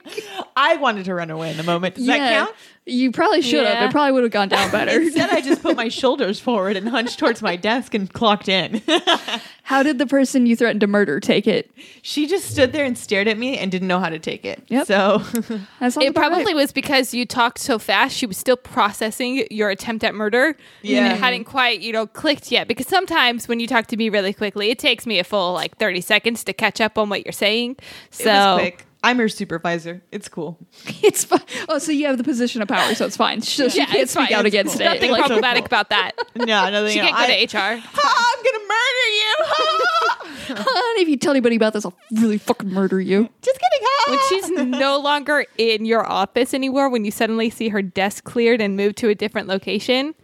I 0.57 0.77
wanted 0.77 1.05
to 1.07 1.14
run 1.14 1.31
away 1.31 1.51
in 1.51 1.57
the 1.57 1.62
moment. 1.62 1.94
Does 1.97 2.07
that 2.07 2.18
count? 2.18 2.55
You 2.87 3.12
probably 3.12 3.42
should 3.42 3.66
have. 3.66 3.75
Yeah. 3.75 3.85
It 3.87 3.90
probably 3.92 4.12
would 4.12 4.23
have 4.23 4.33
gone 4.33 4.49
down 4.49 4.71
better. 4.71 4.99
Instead, 4.99 5.29
I 5.29 5.42
just 5.42 5.61
put 5.62 5.77
my 5.77 5.88
shoulders 5.88 6.40
forward 6.40 6.75
and 6.75 6.88
hunched 6.88 7.18
towards 7.18 7.42
my 7.42 7.55
desk 7.55 7.92
and 7.92 8.11
clocked 8.11 8.49
in. 8.49 8.81
How 9.62 9.83
did 9.83 9.99
the 9.99 10.07
person 10.07 10.47
you 10.47 10.57
threatened 10.57 10.81
to 10.81 10.87
murder 10.87 11.21
take 11.21 11.47
it? 11.47 11.71
she 12.01 12.27
just 12.27 12.51
stood 12.51 12.73
there 12.73 12.87
and 12.87 12.97
stared 12.97 13.29
at 13.29 13.37
me 13.37 13.59
and 13.59 13.71
didn't 13.71 13.88
know 13.88 14.01
how 14.01 14.09
to 14.09 14.18
take 14.18 14.47
it. 14.47 14.62
Yep. 14.68 14.87
So 14.87 15.18
That 15.81 15.92
sounds 15.92 15.99
It 15.99 16.14
probably 16.14 16.47
right. 16.47 16.55
was 16.55 16.73
because 16.73 17.12
you 17.12 17.27
talked 17.27 17.59
so 17.59 17.79
fast. 17.79 18.16
She 18.16 18.25
was 18.25 18.38
still 18.38 18.57
processing 18.57 19.47
your 19.51 19.68
attempt 19.68 20.03
at 20.05 20.14
murder. 20.14 20.57
Yeah. 20.81 21.01
And 21.05 21.12
it 21.12 21.18
hadn't 21.18 21.44
quite, 21.44 21.81
you 21.81 21.92
know, 21.92 22.07
clicked 22.07 22.51
yet. 22.51 22.66
Because 22.68 22.87
sometimes 22.87 23.47
when 23.49 23.61
you 23.61 23.66
talk 23.66 23.88
to 23.88 23.97
me 23.99 24.09
really 24.09 24.33
quickly, 24.33 24.71
it 24.71 24.79
takes 24.79 25.05
me 25.07 25.18
a 25.18 25.25
full 25.25 25.53
like 25.53 25.77
30 25.77 26.01
seconds 26.01 26.42
to 26.44 26.55
catch 26.55 26.81
up 26.81 26.97
on 26.97 27.11
what 27.11 27.27
you're 27.27 27.33
saying. 27.33 27.77
So 28.11 28.25
it 28.25 28.27
was 28.27 28.61
quick. 28.61 28.87
I'm 29.03 29.19
her 29.19 29.29
supervisor. 29.29 30.03
It's 30.11 30.29
cool. 30.29 30.59
It's 31.03 31.25
fine. 31.25 31.41
Oh, 31.69 31.79
so 31.79 31.93
you 31.93 32.07
have 32.07 32.19
the 32.19 32.25
position 32.25 32.61
of 32.63 32.69
power, 32.69 32.95
so 32.95 33.07
it's 33.07 33.17
fine. 33.17 33.41
So 33.41 33.69
she 33.69 33.79
Yeah, 33.79 33.87
can't 33.87 33.99
it's 34.01 34.13
speak 34.13 34.29
fine. 34.29 34.35
out 34.39 34.45
It's 34.47 34.55
against 34.55 34.73
cool. 34.79 34.87
it. 34.87 34.95
nothing 34.95 35.11
Like, 35.13 35.23
so 35.23 35.27
problematic 35.29 35.63
cool. 35.65 35.67
about 35.67 35.91
that. 35.91 36.13
No, 36.37 36.45
nothing. 36.71 36.93
She 36.93 36.99
can't 37.01 37.15
I, 37.17 37.29
go 37.29 37.47
to 37.47 37.57
HR. 37.57 37.83
"Ah, 37.95 38.35
I'm 38.37 38.45
gonna 38.45 38.65
murder 38.75 39.09
you. 39.19 40.59
And 40.59 40.99
if 41.03 41.09
you 41.09 41.17
tell 41.17 41.31
anybody 41.33 41.57
about 41.57 41.73
this, 41.75 41.85
I'll 41.85 41.95
really 42.13 42.39
fucking 42.39 42.71
murder 42.71 43.01
you. 43.01 43.29
just 43.43 43.59
kidding. 43.61 43.87
Ah. 43.87 44.11
when 44.11 44.19
she's 44.29 44.51
no 44.81 44.99
longer 44.99 45.45
in 45.59 45.85
your 45.85 46.05
office 46.07 46.53
anymore, 46.55 46.89
when 46.89 47.05
you 47.05 47.11
suddenly 47.11 47.51
see 47.51 47.69
her 47.69 47.83
desk 47.83 48.25
cleared 48.25 48.61
and 48.61 48.77
moved 48.77 48.97
to 48.99 49.09
a 49.09 49.15
different 49.15 49.47
location, 49.49 50.15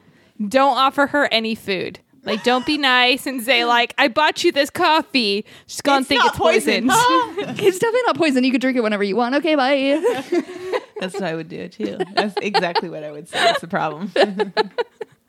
don't 0.49 0.77
offer 0.77 1.07
her 1.09 1.29
any 1.33 1.55
food. 1.55 2.01
Like, 2.25 2.43
don't 2.45 2.65
be 2.67 2.79
nice 2.79 3.27
and 3.27 3.43
say 3.43 3.65
like, 3.65 3.95
"I 3.99 4.09
bought 4.09 4.43
you 4.45 4.51
this 4.53 4.71
coffee." 4.71 5.45
She's 5.67 5.81
gonna 5.81 6.01
It's 6.01 6.09
think 6.09 6.21
not 6.21 6.29
it's 6.31 6.39
poison. 6.39 6.89
Ah. 6.91 7.35
It's 7.39 7.79
definitely 7.79 8.01
not 8.07 8.17
poison. 8.17 8.45
You 8.45 8.51
can 8.51 8.61
drink 8.61 8.77
it 8.77 8.83
whenever 8.83 9.05
you 9.05 9.17
want. 9.17 9.35
Okay, 9.37 9.55
bye. 9.55 10.01
That's 11.01 11.15
what 11.15 11.23
I 11.25 11.35
would 11.35 11.49
do 11.49 11.69
too. 11.69 11.99
That's 12.15 12.35
exactly 12.41 12.89
what 12.89 13.03
I 13.05 13.11
would 13.11 13.29
say. 13.29 13.39
That's 13.39 13.61
the 13.61 13.69
problem. 13.69 14.11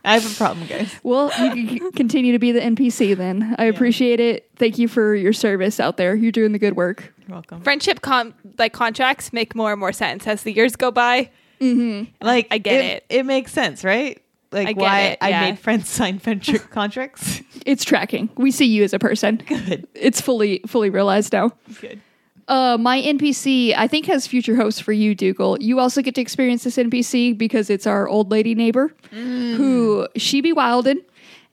I 0.05 0.13
have 0.19 0.31
a 0.31 0.35
problem, 0.35 0.67
guys. 0.67 0.93
well, 1.01 1.31
you 1.43 1.49
can 1.51 1.67
c- 1.67 1.91
continue 1.95 2.31
to 2.33 2.37
be 2.39 2.51
the 2.51 2.59
NPC 2.59 3.17
then. 3.17 3.55
I 3.57 3.63
appreciate 3.65 4.19
it. 4.19 4.47
Thank 4.55 4.77
you 4.77 4.87
for 4.87 5.15
your 5.15 5.33
service 5.33 5.79
out 5.79 5.97
there. 5.97 6.13
You're 6.15 6.31
doing 6.31 6.51
the 6.51 6.59
good 6.59 6.75
work. 6.75 7.11
You're 7.27 7.33
welcome. 7.37 7.61
Friendship 7.61 8.01
con- 8.01 8.35
like 8.59 8.71
contracts 8.71 9.33
make 9.33 9.55
more 9.55 9.71
and 9.71 9.79
more 9.79 9.91
sense 9.91 10.27
as 10.27 10.43
the 10.43 10.53
years 10.53 10.75
go 10.75 10.91
by. 10.91 11.31
Like 11.59 12.47
I 12.51 12.59
get 12.59 12.81
it. 12.85 13.05
It 13.09 13.25
makes 13.25 13.51
sense, 13.51 13.83
right? 13.83 14.21
Like 14.51 14.69
I 14.69 14.73
why 14.73 15.01
it, 15.01 15.17
I 15.21 15.31
made 15.41 15.59
friends 15.59 15.89
sign 15.89 16.19
venture 16.19 16.59
contracts. 16.71 17.41
It's 17.65 17.83
tracking. 17.83 18.29
We 18.37 18.51
see 18.51 18.65
you 18.65 18.83
as 18.83 18.93
a 18.93 18.99
person. 18.99 19.37
Good. 19.47 19.87
It's 19.95 20.21
fully 20.21 20.61
fully 20.67 20.91
realized 20.91 21.33
now. 21.33 21.51
Good. 21.81 21.99
Uh, 22.47 22.77
my 22.79 23.01
NPC, 23.01 23.73
I 23.75 23.87
think, 23.87 24.05
has 24.05 24.27
future 24.27 24.55
hopes 24.55 24.79
for 24.79 24.91
you, 24.91 25.15
Dougal. 25.15 25.57
You 25.59 25.79
also 25.79 26.03
get 26.03 26.13
to 26.13 26.21
experience 26.21 26.63
this 26.63 26.77
NPC 26.77 27.35
because 27.35 27.71
it's 27.71 27.87
our 27.87 28.07
old 28.07 28.29
lady 28.29 28.53
neighbor, 28.53 28.93
who 29.09 30.07
she 30.15 30.41
be 30.41 30.53
wildin'. 30.53 31.01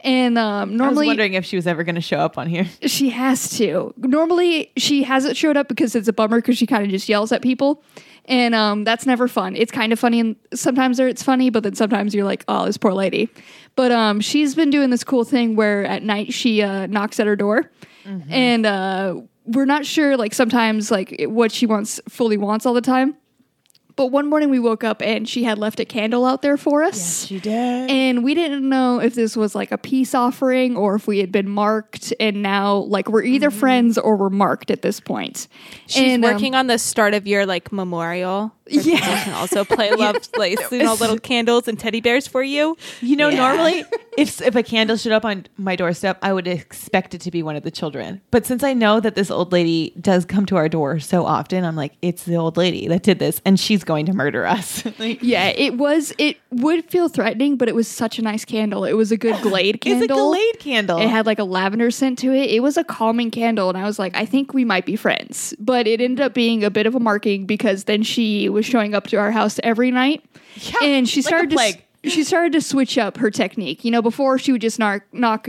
And 0.03 0.37
um, 0.37 0.43
I 0.43 0.73
was 0.73 0.79
normally 0.79 1.07
wondering 1.07 1.35
if 1.35 1.45
she 1.45 1.57
was 1.57 1.67
ever 1.67 1.85
going 1.85 1.95
to 1.95 2.01
show 2.01 2.19
up 2.19 2.37
on 2.37 2.49
here. 2.49 2.67
she 2.87 3.11
has 3.11 3.51
to. 3.59 3.95
Normally 3.97 4.73
she 4.77 5.05
hasn't 5.05 5.37
showed 5.37 5.57
up 5.57 5.69
because 5.69 5.95
it's 5.95 6.09
a 6.09 6.13
bummer 6.13 6.39
because 6.39 6.59
she 6.59 6.67
kind 6.67 6.85
of 6.85 6.91
just 6.91 7.09
yells 7.09 7.31
at 7.33 7.41
people. 7.43 7.83
And 8.27 8.55
um, 8.55 8.85
that's 8.85 9.05
never 9.05 9.27
fun. 9.27 9.57
It's 9.57 9.73
kind 9.73 9.93
of 9.93 9.99
funny, 9.99 10.21
and 10.21 10.37
sometimes 10.55 11.01
it's 11.01 11.25
funny, 11.25 11.51
but 11.51 11.65
then 11.65 11.75
sometimes 11.75 12.15
you're 12.15 12.25
like, 12.25 12.45
"Oh, 12.47 12.67
this 12.67 12.77
poor 12.77 12.93
lady." 12.93 13.29
But 13.75 13.91
um, 13.91 14.21
she's 14.21 14.55
been 14.55 14.71
doing 14.71 14.91
this 14.91 15.03
cool 15.03 15.25
thing 15.25 15.57
where 15.57 15.85
at 15.85 16.05
night 16.05 16.33
she 16.33 16.63
uh, 16.63 16.87
knocks 16.87 17.19
at 17.19 17.27
her 17.27 17.35
door, 17.35 17.69
and 18.31 18.65
uh, 18.65 19.17
we're 19.45 19.65
not 19.65 19.85
sure 19.85 20.17
like 20.17 20.35
sometimes 20.35 20.89
like 20.91 21.25
what 21.27 21.51
she 21.51 21.67
wants 21.67 22.01
fully 22.09 22.37
wants 22.37 22.65
all 22.65 22.75
the 22.75 22.81
time. 22.81 23.17
But 23.97 24.07
one 24.07 24.29
morning 24.29 24.51
we 24.51 24.59
woke 24.59 24.85
up 24.85 25.03
and 25.03 25.29
she 25.29 25.45
had 25.45 25.59
left 25.59 25.81
a 25.81 25.85
candle 25.85 26.25
out 26.25 26.43
there 26.43 26.57
for 26.57 26.83
us. 26.83 26.97
Yes, 26.97 27.27
She 27.27 27.41
did. 27.41 27.91
And 27.91 28.25
we 28.25 28.35
didn't 28.35 28.69
know 28.69 29.01
if 29.01 29.15
this 29.15 29.37
was 29.37 29.55
like 29.55 29.73
a 29.73 29.79
peace 29.79 30.15
offering 30.15 30.77
or 30.77 30.95
if 30.95 31.07
we 31.07 31.19
had 31.19 31.31
been 31.33 31.49
marked. 31.49 32.13
And 32.19 32.43
now, 32.43 32.77
like, 32.77 33.09
we're 33.09 33.23
either 33.23 33.51
friends 33.51 33.99
or 33.99 34.17
we're 34.17 34.31
marked 34.31 34.71
at 34.71 34.83
this 34.83 35.01
point. 35.01 35.49
She's 35.87 36.15
and, 36.15 36.25
um, 36.25 36.33
working 36.33 36.55
on 36.55 36.67
the 36.67 36.79
start 36.79 37.15
of 37.15 37.27
your 37.27 37.47
like 37.47 37.73
memorial. 37.73 38.55
Yeah. 38.73 38.97
people 38.97 39.15
can 39.25 39.35
also 39.35 39.65
play 39.65 39.91
love, 39.97 40.17
like 40.37 40.59
you 40.71 40.79
know, 40.79 40.95
little 40.95 41.19
candles 41.19 41.69
and 41.69 41.79
teddy 41.79 42.01
bears 42.01 42.27
for 42.27 42.43
you. 42.43 42.77
You 43.01 43.17
know, 43.17 43.31
normally 43.31 43.85
if 44.19 44.41
if 44.43 44.55
a 44.57 44.63
candle 44.63 44.97
showed 44.97 45.13
up 45.13 45.25
on 45.25 45.47
my 45.57 45.77
doorstep, 45.77 46.19
I 46.23 46.33
would 46.33 46.47
expect 46.47 47.15
it 47.15 47.21
to 47.23 47.31
be 47.31 47.43
one 47.43 47.57
of 47.57 47.63
the 47.63 47.71
children. 47.71 48.21
But 48.31 48.47
since 48.47 48.63
I 48.63 48.73
know 48.73 49.01
that 49.01 49.15
this 49.15 49.31
old 49.31 49.53
lady 49.53 49.93
does 50.01 50.25
come 50.25 50.47
to 50.47 50.57
our 50.57 50.69
door 50.69 51.01
so 51.01 51.25
often, 51.25 51.65
I'm 51.65 51.77
like, 51.77 51.93
it's 52.03 52.25
the 52.25 52.37
old 52.37 52.57
lady 52.57 52.89
that 52.89 53.03
did 53.03 53.19
this, 53.19 53.41
and 53.45 53.59
she's 53.59 53.85
going 53.85 54.07
to 54.07 54.13
murder 54.13 54.47
us. 54.47 54.85
like, 54.99 55.23
Yeah, 55.23 55.49
it 55.49 55.77
was, 55.77 56.13
it 56.19 56.37
would 56.51 56.91
feel 56.91 57.09
threatening, 57.09 57.57
but 57.57 57.69
it 57.69 57.75
was 57.75 57.89
such 57.89 58.19
a 58.19 58.23
nice 58.23 58.45
candle. 58.45 58.85
It 58.85 58.95
was 58.95 59.13
a 59.13 59.17
good 59.17 59.41
Glade 59.43 59.81
candle. 59.81 60.03
it's 60.03 60.13
a. 60.13 60.15
Glade 60.15 60.59
candle. 60.61 60.99
It 60.99 61.09
had 61.09 61.27
like 61.27 61.39
a 61.39 61.45
lavender 61.45 61.91
scent 61.91 62.19
to 62.21 62.33
it. 62.33 62.51
It 62.51 62.61
was 62.61 62.77
a 62.77 62.85
calming 62.85 63.31
candle, 63.31 63.69
and 63.69 63.79
I 63.79 63.85
was 63.85 63.99
like, 63.99 64.17
I 64.17 64.25
think 64.25 64.55
we 64.55 64.65
might 64.65 64.87
be 64.87 64.97
friends. 64.97 65.55
But 65.59 65.87
it 65.87 66.01
ended 66.01 66.21
up 66.25 66.35
being 66.35 66.65
a 66.65 66.71
bit 66.71 66.87
of 66.87 66.95
a 66.95 67.01
marking 67.01 67.47
because 67.47 67.85
then 67.85 68.03
she 68.03 68.49
was 68.49 68.62
showing 68.63 68.95
up 68.95 69.07
to 69.09 69.17
our 69.17 69.31
house 69.31 69.61
every 69.63 69.91
night, 69.91 70.25
Yeah, 70.57 70.79
and 70.83 71.09
she 71.09 71.21
like 71.23 71.29
started 71.29 71.51
to. 71.51 71.57
She 72.05 72.25
started 72.25 72.53
to 72.53 72.61
switch 72.61 72.99
up 72.99 73.17
her 73.19 73.31
technique. 73.31 73.85
You 73.85 73.91
know, 73.91 74.03
before 74.03 74.39
she 74.39 74.51
would 74.53 74.61
just 74.61 74.79
knock 74.79 75.03
knock 75.13 75.49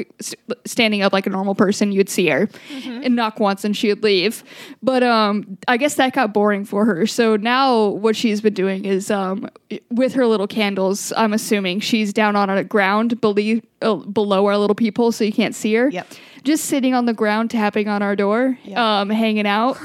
standing 0.65 1.01
up 1.01 1.11
like 1.13 1.25
a 1.25 1.29
normal 1.29 1.55
person, 1.55 1.91
you'd 1.91 2.09
see 2.09 2.27
her 2.29 2.47
Mm-hmm. 2.47 3.01
and 3.03 3.15
knock 3.15 3.39
once, 3.39 3.63
and 3.63 3.75
she 3.75 3.89
would 3.89 4.03
leave. 4.03 4.43
But 4.81 5.03
um, 5.03 5.57
I 5.67 5.77
guess 5.77 5.95
that 5.95 6.13
got 6.13 6.33
boring 6.33 6.65
for 6.65 6.85
her. 6.85 7.05
So 7.07 7.35
now 7.37 7.87
what 7.87 8.15
she's 8.15 8.41
been 8.41 8.53
doing 8.53 8.85
is 8.85 9.09
um, 9.11 9.49
with 9.89 10.13
her 10.13 10.25
little 10.27 10.47
candles. 10.47 11.11
I'm 11.17 11.33
assuming 11.33 11.79
she's 11.79 12.13
down 12.13 12.35
on 12.35 12.53
the 12.53 12.63
ground 12.63 13.19
below 13.21 13.59
uh, 13.81 13.95
below 13.95 14.45
our 14.45 14.57
little 14.57 14.75
people, 14.75 15.11
so 15.11 15.23
you 15.23 15.33
can't 15.33 15.55
see 15.55 15.73
her. 15.75 15.89
Yep. 15.89 16.07
Just 16.43 16.65
sitting 16.65 16.93
on 16.93 17.05
the 17.05 17.13
ground, 17.13 17.51
tapping 17.51 17.87
on 17.87 18.01
our 18.01 18.15
door, 18.17 18.57
Yep. 18.65 18.77
um, 18.77 19.09
hanging 19.09 19.47
out. 19.47 19.77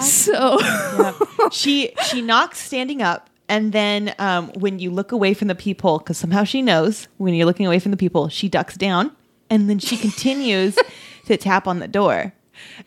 So 0.00 0.58
Yep. 0.60 1.52
she 1.52 1.92
she 2.06 2.22
knocks 2.30 2.58
standing 2.58 3.02
up 3.02 3.28
and 3.52 3.72
then 3.72 4.14
um, 4.18 4.48
when 4.54 4.78
you 4.78 4.90
look 4.90 5.12
away 5.12 5.34
from 5.34 5.48
the 5.48 5.54
peephole 5.54 5.98
because 5.98 6.16
somehow 6.16 6.42
she 6.42 6.62
knows 6.62 7.06
when 7.18 7.34
you're 7.34 7.44
looking 7.44 7.66
away 7.66 7.78
from 7.78 7.90
the 7.90 7.98
peephole 7.98 8.30
she 8.30 8.48
ducks 8.48 8.78
down 8.78 9.14
and 9.50 9.68
then 9.68 9.78
she 9.78 9.98
continues 9.98 10.78
to 11.26 11.36
tap 11.36 11.68
on 11.68 11.78
the 11.78 11.86
door 11.86 12.32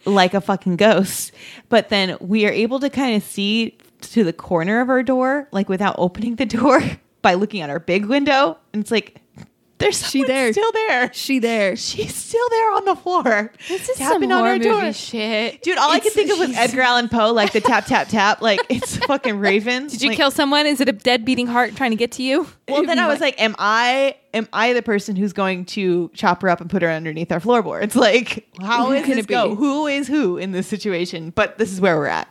like 0.06 0.34
a 0.34 0.42
fucking 0.42 0.78
ghost. 0.78 1.32
But 1.70 1.90
then 1.90 2.18
we 2.20 2.48
are 2.48 2.52
able 2.52 2.80
to 2.80 2.90
kind 2.90 3.16
of 3.16 3.24
see 3.24 3.78
to 4.02 4.24
the 4.24 4.34
corner 4.34 4.82
of 4.82 4.90
our 4.90 5.04
door 5.04 5.48
like 5.52 5.70
without 5.70 5.96
opening 6.00 6.36
the 6.36 6.46
door 6.46 6.82
by 7.22 7.36
looking 7.36 7.62
at 7.62 7.70
our 7.70 7.80
big 7.80 8.06
window. 8.06 8.58
And 8.74 8.82
it's 8.82 8.92
like 8.92 9.22
there's 9.78 10.10
She 10.10 10.24
there. 10.24 10.52
still 10.54 10.72
there 10.72 11.12
she 11.14 11.40
there. 11.40 11.76
she's 11.76 12.16
still 12.16 12.48
there 12.50 12.72
on 12.74 12.86
the 12.86 12.96
floor 12.96 13.52
This 13.68 13.90
is 13.90 13.98
tapping 13.98 14.30
some 14.30 14.32
on 14.32 14.60
horror 14.60 14.80
movie 14.82 14.94
shit. 14.94 15.62
Dude, 15.64 15.78
all 15.78 15.92
I 15.92 16.00
could 16.00 16.14
think 16.14 16.32
of 16.32 16.40
was 16.40 16.48
she's- 16.50 16.60
Edgar 16.70 16.82
Allan 16.82 17.10
Poe, 17.10 17.34
like 17.34 17.52
the 17.52 17.62
tap, 17.62 17.86
tap, 17.86 18.08
tap. 18.08 18.42
Like 18.42 18.60
it's 18.70 18.98
fucking 18.98 19.38
Raven. 19.40 19.88
Did 19.88 20.02
you 20.02 20.10
Like, 20.10 20.18
kill 20.18 20.32
someone? 20.32 20.66
Is 20.66 20.80
it 20.82 20.88
a 20.90 20.94
dead 20.94 21.26
beating 21.26 21.48
heart 21.48 21.76
trying 21.76 21.92
to 21.92 21.98
get 21.98 22.14
to 22.14 22.24
you? 22.24 22.48
Well, 22.68 22.84
then 22.86 23.00
I 23.00 23.08
was 23.08 23.20
like, 23.20 23.40
am 23.42 23.56
I 23.60 24.16
am 24.34 24.48
I 24.54 24.74
the 24.74 24.82
person 24.82 25.16
who's 25.16 25.34
going 25.34 25.66
to 25.66 26.10
chop 26.14 26.42
her 26.42 26.50
up 26.50 26.62
and 26.62 26.70
put 26.70 26.82
her 26.82 26.90
underneath 26.90 27.32
our 27.32 27.40
floorboards? 27.40 27.96
Like, 28.06 28.48
how 28.62 28.86
Who 28.88 28.92
is 28.94 29.02
can 29.06 29.16
this 29.16 29.26
it 29.26 29.28
be? 29.28 29.34
go? 29.34 29.56
Who 29.56 29.88
is 29.88 30.08
who 30.08 30.38
in 30.38 30.52
this 30.52 30.68
situation? 30.68 31.32
But 31.32 31.58
this 31.58 31.72
is 31.72 31.82
where 31.82 31.98
we're 31.98 32.06
at. 32.08 32.28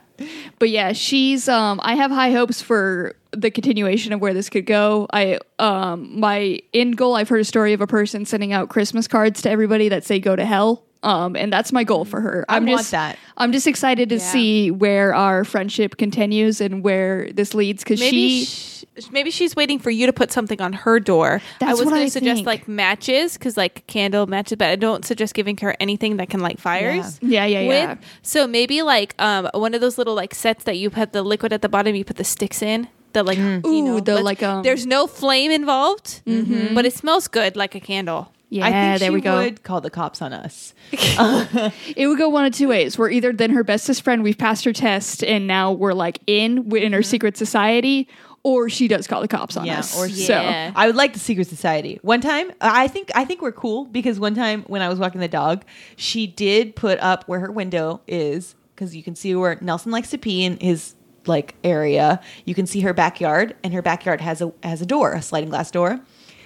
But 0.59 0.69
yeah, 0.69 0.93
she's 0.93 1.47
um 1.49 1.79
I 1.83 1.95
have 1.95 2.11
high 2.11 2.31
hopes 2.31 2.61
for 2.61 3.15
the 3.31 3.51
continuation 3.51 4.13
of 4.13 4.21
where 4.21 4.33
this 4.33 4.49
could 4.49 4.65
go. 4.65 5.07
I 5.11 5.39
um 5.59 6.19
my 6.19 6.59
end 6.73 6.97
goal 6.97 7.15
I've 7.15 7.29
heard 7.29 7.41
a 7.41 7.45
story 7.45 7.73
of 7.73 7.81
a 7.81 7.87
person 7.87 8.25
sending 8.25 8.53
out 8.53 8.69
Christmas 8.69 9.07
cards 9.07 9.41
to 9.43 9.49
everybody 9.49 9.89
that 9.89 10.03
say 10.05 10.19
go 10.19 10.35
to 10.35 10.45
hell. 10.45 10.83
Um 11.03 11.35
and 11.35 11.51
that's 11.51 11.71
my 11.71 11.83
goal 11.83 12.05
for 12.05 12.21
her. 12.21 12.45
I 12.47 12.55
I'm 12.57 12.65
want 12.65 12.79
just 12.79 12.91
that. 12.91 13.17
I'm 13.37 13.51
just 13.51 13.67
excited 13.67 14.09
to 14.09 14.15
Yeah. 14.15 14.21
see 14.21 14.71
where 14.71 15.13
our 15.13 15.43
friendship 15.43 15.97
continues 15.97 16.61
and 16.61 16.83
where 16.83 17.29
this 17.31 17.53
leads 17.53 17.83
cuz 17.83 17.99
she 17.99 18.45
sh- 18.45 18.74
maybe 19.11 19.31
she's 19.31 19.55
waiting 19.55 19.79
for 19.79 19.89
you 19.89 20.05
to 20.05 20.13
put 20.13 20.31
something 20.31 20.61
on 20.61 20.73
her 20.73 20.99
door. 20.99 21.41
I 21.61 21.65
That's 21.65 21.79
was 21.79 21.85
what 21.85 21.91
going 21.91 22.01
I 22.03 22.05
to 22.05 22.11
suggest 22.11 22.37
think. 22.37 22.47
like 22.47 22.67
matches 22.67 23.33
because 23.37 23.57
like 23.57 23.85
candle 23.87 24.25
matches, 24.27 24.57
but 24.57 24.69
I 24.69 24.75
don't 24.75 25.03
suggest 25.05 25.33
giving 25.33 25.57
her 25.57 25.75
anything 25.79 26.17
that 26.17 26.29
can 26.29 26.39
light 26.39 26.59
fires. 26.59 27.19
Yeah, 27.21 27.45
yeah, 27.45 27.59
yeah. 27.61 27.89
With, 27.93 27.99
so 28.21 28.47
maybe 28.47 28.81
like 28.81 29.15
um 29.19 29.49
one 29.53 29.73
of 29.73 29.81
those 29.81 29.97
little 29.97 30.15
like 30.15 30.33
sets 30.35 30.63
that 30.65 30.77
you 30.77 30.89
put 30.89 31.13
the 31.13 31.23
liquid 31.23 31.53
at 31.53 31.61
the 31.61 31.69
bottom, 31.69 31.95
you 31.95 32.05
put 32.05 32.17
the 32.17 32.23
sticks 32.23 32.61
in. 32.61 32.87
The 33.13 33.23
like 33.23 33.37
you 33.37 33.61
Ooh, 33.65 33.85
know, 33.85 33.99
the, 34.01 34.21
like, 34.21 34.43
um- 34.43 34.63
there's 34.63 34.85
no 34.85 35.07
flame 35.07 35.49
involved, 35.51 36.21
but 36.25 36.85
it 36.85 36.93
smells 36.93 37.27
good 37.29 37.55
like 37.55 37.73
a 37.73 37.79
candle. 37.79 38.31
yeah, 38.49 38.65
I 38.67 38.71
think 38.71 38.99
there 38.99 39.11
we 39.13 39.21
go. 39.21 39.37
would 39.37 39.63
call 39.63 39.79
the 39.81 39.89
cops 39.89 40.21
on 40.21 40.33
us. 40.33 40.73
It 41.95 42.07
would 42.07 42.17
go 42.17 42.29
one 42.29 42.45
of 42.45 42.53
two 42.53 42.67
ways. 42.67 42.97
We're 42.97 43.09
either 43.09 43.31
then 43.33 43.51
her 43.51 43.63
bestest 43.63 44.01
friend, 44.03 44.21
we've 44.23 44.37
passed 44.37 44.65
her 44.65 44.73
test, 44.73 45.23
and 45.23 45.47
now 45.47 45.71
we're 45.71 45.93
like 45.93 46.19
in 46.27 46.57
in 46.57 46.63
Mm-hmm. 46.65 46.93
her 46.93 47.03
secret 47.03 47.37
society, 47.37 48.07
or 48.45 48.69
she 48.69 48.87
does 48.87 49.07
call 49.07 49.21
the 49.21 49.27
cops 49.27 49.57
on 49.57 49.65
Yeah, 49.65 49.79
us. 49.79 49.97
or- 49.99 50.07
so 50.07 50.39
Yeah. 50.39 50.71
I 50.75 50.85
would 50.85 50.95
like 50.95 51.13
the 51.13 51.19
secret 51.19 51.47
society. 51.47 51.97
One 52.03 52.21
time, 52.21 52.51
I 52.61 52.87
think 52.87 53.09
I 53.15 53.25
think 53.25 53.41
we're 53.41 53.51
cool 53.51 53.85
because 53.85 54.19
one 54.19 54.35
time 54.35 54.63
when 54.67 54.83
I 54.83 54.87
was 54.87 54.99
walking 54.99 55.19
the 55.19 55.27
dog, 55.27 55.65
she 55.95 56.27
did 56.27 56.75
put 56.75 56.99
up 56.99 57.23
where 57.27 57.39
her 57.39 57.51
window 57.51 58.01
is 58.07 58.53
because 58.75 58.95
you 58.95 59.01
can 59.01 59.15
see 59.15 59.33
where 59.33 59.57
Nelson 59.61 59.91
likes 59.91 60.11
to 60.11 60.19
pee 60.19 60.45
in 60.45 60.57
his 60.59 60.93
like 61.25 61.55
area. 61.63 62.21
You 62.45 62.53
can 62.53 62.67
see 62.67 62.81
her 62.81 62.93
backyard, 62.93 63.55
and 63.63 63.73
her 63.73 63.81
backyard 63.81 64.21
has 64.21 64.43
a 64.43 64.53
has 64.61 64.79
a 64.79 64.85
door, 64.85 65.13
a 65.13 65.23
sliding 65.23 65.49
glass 65.49 65.71
door. 65.71 65.99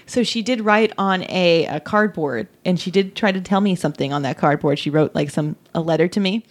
So 0.06 0.24
she 0.24 0.42
did 0.42 0.62
write 0.62 0.94
on 0.98 1.24
a, 1.30 1.66
a 1.66 1.80
cardboard, 1.82 2.48
and 2.64 2.80
she 2.80 2.90
did 2.92 3.14
try 3.16 3.32
to 3.34 3.42
tell 3.42 3.60
me 3.62 3.76
something 3.76 4.14
on 4.14 4.22
that 4.24 4.38
cardboard. 4.38 4.80
She 4.80 4.90
wrote 4.90 5.14
like 5.14 5.30
some 5.30 5.58
a 5.76 5.82
letter 5.82 6.08
to 6.08 6.20
me, 6.22 6.46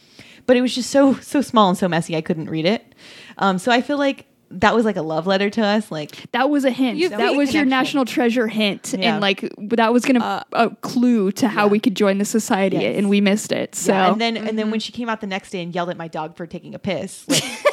but 0.47 0.59
it 0.59 0.61
was 0.61 0.75
just 0.75 0.91
so 0.91 1.15
so 1.15 1.41
small 1.41 1.71
and 1.71 1.79
so 1.79 1.89
messy 1.89 2.15
I 2.17 2.21
couldn't 2.21 2.51
read 2.51 2.67
it. 2.67 2.95
Um, 3.39 3.59
so 3.59 3.73
I 3.73 3.81
feel 3.81 3.97
like 3.99 4.27
that 4.51 4.75
was 4.75 4.85
like 4.85 4.97
a 4.97 5.03
love 5.03 5.27
letter 5.27 5.51
to 5.51 5.63
us. 5.65 5.91
Like 5.91 6.31
that 6.33 6.49
was 6.51 6.65
a 6.65 6.71
hint. 6.71 6.99
You 6.99 7.11
that 7.11 7.35
was 7.35 7.53
your 7.55 7.65
national 7.65 8.05
treasure 8.05 8.47
hint, 8.49 8.95
Yeah. 8.99 9.13
and 9.13 9.21
like 9.21 9.41
that 9.59 9.93
was 9.93 10.05
gonna 10.05 10.21
Uh, 10.25 10.43
a 10.53 10.71
clue 10.77 11.31
to 11.33 11.49
how 11.49 11.65
yeah. 11.67 11.71
we 11.73 11.79
could 11.81 11.95
join 11.95 12.19
the 12.19 12.25
society, 12.25 12.79
Yes. 12.79 12.97
and 12.99 13.09
we 13.11 13.21
missed 13.21 13.53
it. 13.53 13.75
So 13.75 13.93
Yeah, 13.93 14.13
and 14.13 14.21
then 14.21 14.37
and 14.37 14.59
then 14.59 14.71
when 14.71 14.81
she 14.81 14.93
came 14.93 15.09
out 15.09 15.21
the 15.21 15.27
next 15.27 15.51
day 15.51 15.63
and 15.63 15.75
yelled 15.75 15.91
at 15.91 15.97
my 15.97 16.09
dog 16.09 16.37
for 16.37 16.47
taking 16.47 16.75
a 16.75 16.79
piss, 16.79 17.25
like, 17.29 17.43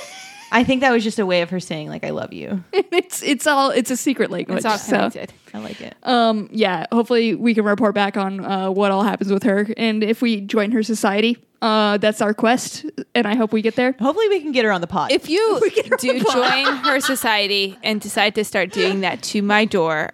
I 0.56 0.64
think 0.64 0.80
that 0.82 0.92
was 0.92 1.04
just 1.04 1.20
a 1.20 1.26
way 1.26 1.42
of 1.42 1.50
her 1.50 1.60
saying 1.60 1.90
like 1.90 2.06
I 2.06 2.12
love 2.12 2.32
you. 2.32 2.64
it's 2.72 3.22
it's 3.22 3.46
all 3.46 3.72
it's 3.72 3.92
a 3.92 3.98
secret 3.98 4.32
language. 4.32 4.60
It's 4.60 4.66
all 4.66 4.78
so. 4.78 5.12
I 5.54 5.58
like 5.58 5.82
it. 5.82 5.96
um 6.04 6.48
yeah, 6.50 6.86
hopefully 6.94 7.36
we 7.36 7.54
can 7.54 7.66
report 7.66 7.94
back 7.94 8.16
on 8.16 8.44
uh, 8.44 8.72
what 8.72 8.90
all 8.90 9.04
happens 9.04 9.32
with 9.32 9.44
her, 9.44 9.68
and 9.76 10.02
if 10.02 10.22
we 10.22 10.40
join 10.40 10.72
her 10.72 10.82
society, 10.82 11.38
uh, 11.62 11.98
that's 11.98 12.22
our 12.22 12.34
quest, 12.34 12.86
and 13.14 13.28
I 13.28 13.36
hope 13.36 13.52
we 13.52 13.62
get 13.62 13.76
there. 13.76 13.96
Hopefully 14.00 14.30
we 14.30 14.40
can 14.40 14.54
get 14.54 14.64
her 14.64 14.72
on 14.72 14.80
the 14.80 14.88
pod. 14.88 15.12
If 15.12 15.28
you 15.28 15.62
get 15.76 15.88
her 15.88 15.98
do 15.98 16.20
on 16.20 16.24
join 16.24 16.76
her 16.86 17.02
society 17.02 17.78
and 17.84 18.00
decide 18.00 18.36
to 18.36 18.46
start 18.46 18.72
doing 18.72 19.02
that 19.02 19.24
to 19.24 19.42
my 19.42 19.66
door, 19.66 20.14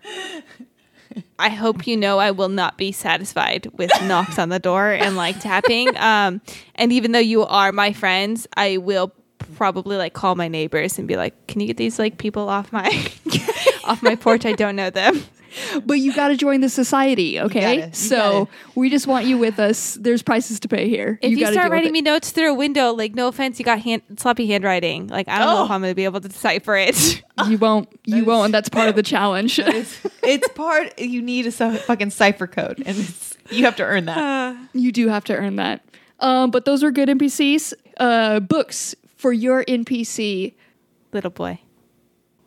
I 1.38 1.50
hope 1.50 1.86
you 1.86 1.98
know 1.98 2.18
I 2.18 2.32
will 2.32 2.50
not 2.50 2.78
be 2.80 2.92
satisfied 2.92 3.68
with 3.74 3.92
knocks 4.04 4.40
on 4.40 4.50
the 4.50 4.60
door 4.60 4.92
and 4.92 5.16
like 5.16 5.40
tapping. 5.40 5.90
Um, 6.02 6.42
and 6.76 6.92
even 6.92 7.12
though 7.12 7.20
you 7.20 7.44
are 7.44 7.72
my 7.72 7.94
friends, 7.94 8.48
I 8.58 8.78
will 8.78 9.14
probably 9.56 9.98
like 9.98 10.14
call 10.14 10.36
my 10.36 10.48
neighbors 10.48 10.98
and 11.00 11.08
be 11.08 11.16
like, 11.18 11.48
"Can 11.48 11.62
you 11.62 11.68
get 11.68 11.78
these 11.78 11.98
like 12.00 12.18
people 12.18 12.50
off 12.50 12.72
my 12.72 12.88
off 13.86 14.02
my 14.04 14.16
porch? 14.16 14.46
I 14.46 14.54
don't 14.54 14.76
know 14.76 14.90
them." 14.90 15.24
But 15.86 15.96
you 15.96 16.14
got 16.16 16.30
to 16.30 16.38
join 16.38 16.62
the 16.62 16.70
society, 16.70 17.38
okay? 17.38 17.60
gotta, 17.80 17.88
you 17.88 17.94
so 17.94 18.48
we 18.74 18.90
just 18.90 19.06
want 19.06 19.26
you 19.26 19.38
with 19.38 19.60
us. 19.60 19.96
There's 19.96 20.22
prices 20.22 20.62
to 20.62 20.70
pay 20.70 20.88
here. 20.88 21.20
If 21.22 21.32
you, 21.32 21.40
gotta 21.42 21.52
start 21.52 21.72
writing 21.74 21.92
me 21.92 22.02
notes 22.02 22.32
through 22.32 22.52
a 22.52 22.54
window, 22.54 22.94
like 22.94 23.16
no 23.16 23.28
offense, 23.28 23.60
you 23.60 23.66
got 23.66 23.80
hand, 23.82 24.02
sloppy 24.16 24.48
handwriting. 24.48 25.08
Like 25.08 25.28
I 25.28 25.40
don't 25.40 25.48
know 25.48 25.62
Oh. 25.64 25.66
if 25.66 25.72
I'm 25.72 25.82
going 25.82 25.92
to 25.92 25.96
be 25.96 26.06
able 26.06 26.22
to 26.22 26.30
decipher 26.30 26.78
it. 26.78 27.22
you 27.50 27.58
won't. 27.58 27.90
You 28.06 28.24
won't, 28.24 28.46
and 28.46 28.54
that's 28.54 28.70
part 28.70 28.88
of 28.88 28.96
the 28.96 29.04
challenge. 29.14 29.60
it's 29.60 30.48
part 30.56 30.98
you 30.98 31.22
need 31.22 31.48
a 31.48 31.52
fucking 31.52 32.12
cipher 32.12 32.48
code, 32.48 32.82
and 32.86 32.98
it's, 32.98 33.36
you 33.50 33.66
have 33.66 33.76
to 33.76 33.84
earn 33.84 34.06
that. 34.06 34.56
you 34.72 34.94
do 34.94 35.10
have 35.10 35.26
to 35.26 35.36
earn 35.36 35.58
that. 35.58 35.84
Um, 36.22 36.50
but 36.52 36.64
those 36.64 36.82
were 36.82 36.92
good 36.92 37.10
NPCs. 37.10 37.74
Uh, 37.98 38.40
books, 38.40 38.96
for 39.22 39.32
your 39.32 39.64
NPC. 39.66 40.56
Little 41.14 41.30
boy. 41.30 41.60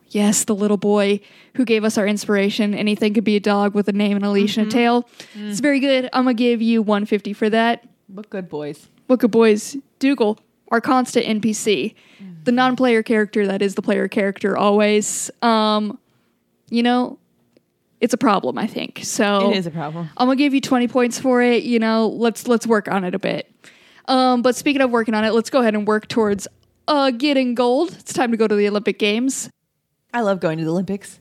Yes, 0.08 0.44
the 0.44 0.54
little 0.54 0.76
boy 0.76 1.20
who 1.54 1.64
gave 1.64 1.84
us 1.84 1.96
our 1.96 2.06
inspiration. 2.06 2.74
Anything 2.74 3.14
could 3.14 3.24
be 3.24 3.36
a 3.36 3.40
dog 3.40 3.74
with 3.74 3.88
a 3.88 3.92
name 3.92 4.16
and 4.16 4.24
a 4.24 4.30
leash 4.30 4.56
and 4.56 4.66
a 4.66 4.70
tail. 4.70 5.08
It's 5.34 5.60
very 5.60 5.78
good. 5.78 6.08
I'm 6.12 6.24
gonna 6.24 6.34
give 6.34 6.60
you 6.60 6.82
150 6.82 7.32
for 7.32 7.48
that. 7.50 7.86
But 8.08 8.28
good 8.28 8.48
boys. 8.48 8.88
What 9.06 9.20
good 9.20 9.30
boys? 9.30 9.76
Dougal, 10.00 10.38
our 10.70 10.80
constant 10.80 11.26
NPC, 11.26 11.94
the 12.42 12.52
non-player 12.52 13.02
character 13.02 13.46
that 13.46 13.62
is 13.62 13.76
the 13.76 13.82
player 13.82 14.08
character 14.08 14.56
always. 14.56 15.30
Um, 15.42 15.98
you 16.70 16.82
know, 16.82 17.18
it's 18.00 18.14
a 18.14 18.18
problem. 18.18 18.58
I 18.58 18.66
think 18.66 19.00
so. 19.02 19.50
It 19.50 19.58
is 19.58 19.66
a 19.66 19.70
problem. 19.70 20.10
I'm 20.16 20.26
gonna 20.26 20.36
give 20.36 20.54
you 20.54 20.60
20 20.60 20.88
points 20.88 21.18
for 21.20 21.40
it. 21.40 21.62
You 21.62 21.78
know, 21.78 22.08
let's 22.08 22.48
let's 22.48 22.66
work 22.66 22.88
on 22.88 23.04
it 23.04 23.14
a 23.14 23.18
bit. 23.18 23.50
Um, 24.06 24.42
but 24.42 24.54
speaking 24.56 24.82
of 24.82 24.90
working 24.90 25.14
on 25.14 25.24
it, 25.24 25.32
let's 25.32 25.50
go 25.50 25.60
ahead 25.60 25.74
and 25.74 25.86
work 25.86 26.08
towards 26.08 26.46
uh 26.88 27.10
getting 27.10 27.54
gold. 27.54 27.92
It's 27.98 28.12
time 28.12 28.30
to 28.30 28.36
go 28.36 28.46
to 28.46 28.54
the 28.54 28.68
Olympic 28.68 28.98
Games. 28.98 29.50
I 30.12 30.20
love 30.20 30.40
going 30.40 30.58
to 30.58 30.64
the 30.64 30.70
Olympics. 30.70 31.18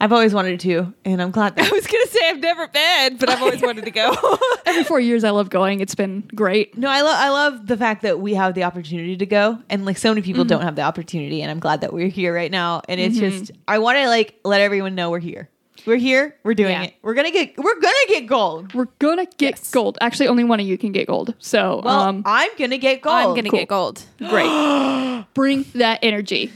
I've 0.00 0.12
always 0.12 0.32
wanted 0.32 0.60
to, 0.60 0.94
and 1.04 1.20
I'm 1.20 1.32
glad 1.32 1.56
That- 1.56 1.66
I 1.72 1.74
was 1.74 1.86
gonna 1.88 2.06
say 2.06 2.20
I've 2.28 2.38
never 2.38 2.68
been, 2.68 3.16
but 3.16 3.28
I've 3.28 3.42
always 3.42 3.60
wanted 3.60 3.84
to 3.84 3.90
go. 3.90 4.14
Every 4.66 4.84
four 4.84 5.00
years, 5.00 5.24
I 5.24 5.30
love 5.30 5.50
going. 5.50 5.80
It's 5.80 5.96
been 5.96 6.20
great. 6.34 6.78
No, 6.78 6.88
I 6.88 7.00
love 7.00 7.14
I 7.16 7.30
love 7.30 7.66
the 7.66 7.76
fact 7.76 8.02
that 8.02 8.20
we 8.20 8.34
have 8.34 8.54
the 8.54 8.62
opportunity 8.62 9.16
to 9.16 9.26
go, 9.26 9.58
and 9.68 9.84
like 9.84 9.98
so 9.98 10.10
many 10.10 10.22
people 10.22 10.44
don't 10.44 10.62
have 10.62 10.76
the 10.76 10.82
opportunity, 10.82 11.42
and 11.42 11.50
I'm 11.50 11.58
glad 11.58 11.80
that 11.80 11.92
we're 11.92 12.08
here 12.08 12.32
right 12.32 12.50
now. 12.50 12.82
And 12.88 13.00
it's 13.00 13.18
just 13.18 13.50
I 13.66 13.78
want 13.80 13.98
to 13.98 14.06
like 14.08 14.38
let 14.44 14.60
everyone 14.60 14.94
know 14.94 15.10
we're 15.10 15.18
here. 15.18 15.48
We're 15.86 15.96
here. 15.96 16.34
We're 16.44 16.54
doing 16.54 16.72
Yeah. 16.72 16.82
it. 16.84 16.94
We're 17.02 17.14
gonna 17.14 17.30
get. 17.30 17.56
We're 17.56 17.80
gonna 17.80 17.94
get 18.08 18.26
gold. 18.26 18.74
We're 18.74 18.88
gonna 18.98 19.26
get 19.38 19.56
Yes. 19.58 19.70
gold. 19.70 19.98
Actually, 20.00 20.28
only 20.28 20.44
one 20.44 20.60
of 20.60 20.66
you 20.66 20.76
can 20.78 20.92
get 20.92 21.06
gold. 21.06 21.34
So, 21.38 21.80
Well, 21.84 22.00
um, 22.00 22.22
I'm 22.26 22.50
gonna 22.58 22.78
get 22.78 23.00
gold. 23.00 23.14
I'm 23.16 23.28
gonna 23.34 23.50
cool. 23.50 23.58
get 23.60 23.68
gold. 23.68 24.02
great. 24.18 25.24
Bring 25.34 25.64
that 25.74 26.00
energy. 26.02 26.52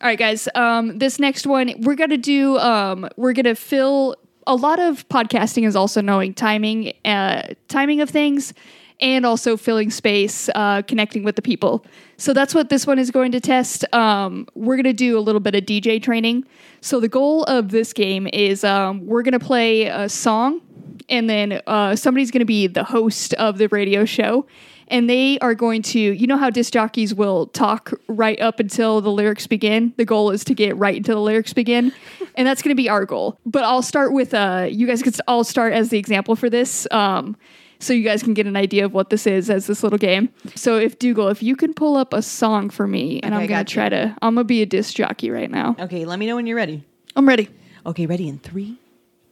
All 0.00 0.08
right, 0.08 0.18
guys. 0.18 0.48
Um, 0.54 0.98
this 0.98 1.18
next 1.18 1.46
one, 1.46 1.72
we're 1.80 1.94
gonna 1.94 2.16
do. 2.16 2.58
Um, 2.58 3.08
we're 3.16 3.32
gonna 3.32 3.54
fill. 3.54 4.16
A 4.46 4.54
lot 4.54 4.78
of 4.78 5.08
podcasting 5.08 5.66
is 5.66 5.74
also 5.74 6.02
knowing 6.02 6.34
timing, 6.34 6.92
uh, 7.06 7.42
timing 7.68 8.02
of 8.02 8.10
things, 8.10 8.52
and 9.00 9.26
also 9.26 9.56
filling 9.56 9.90
space, 9.90 10.48
uh, 10.54 10.82
connecting 10.82 11.24
with 11.24 11.36
the 11.36 11.42
people. 11.42 11.84
So 12.16 12.32
that's 12.32 12.54
what 12.54 12.68
this 12.68 12.86
one 12.86 12.98
is 12.98 13.10
going 13.10 13.32
to 13.32 13.40
test. 13.40 13.84
Um, 13.92 14.46
we're 14.54 14.76
gonna 14.76 14.92
do 14.92 15.18
a 15.18 15.20
little 15.20 15.40
bit 15.40 15.54
of 15.54 15.64
DJ 15.64 16.02
training. 16.02 16.44
So 16.80 17.00
the 17.00 17.08
goal 17.08 17.44
of 17.44 17.70
this 17.70 17.92
game 17.92 18.28
is 18.32 18.64
um, 18.64 19.06
we're 19.06 19.22
gonna 19.22 19.40
play 19.40 19.86
a 19.86 20.08
song 20.08 20.60
and 21.08 21.28
then 21.28 21.60
uh, 21.66 21.96
somebody's 21.96 22.30
going 22.30 22.40
to 22.40 22.46
be 22.46 22.66
the 22.66 22.84
host 22.84 23.34
of 23.34 23.58
the 23.58 23.68
radio 23.68 24.04
show 24.04 24.46
and 24.88 25.08
they 25.08 25.38
are 25.38 25.54
going 25.54 25.82
to 25.82 25.98
you 25.98 26.26
know 26.26 26.36
how 26.36 26.50
disc 26.50 26.72
jockeys 26.72 27.14
will 27.14 27.46
talk 27.48 27.92
right 28.08 28.40
up 28.40 28.60
until 28.60 29.00
the 29.00 29.10
lyrics 29.10 29.46
begin 29.46 29.92
the 29.96 30.04
goal 30.04 30.30
is 30.30 30.44
to 30.44 30.54
get 30.54 30.76
right 30.76 30.96
until 30.96 31.16
the 31.16 31.22
lyrics 31.22 31.52
begin 31.52 31.92
and 32.34 32.46
that's 32.46 32.62
going 32.62 32.70
to 32.70 32.80
be 32.80 32.88
our 32.88 33.04
goal 33.04 33.38
but 33.46 33.64
i'll 33.64 33.82
start 33.82 34.12
with 34.12 34.34
uh, 34.34 34.66
you 34.70 34.86
guys 34.86 35.02
can 35.02 35.12
all 35.26 35.44
start 35.44 35.72
as 35.72 35.88
the 35.88 35.98
example 35.98 36.36
for 36.36 36.50
this 36.50 36.86
um, 36.90 37.36
so 37.84 37.92
you 37.92 38.02
guys 38.02 38.22
can 38.22 38.34
get 38.34 38.46
an 38.46 38.56
idea 38.56 38.84
of 38.84 38.92
what 38.94 39.10
this 39.10 39.26
is 39.26 39.50
as 39.50 39.66
this 39.66 39.82
little 39.82 39.98
game 39.98 40.28
so 40.54 40.76
if 40.78 40.98
dougal 40.98 41.28
if 41.28 41.42
you 41.42 41.54
can 41.56 41.74
pull 41.74 41.96
up 41.96 42.12
a 42.12 42.22
song 42.22 42.70
for 42.70 42.86
me 42.86 43.20
and 43.22 43.34
Okay, 43.34 43.42
i'm 43.42 43.48
going 43.48 43.58
got 43.60 43.66
to 43.66 43.70
you. 43.72 43.74
try 43.74 43.88
to 43.88 44.16
i'm 44.22 44.34
going 44.34 44.44
to 44.44 44.48
be 44.48 44.62
a 44.62 44.66
disc 44.66 44.94
jockey 44.94 45.30
right 45.30 45.50
now 45.50 45.76
Okay, 45.78 46.04
let 46.04 46.18
me 46.18 46.26
know 46.26 46.36
when 46.36 46.46
you're 46.46 46.56
ready. 46.56 46.82
i'm 47.16 47.28
ready 47.28 47.48
Okay, 47.86 48.06
ready 48.06 48.28
in 48.28 48.38
three, 48.38 48.78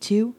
two. 0.00 0.34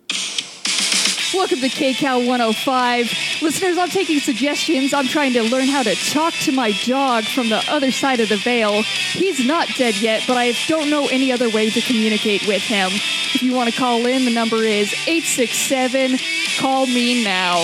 Welcome 1.34 1.62
to 1.62 1.68
KCal 1.68 2.28
105. 2.28 3.42
Listeners, 3.42 3.78
I'm 3.78 3.90
taking 3.90 4.20
suggestions. 4.20 4.94
I'm 4.94 5.08
trying 5.08 5.34
to 5.34 5.42
learn 5.42 5.66
how 5.68 5.82
to 5.82 5.96
talk 5.96 6.34
to 6.42 6.52
my 6.52 6.72
dog 6.86 7.24
from 7.24 7.50
the 7.50 7.64
other 7.70 7.92
side 7.92 8.20
of 8.20 8.30
the 8.30 8.38
veil. 8.38 8.84
He's 8.84 9.44
not 9.46 9.68
dead 9.76 9.96
yet, 10.00 10.24
but 10.28 10.38
I 10.38 10.54
don't 10.68 10.92
know 10.92 11.08
any 11.08 11.32
other 11.32 11.50
way 11.50 11.72
to 11.72 11.82
communicate 11.82 12.46
with 12.48 12.62
him. 12.62 12.90
If 13.34 13.42
you 13.42 13.56
want 13.56 13.72
to 13.74 13.76
call 13.80 14.06
in, 14.06 14.26
the 14.26 14.32
number 14.34 14.58
is 14.58 14.94
867 15.08 16.20
Call 16.60 16.86
Me 16.86 17.24
Now. 17.24 17.64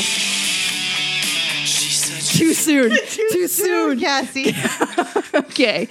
Too 2.32 2.54
soon. 2.56 2.90
Too 3.32 3.48
soon. 3.48 4.00
Cassie. 4.00 4.56
Okay. 5.36 5.88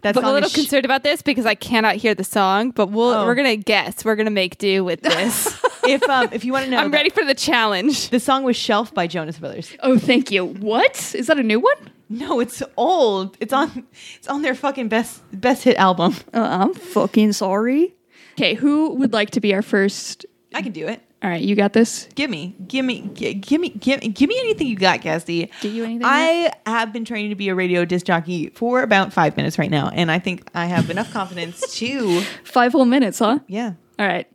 That's 0.00 0.16
I'm 0.16 0.24
a 0.24 0.32
little 0.32 0.48
concerned 0.48 0.84
about 0.84 1.02
this 1.02 1.22
because 1.22 1.44
I 1.44 1.54
cannot 1.54 1.96
hear 1.96 2.14
the 2.14 2.24
song, 2.24 2.70
but 2.70 2.88
we'll 2.90 3.08
Oh. 3.10 3.26
we're 3.26 3.34
gonna 3.34 3.56
guess. 3.56 4.04
We're 4.04 4.16
gonna 4.16 4.30
make 4.30 4.56
do 4.58 4.84
with 4.84 5.02
this. 5.02 5.57
if 5.88 6.02
um 6.08 6.28
if 6.32 6.44
you 6.44 6.52
want 6.52 6.64
to 6.66 6.70
know, 6.70 6.76
I'm 6.82 6.90
ready 6.90 7.10
for 7.10 7.24
the 7.24 7.34
challenge. 7.34 8.10
The 8.10 8.20
song 8.20 8.44
was 8.44 8.56
"Shelf" 8.56 8.92
by 8.94 9.06
Jonas 9.06 9.38
Brothers. 9.38 9.74
Oh, 9.82 9.98
thank 9.98 10.30
you. 10.30 10.44
What? 10.44 11.14
Is 11.14 11.26
that 11.28 11.38
a 11.38 11.42
new 11.42 11.60
one? 11.60 11.90
No, 12.08 12.40
it's 12.40 12.62
old. 12.76 13.36
It's 13.40 13.52
on. 13.52 13.86
It's 14.16 14.28
on 14.28 14.42
their 14.42 14.54
fucking 14.54 14.88
best 14.88 15.22
best 15.32 15.64
hit 15.64 15.76
album. 15.76 16.14
Uh, 16.32 16.40
I'm 16.40 16.74
fucking 16.74 17.32
sorry. 17.32 17.94
Okay, 18.32 18.54
who 18.54 18.94
would 18.94 19.12
like 19.12 19.30
to 19.30 19.40
be 19.40 19.52
our 19.54 19.62
first? 19.62 20.24
I 20.54 20.62
can 20.62 20.72
do 20.72 20.86
it. 20.86 21.02
All 21.20 21.28
right, 21.28 21.42
you 21.42 21.56
got 21.56 21.72
this. 21.72 22.08
Give 22.14 22.30
me, 22.30 22.54
give 22.68 22.84
me, 22.84 23.10
gi- 23.12 23.34
give 23.34 23.60
me, 23.60 23.70
give, 23.70 24.00
give 24.14 24.28
me 24.28 24.38
anything 24.38 24.68
you 24.68 24.76
got, 24.76 25.00
Cassie. 25.00 25.50
Give 25.60 25.72
you 25.74 25.82
anything 25.82 26.04
I 26.04 26.52
have 26.64 26.92
been 26.92 27.04
training 27.04 27.30
to 27.30 27.34
be 27.34 27.48
a 27.48 27.56
radio 27.56 27.84
disc 27.84 28.06
jockey 28.06 28.50
for 28.50 28.82
about 28.82 29.12
five 29.12 29.36
minutes 29.36 29.58
right 29.58 29.70
now, 29.70 29.88
and 29.92 30.12
I 30.12 30.20
think 30.20 30.48
I 30.54 30.66
have 30.66 30.90
enough 30.90 31.12
confidence 31.12 31.74
to. 31.78 32.20
Five 32.44 32.70
whole 32.70 32.84
minutes, 32.84 33.18
huh? 33.18 33.40
Yeah. 33.48 33.72
All 33.98 34.06
right. 34.06 34.28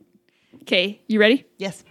Okay, 0.64 1.02
you 1.08 1.20
ready? 1.20 1.44
Yes. 1.58 1.84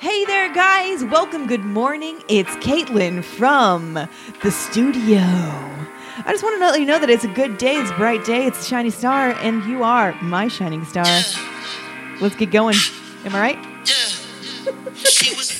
Hey 0.00 0.24
there, 0.24 0.52
guys. 0.52 1.04
Welcome. 1.04 1.46
Good 1.46 1.64
morning. 1.64 2.20
It's 2.28 2.50
Caitlin 2.56 3.22
from 3.22 3.94
the 3.94 4.50
studio. 4.50 5.20
I 5.20 6.24
just 6.26 6.42
want 6.42 6.58
to 6.58 6.66
let 6.66 6.80
you 6.80 6.86
know 6.86 6.98
that 6.98 7.08
it's 7.08 7.22
a 7.22 7.28
good 7.28 7.56
day. 7.56 7.76
It's 7.76 7.92
a 7.92 7.94
bright 7.94 8.24
day. 8.24 8.46
It's 8.46 8.62
a 8.62 8.64
shiny 8.64 8.90
star, 8.90 9.30
and 9.30 9.62
you 9.66 9.84
are 9.84 10.12
my 10.22 10.48
shining 10.48 10.84
star. 10.84 11.06
Let's 12.20 12.34
get 12.34 12.50
going. 12.50 12.74
Am 13.24 13.36
I 13.36 13.38
right? 13.38 13.58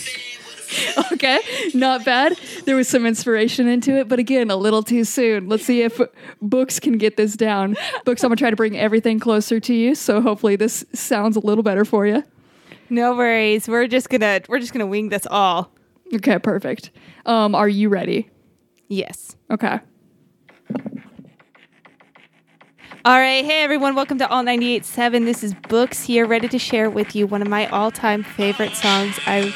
Okay, 1.13 1.39
not 1.75 2.05
bad. 2.05 2.39
There 2.65 2.75
was 2.75 2.89
some 2.89 3.07
inspiration 3.07 3.69
into 3.69 3.97
it, 3.97 4.09
but 4.09 4.19
again, 4.19 4.51
a 4.51 4.57
little 4.57 4.83
too 4.83 5.05
soon. 5.05 5.49
Let's 5.49 5.65
see 5.65 5.83
if 5.83 6.01
Books 6.41 6.81
can 6.81 6.99
get 6.99 7.17
this 7.17 7.37
down. 7.37 7.77
Books, 8.05 8.25
I'm 8.25 8.29
gonna 8.29 8.37
try 8.37 8.51
to 8.51 8.57
bring 8.57 8.77
everything 8.77 9.21
closer 9.21 9.61
to 9.61 9.75
you, 9.75 9.95
so 9.95 10.21
hopefully 10.21 10.57
this 10.57 10.85
sounds 10.93 11.37
a 11.37 11.41
little 11.41 11.63
better 11.63 11.85
for 11.85 12.07
you. 12.07 12.25
No 12.91 13.15
worries. 13.15 13.69
We're 13.69 13.87
just 13.87 14.09
gonna 14.09 14.41
we're 14.49 14.59
just 14.59 14.73
gonna 14.73 14.87
wing 14.87 15.11
this 15.11 15.27
all. 15.31 15.73
Okay, 16.15 16.39
perfect. 16.39 16.91
Um, 17.27 17.55
are 17.55 17.69
you 17.69 17.89
ready? 17.89 18.31
Yes. 18.89 19.37
Okay. 19.51 19.81
All 23.05 23.19
right. 23.19 23.45
Hey 23.45 23.63
everyone, 23.63 23.97
welcome 23.97 24.19
to 24.19 24.29
All 24.29 24.45
98.7. 24.45 25.25
This 25.25 25.43
is 25.43 25.55
Books 25.69 26.05
here, 26.05 26.25
ready 26.25 26.47
to 26.49 26.59
share 26.59 26.89
with 26.89 27.17
you 27.17 27.27
one 27.27 27.43
of 27.43 27.49
my 27.49 27.67
all-time 27.69 28.23
favorite 28.23 28.75
songs. 28.75 29.19
I 29.27 29.53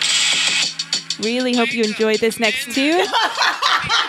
really 1.20 1.54
hope 1.56 1.72
you 1.72 1.84
enjoy 1.84 2.16
this 2.16 2.38
next 2.38 2.74
tune. 2.74 3.06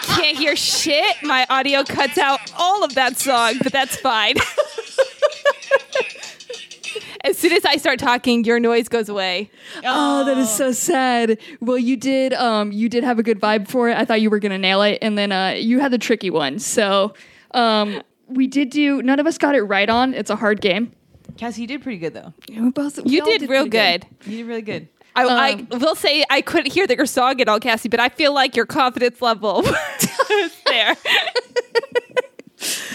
Can't 0.03 0.37
hear 0.37 0.55
shit. 0.55 1.15
My 1.23 1.45
audio 1.49 1.83
cuts 1.83 2.17
out 2.17 2.39
all 2.57 2.83
of 2.83 2.95
that 2.95 3.17
song, 3.17 3.55
but 3.61 3.71
that's 3.71 3.95
fine. 3.97 4.35
as 7.23 7.37
soon 7.37 7.53
as 7.53 7.65
I 7.65 7.77
start 7.77 7.99
talking, 7.99 8.43
your 8.43 8.59
noise 8.59 8.87
goes 8.87 9.09
away. 9.09 9.49
Oh, 9.83 10.25
that 10.25 10.37
is 10.37 10.49
so 10.49 10.71
sad. 10.71 11.39
Well, 11.59 11.77
you 11.77 11.97
did. 11.97 12.33
Um, 12.33 12.71
you 12.71 12.89
did 12.89 13.03
have 13.03 13.19
a 13.19 13.23
good 13.23 13.39
vibe 13.39 13.67
for 13.67 13.89
it. 13.89 13.97
I 13.97 14.05
thought 14.05 14.21
you 14.21 14.29
were 14.29 14.39
gonna 14.39 14.57
nail 14.57 14.81
it, 14.81 14.99
and 15.01 15.17
then 15.17 15.31
uh, 15.31 15.49
you 15.57 15.79
had 15.79 15.91
the 15.91 15.97
tricky 15.97 16.29
one. 16.29 16.59
So, 16.59 17.13
um, 17.51 18.01
we 18.27 18.47
did 18.47 18.69
do. 18.69 19.01
None 19.01 19.19
of 19.19 19.27
us 19.27 19.37
got 19.37 19.55
it 19.55 19.61
right 19.63 19.89
on. 19.89 20.13
It's 20.13 20.29
a 20.29 20.35
hard 20.35 20.61
game. 20.61 20.91
Cassie, 21.37 21.61
you 21.61 21.67
did 21.67 21.83
pretty 21.83 21.99
good 21.99 22.13
though. 22.13 22.33
We 22.49 22.71
both. 22.71 22.99
we 23.03 23.11
You 23.11 23.21
all 23.21 23.27
did, 23.27 23.41
real 23.49 23.67
pretty 23.67 23.69
good. 23.69 24.05
You 24.25 24.37
did 24.37 24.47
really 24.47 24.61
good. 24.61 24.87
I, 25.18 25.53
Um, 25.53 25.68
I 25.72 25.78
will 25.78 25.95
say 25.95 26.24
I 26.30 26.41
couldn't 26.41 26.72
hear 26.72 26.86
that 26.88 26.95
your 26.97 27.05
song 27.05 27.41
at 27.41 27.47
all, 27.49 27.59
Cassie, 27.59 27.89
but 27.89 27.99
I 27.99 28.09
feel 28.09 28.34
like 28.34 28.55
your 28.55 28.65
confidence 28.65 29.22
level 29.22 29.61
was 30.30 30.51
there. 30.65 30.95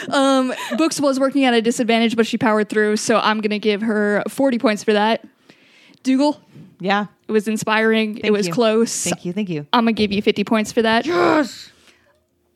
Um, 0.09 0.53
Books 0.77 1.01
was 1.01 1.21
working 1.21 1.45
at 1.45 1.55
a 1.55 1.63
disadvantage, 1.63 2.17
but 2.17 2.27
she 2.27 2.37
powered 2.37 2.69
through. 2.69 2.97
So 2.97 3.19
I'm 3.19 3.41
gonna 3.41 3.61
give 3.61 3.81
her 3.83 4.23
40 4.29 4.59
points 4.59 4.83
for 4.83 4.93
that. 4.93 5.25
Dougal, 6.03 6.41
Yeah. 6.81 7.07
it 7.29 7.33
was 7.33 7.47
inspiring. 7.47 8.19
it 8.25 8.33
was 8.33 8.49
you. 8.49 8.53
close. 8.53 9.05
Thank 9.05 9.25
you. 9.25 9.33
Thank 9.33 9.49
you. 9.49 9.67
I'm 9.73 9.85
gonna 9.85 9.93
give 9.93 10.11
you 10.11 10.21
50 10.21 10.43
points 10.45 10.73
for 10.73 10.83
that. 10.83 11.07
Yes. 11.07 11.71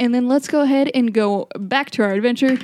And 0.00 0.12
then 0.12 0.26
let's 0.26 0.48
go 0.48 0.60
ahead 0.62 0.90
and 0.94 1.14
go 1.14 1.46
back 1.56 1.90
to 1.92 2.02
our 2.02 2.12
adventure. 2.12 2.58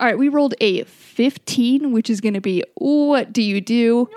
All 0.00 0.06
right, 0.06 0.18
we 0.18 0.30
rolled 0.30 0.54
a 0.62 0.84
15, 0.84 1.92
which 1.92 2.08
is 2.08 2.22
gonna 2.22 2.40
be 2.40 2.64
what 2.76 3.32
do 3.32 3.42
you 3.42 3.60
do? 3.60 4.08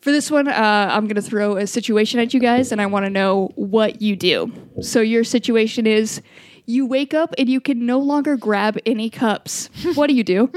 For 0.00 0.12
this 0.12 0.30
one, 0.30 0.48
uh, 0.48 0.88
I'm 0.92 1.06
gonna 1.08 1.20
throw 1.22 1.56
a 1.56 1.66
situation 1.66 2.20
at 2.20 2.32
you 2.32 2.40
guys, 2.40 2.70
and 2.72 2.80
I 2.80 2.86
want 2.86 3.04
to 3.06 3.10
know 3.10 3.50
what 3.56 4.00
you 4.00 4.14
do. 4.16 4.52
So 4.80 5.00
your 5.00 5.24
situation 5.24 5.86
is. 5.86 6.22
You 6.70 6.84
wake 6.84 7.14
up 7.14 7.34
and 7.38 7.48
you 7.48 7.62
can 7.62 7.86
no 7.86 7.98
longer 7.98 8.36
grab 8.36 8.76
any 8.84 9.08
cups. 9.08 9.70
What 9.94 10.08
do 10.08 10.14
you 10.14 10.22
do? 10.22 10.52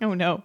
Oh 0.00 0.14
no. 0.14 0.44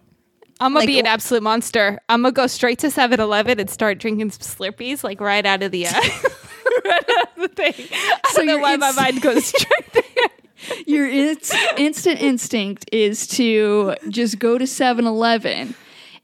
I'm 0.58 0.74
gonna 0.74 0.86
be 0.86 0.98
an 0.98 1.06
absolute 1.06 1.42
monster. 1.44 2.00
I'm 2.08 2.22
gonna 2.22 2.32
go 2.32 2.48
straight 2.48 2.80
to 2.80 2.88
7-Eleven 2.88 3.60
and 3.60 3.70
start 3.70 3.98
drinking 3.98 4.30
some 4.32 4.40
Slurpees, 4.40 5.04
like 5.04 5.20
right 5.20 5.46
out 5.46 5.62
of 5.62 5.70
the 5.70 5.86
uh, 5.86 5.92
right 6.84 7.10
out 7.16 7.36
of 7.36 7.42
the 7.42 7.48
thing. 7.48 7.74
I 7.92 8.18
So 8.30 8.38
don't 8.38 8.46
know 8.48 8.52
you're 8.54 8.62
why 8.62 8.74
my 8.76 8.90
mind 8.90 9.22
goes 9.22 9.44
straight 9.54 9.92
there. 9.92 10.82
Your 10.86 11.08
inst- 11.08 11.54
instant 11.76 12.20
instinct 12.20 12.88
is 12.90 13.28
to 13.28 13.94
just 14.08 14.40
go 14.40 14.58
to 14.58 14.64
7-Eleven 14.64 15.76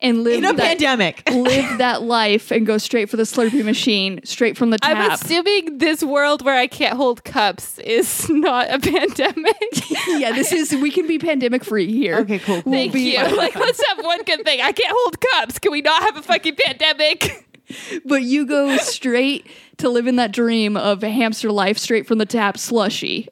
and 0.03 0.25
live 0.25 0.39
In 0.39 0.45
a 0.45 0.53
that, 0.53 0.67
pandemic. 0.79 1.23
live 1.31 1.79
that 1.79 2.03
life 2.03 2.51
and 2.51 2.67
go 2.67 2.79
straight 2.79 3.11
for 3.11 3.17
the 3.17 3.25
Slurpee 3.25 3.65
machine, 3.65 4.21
straight 4.25 4.57
from 4.57 4.71
the 4.71 4.79
tap. 4.79 4.97
I'm 4.97 5.11
assuming 5.13 5.79
this 5.79 6.03
world 6.03 6.43
where 6.45 6.57
I 6.57 6.67
can't 6.67 6.97
hold 6.97 7.25
cups 7.25 7.79
is 7.81 8.29
not 8.31 8.71
a 8.71 8.79
pandemic. 8.79 9.91
yeah, 10.09 10.33
this 10.33 10.53
is 10.53 10.73
we 10.73 10.91
can 10.91 11.07
be 11.07 11.19
pandemic 11.19 11.65
free 11.65 11.91
here. 11.93 12.19
Okay, 12.19 12.39
cool. 12.39 12.63
We'll 12.65 12.75
Thank 12.75 12.93
be- 12.93 13.13
you. 13.13 13.37
Like, 13.37 13.55
let's 13.55 13.83
have 13.89 14.05
one 14.05 14.23
good 14.25 14.45
thing. 14.45 14.61
I 14.61 14.73
can't 14.73 14.95
hold 14.97 15.21
cups. 15.21 15.59
Can 15.59 15.73
we 15.73 15.83
not 15.83 16.03
have 16.03 16.17
a 16.17 16.23
fucking 16.23 16.57
pandemic? 16.57 17.47
But 18.05 18.23
you 18.23 18.47
go 18.47 18.77
straight 18.79 19.47
to 19.79 19.89
live 19.89 20.07
in 20.09 20.17
that 20.17 20.33
dream 20.33 20.77
of 20.77 21.05
a 21.05 21.11
hamster 21.11 21.53
life, 21.53 21.79
straight 21.79 22.07
from 22.07 22.19
the 22.19 22.27
tap, 22.27 22.59
slushy. 22.59 23.29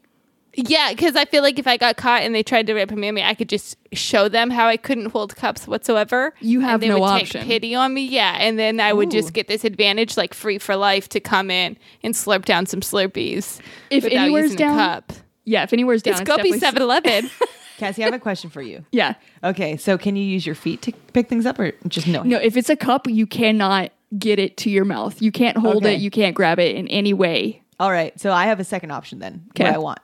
Yeah, 0.66 0.90
because 0.90 1.14
I 1.14 1.24
feel 1.24 1.42
like 1.42 1.59
if 1.59 1.66
I 1.68 1.76
got 1.76 1.96
caught 1.96 2.22
and 2.22 2.34
they 2.34 2.42
tried 2.42 2.66
to 2.66 2.74
reprimand 2.74 3.14
me, 3.14 3.22
I 3.22 3.34
could 3.34 3.48
just 3.48 3.76
show 3.92 4.28
them 4.28 4.50
how 4.50 4.66
I 4.66 4.76
couldn't 4.76 5.06
hold 5.12 5.36
cups 5.36 5.68
whatsoever. 5.68 6.34
You 6.40 6.61
have 6.61 6.74
and 6.74 6.82
they 6.82 6.88
no 6.88 6.98
would 7.00 7.06
option. 7.06 7.40
Take 7.42 7.48
pity 7.48 7.74
on 7.76 7.94
me, 7.94 8.04
yeah, 8.06 8.36
and 8.40 8.59
then 8.59 8.80
I 8.80 8.92
would 8.92 9.09
Ooh. 9.09 9.12
just 9.12 9.32
get 9.32 9.46
this 9.46 9.64
advantage, 9.64 10.16
like 10.16 10.34
free 10.34 10.59
for 10.59 10.74
life, 10.74 11.09
to 11.11 11.20
come 11.20 11.50
in 11.50 11.76
and 12.02 12.14
slurp 12.14 12.44
down 12.44 12.66
some 12.66 12.80
Slurpees 12.80 13.61
If 13.90 14.02
without 14.04 14.18
anywhere's 14.24 14.44
using 14.52 14.59
down, 14.59 14.78
a 14.78 14.82
cup. 14.82 15.12
yeah, 15.44 15.62
if 15.62 15.72
anywhere's 15.72 16.02
down, 16.02 16.12
It's 16.14 16.20
it's, 16.22 16.28
go 16.28 16.42
be 16.42 16.50
definitely- 16.59 16.80
7-Eleven. 16.80 17.30
Cassie, 17.78 18.02
I 18.02 18.06
have 18.06 18.14
a 18.14 18.18
question 18.18 18.50
for 18.50 18.61
you. 18.61 18.84
Yeah, 18.90 19.14
Okay, 19.44 19.76
so 19.76 19.96
can 19.96 20.16
you 20.16 20.24
use 20.24 20.44
your 20.44 20.56
feet 20.56 20.82
to 20.82 20.92
pick 21.12 21.28
things 21.28 21.46
up 21.46 21.61
or 21.61 21.70
just 21.86 22.09
no? 22.09 22.24
no, 22.24 22.36
if 22.38 22.56
it's 22.56 22.68
a 22.68 22.74
cup, 22.76 23.06
you 23.06 23.24
cannot 23.26 23.92
get 24.18 24.40
it 24.40 24.56
to 24.56 24.70
your 24.70 24.84
mouth. 24.84 25.22
You 25.22 25.30
can't 25.30 25.56
hold 25.56 25.84
Okay. 25.84 25.94
it. 25.94 26.00
You 26.00 26.11
can't 26.11 26.34
grab 26.34 26.59
it 26.59 26.74
in 26.74 26.88
any 26.88 27.12
way. 27.14 27.62
All 27.78 27.92
right, 27.92 28.18
so 28.18 28.32
I 28.32 28.46
have 28.46 28.59
a 28.59 28.64
second 28.64 28.90
option 28.90 29.20
then. 29.20 29.44
Okay. 29.50 29.62
What 29.62 29.72
I 29.74 29.78
want. 29.78 30.00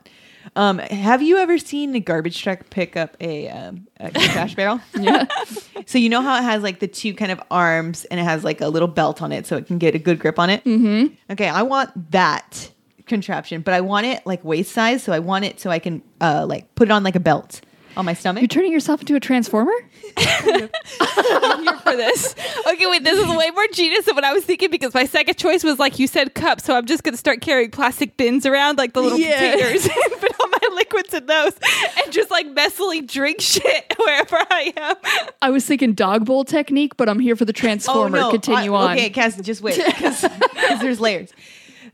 Um, 0.57 0.79
have 0.79 1.21
you 1.21 1.37
ever 1.37 1.57
seen 1.57 1.91
the 1.91 1.99
garbage 1.99 2.41
truck 2.41 2.69
pick 2.69 2.95
up 2.95 3.17
a, 3.19 3.49
um, 3.49 3.87
a 3.99 4.09
trash 4.31 4.55
barrel? 4.55 4.79
Yeah, 4.97 5.25
So 5.85 5.97
you 5.97 6.09
know 6.09 6.21
how 6.21 6.37
it 6.37 6.43
has 6.43 6.63
like 6.63 6.79
the 6.79 6.87
two 6.87 7.13
kind 7.13 7.31
of 7.31 7.41
arms 7.51 8.05
and 8.05 8.19
it 8.19 8.23
has 8.23 8.43
like 8.43 8.61
a 8.61 8.67
little 8.69 8.87
belt 8.87 9.21
on 9.21 9.31
it 9.31 9.45
so 9.45 9.57
it 9.57 9.67
can 9.67 9.77
get 9.77 9.95
a 9.95 9.99
good 9.99 10.17
grip 10.19 10.39
on 10.39 10.49
it? 10.49 10.63
Mm-hmm. 10.63 11.13
Okay, 11.33 11.47
I 11.49 11.61
want 11.63 12.11
that 12.11 12.71
contraption, 13.05 13.61
but 13.61 13.73
I 13.73 13.81
want 13.81 14.05
it 14.07 14.25
like 14.25 14.43
waist 14.43 14.71
size, 14.71 15.03
so 15.03 15.11
I 15.13 15.19
want 15.19 15.45
it 15.45 15.59
so 15.59 15.69
I 15.69 15.79
can 15.79 16.01
uh, 16.21 16.45
like 16.47 16.73
put 16.75 16.87
it 16.87 16.91
on 16.91 17.03
like 17.03 17.15
a 17.15 17.19
belt 17.19 17.61
on 17.97 18.03
my 18.03 18.13
stomach. 18.13 18.41
you're 18.41 18.47
turning 18.49 18.73
yourself 18.73 18.99
into 19.01 19.15
a 19.15 19.19
transformer. 19.21 19.71
I'm 20.17 21.63
here 21.63 21.77
for 21.77 21.95
this. 21.95 22.35
Okay, 22.67 22.85
wait, 22.87 23.03
this 23.05 23.17
is 23.17 23.27
way 23.37 23.49
more 23.51 23.67
genius 23.71 24.05
than 24.05 24.15
what 24.15 24.23
I 24.25 24.33
was 24.33 24.43
thinking 24.43 24.69
because 24.69 24.93
my 24.93 25.05
second 25.05 25.37
choice 25.37 25.63
was 25.63 25.79
like 25.79 25.97
you 25.99 26.07
said 26.07 26.33
cups, 26.33 26.63
so 26.65 26.75
I'm 26.75 26.85
just 26.85 27.03
gonna 27.03 27.15
start 27.17 27.41
carrying 27.41 27.71
plastic 27.71 28.17
bins 28.17 28.45
around 28.45 28.77
like 28.77 28.93
the 28.93 29.01
little 29.01 29.17
Yeah. 29.19 29.51
containers 29.51 29.85
and 29.85 30.19
put 30.19 30.31
all 30.41 30.49
my 30.49 30.64
liquids 30.75 31.13
in 31.13 31.25
those 31.25 31.53
and 32.03 32.11
just 32.13 32.29
like 32.31 32.47
messily 32.53 33.05
drink 33.05 33.41
shit 33.41 33.93
wherever 33.99 34.37
I 34.37 34.73
am. 34.77 34.95
I 35.41 35.49
was 35.49 35.65
thinking 35.65 35.93
dog 35.93 36.25
bowl 36.25 36.43
technique, 36.43 36.97
but 36.97 37.09
I'm 37.09 37.19
here 37.19 37.35
for 37.35 37.45
the 37.45 37.53
transformer. 37.53 38.29
Continue 38.31 38.71
Oh, 38.73 38.75
I- 38.75 38.85
on. 38.91 38.97
Okay, 38.97 39.09
Cass, 39.09 39.39
just 39.41 39.61
wait 39.61 39.81
because 39.85 40.21
there's 40.81 40.99
layers. 40.99 41.31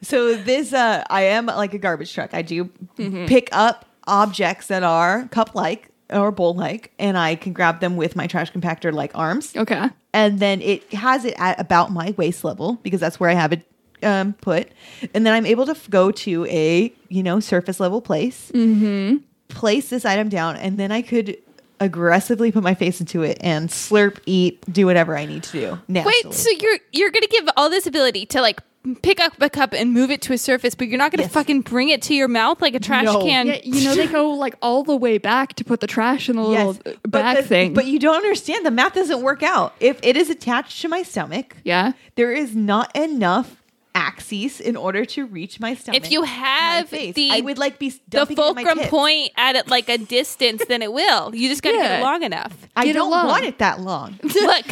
So 0.02 0.36
this, 0.36 0.74
uh, 0.74 1.04
I 1.10 1.22
am 1.24 1.46
like 1.46 1.74
a 1.74 1.78
garbage 1.78 2.14
truck. 2.14 2.34
I 2.34 2.42
do 2.42 2.66
Mm-hmm. 2.98 3.26
pick 3.28 3.50
up 3.52 3.86
objects 4.08 4.68
that 4.68 4.84
are 4.84 5.28
cup-like 5.32 5.90
or 6.10 6.32
bowl-like, 6.32 6.92
and 7.00 7.18
I 7.18 7.36
can 7.36 7.54
grab 7.54 7.80
them 7.80 7.96
with 7.96 8.16
my 8.16 8.28
trash 8.28 8.52
compactor 8.52 8.92
like 8.92 9.12
arms. 9.16 9.56
Okay. 9.56 9.90
and 10.14 10.40
then 10.40 10.62
it 10.62 10.92
has 10.94 11.24
it 11.24 11.34
at 11.38 11.58
about 11.60 11.92
my 11.92 12.14
waist 12.18 12.44
level 12.44 12.80
because 12.84 13.00
that's 13.00 13.18
where 13.20 13.30
I 13.30 13.34
have 13.34 13.54
it 13.54 13.66
um, 14.04 14.34
put, 14.34 14.70
and 15.14 15.26
then 15.26 15.34
I'm 15.34 15.46
able 15.46 15.66
to 15.66 15.72
f- 15.72 15.90
go 15.90 16.12
to 16.12 16.46
a 16.46 16.94
you 17.10 17.24
know 17.24 17.40
surface 17.40 17.80
level 17.80 18.02
place, 18.02 18.52
mm-hmm. 18.54 19.18
place 19.50 19.90
this 19.90 20.06
item 20.06 20.30
down, 20.30 20.56
and 20.58 20.78
then 20.78 20.92
I 20.92 21.02
could 21.02 21.38
aggressively 21.80 22.52
put 22.52 22.62
my 22.64 22.76
face 22.76 23.00
into 23.00 23.24
it 23.24 23.38
and 23.42 23.68
slurp, 23.70 24.20
eat, 24.28 24.64
do 24.72 24.86
whatever 24.86 25.18
I 25.18 25.26
need 25.26 25.44
to 25.44 25.52
do. 25.52 25.80
Naturally. 25.88 26.16
Wait, 26.26 26.34
so 26.34 26.50
you're 26.60 26.78
you're 26.92 27.10
gonna 27.12 27.28
give 27.28 27.50
all 27.58 27.70
this 27.70 27.88
ability 27.88 28.26
to 28.28 28.42
like 28.42 28.62
pick 29.04 29.20
up 29.20 29.34
a 29.40 29.48
cup 29.50 29.74
and 29.74 29.94
move 29.94 30.10
it 30.10 30.22
to 30.24 30.34
a 30.34 30.38
surface, 30.38 30.74
but 30.74 30.88
you're 30.88 30.98
not 30.98 31.12
gonna 31.12 31.24
Yes. 31.24 31.32
fucking 31.34 31.62
bring 31.62 31.90
it 31.90 32.02
to 32.04 32.16
your 32.16 32.28
mouth 32.28 32.62
like 32.62 32.74
a 32.74 32.80
trash 32.80 33.06
No. 33.06 33.22
can. 33.24 33.46
Yeah, 33.48 33.60
you 33.64 33.84
know 33.86 33.96
they 33.96 34.08
go 34.08 34.32
like 34.32 34.56
all 34.62 34.84
the 34.84 34.96
way 34.96 35.18
back 35.20 35.54
to 35.56 35.64
put 35.64 35.82
the 35.82 35.88
trash 35.88 36.30
in 36.30 36.36
the 36.36 36.44
little 36.44 36.78
Yes, 36.86 36.96
back 37.08 37.36
but 37.36 37.36
the- 37.36 37.44
thing. 37.44 37.74
But 37.76 37.86
you 37.86 38.00
don't 38.00 38.16
understand. 38.16 38.66
The 38.66 38.72
math 38.72 38.94
doesn't 38.94 39.22
work 39.22 39.44
out. 39.44 39.74
If 39.80 40.00
it 40.04 40.18
is 40.18 40.30
attached 40.32 40.82
to 40.82 40.88
my 40.88 41.04
stomach, 41.04 41.58
yeah. 41.64 41.92
there 42.16 42.32
is 42.32 42.56
not 42.56 42.96
enough 42.96 43.61
axes 43.94 44.60
in 44.62 44.76
order 44.76 45.06
to 45.06 45.26
reach 45.26 45.60
my 45.60 45.74
stomach. 45.74 46.04
If 46.04 46.12
you 46.12 46.24
have 46.24 46.90
face. 46.90 47.16
the 47.16 47.32
I 47.32 47.42
would 47.42 47.58
like 47.58 47.80
be 47.80 47.90
the 47.90 48.00
dumping 48.10 48.38
my 48.38 48.44
fulcrum 48.44 48.80
point 48.90 49.32
at 49.38 49.56
it 49.56 49.68
like 49.68 49.90
a 49.90 49.98
distance, 49.98 50.64
then 50.68 50.82
it 50.82 50.94
will. 50.94 51.34
You 51.36 51.50
just 51.50 51.62
gotta 51.64 51.78
get 51.78 52.00
it 52.00 52.04
long 52.04 52.24
enough. 52.24 52.56
I 52.76 52.86
Get 52.86 52.94
don't 52.94 53.12
long. 53.12 53.28
want 53.28 53.46
it 53.46 53.58
that 53.60 53.80
long. 53.82 54.20
Look, 54.24 54.66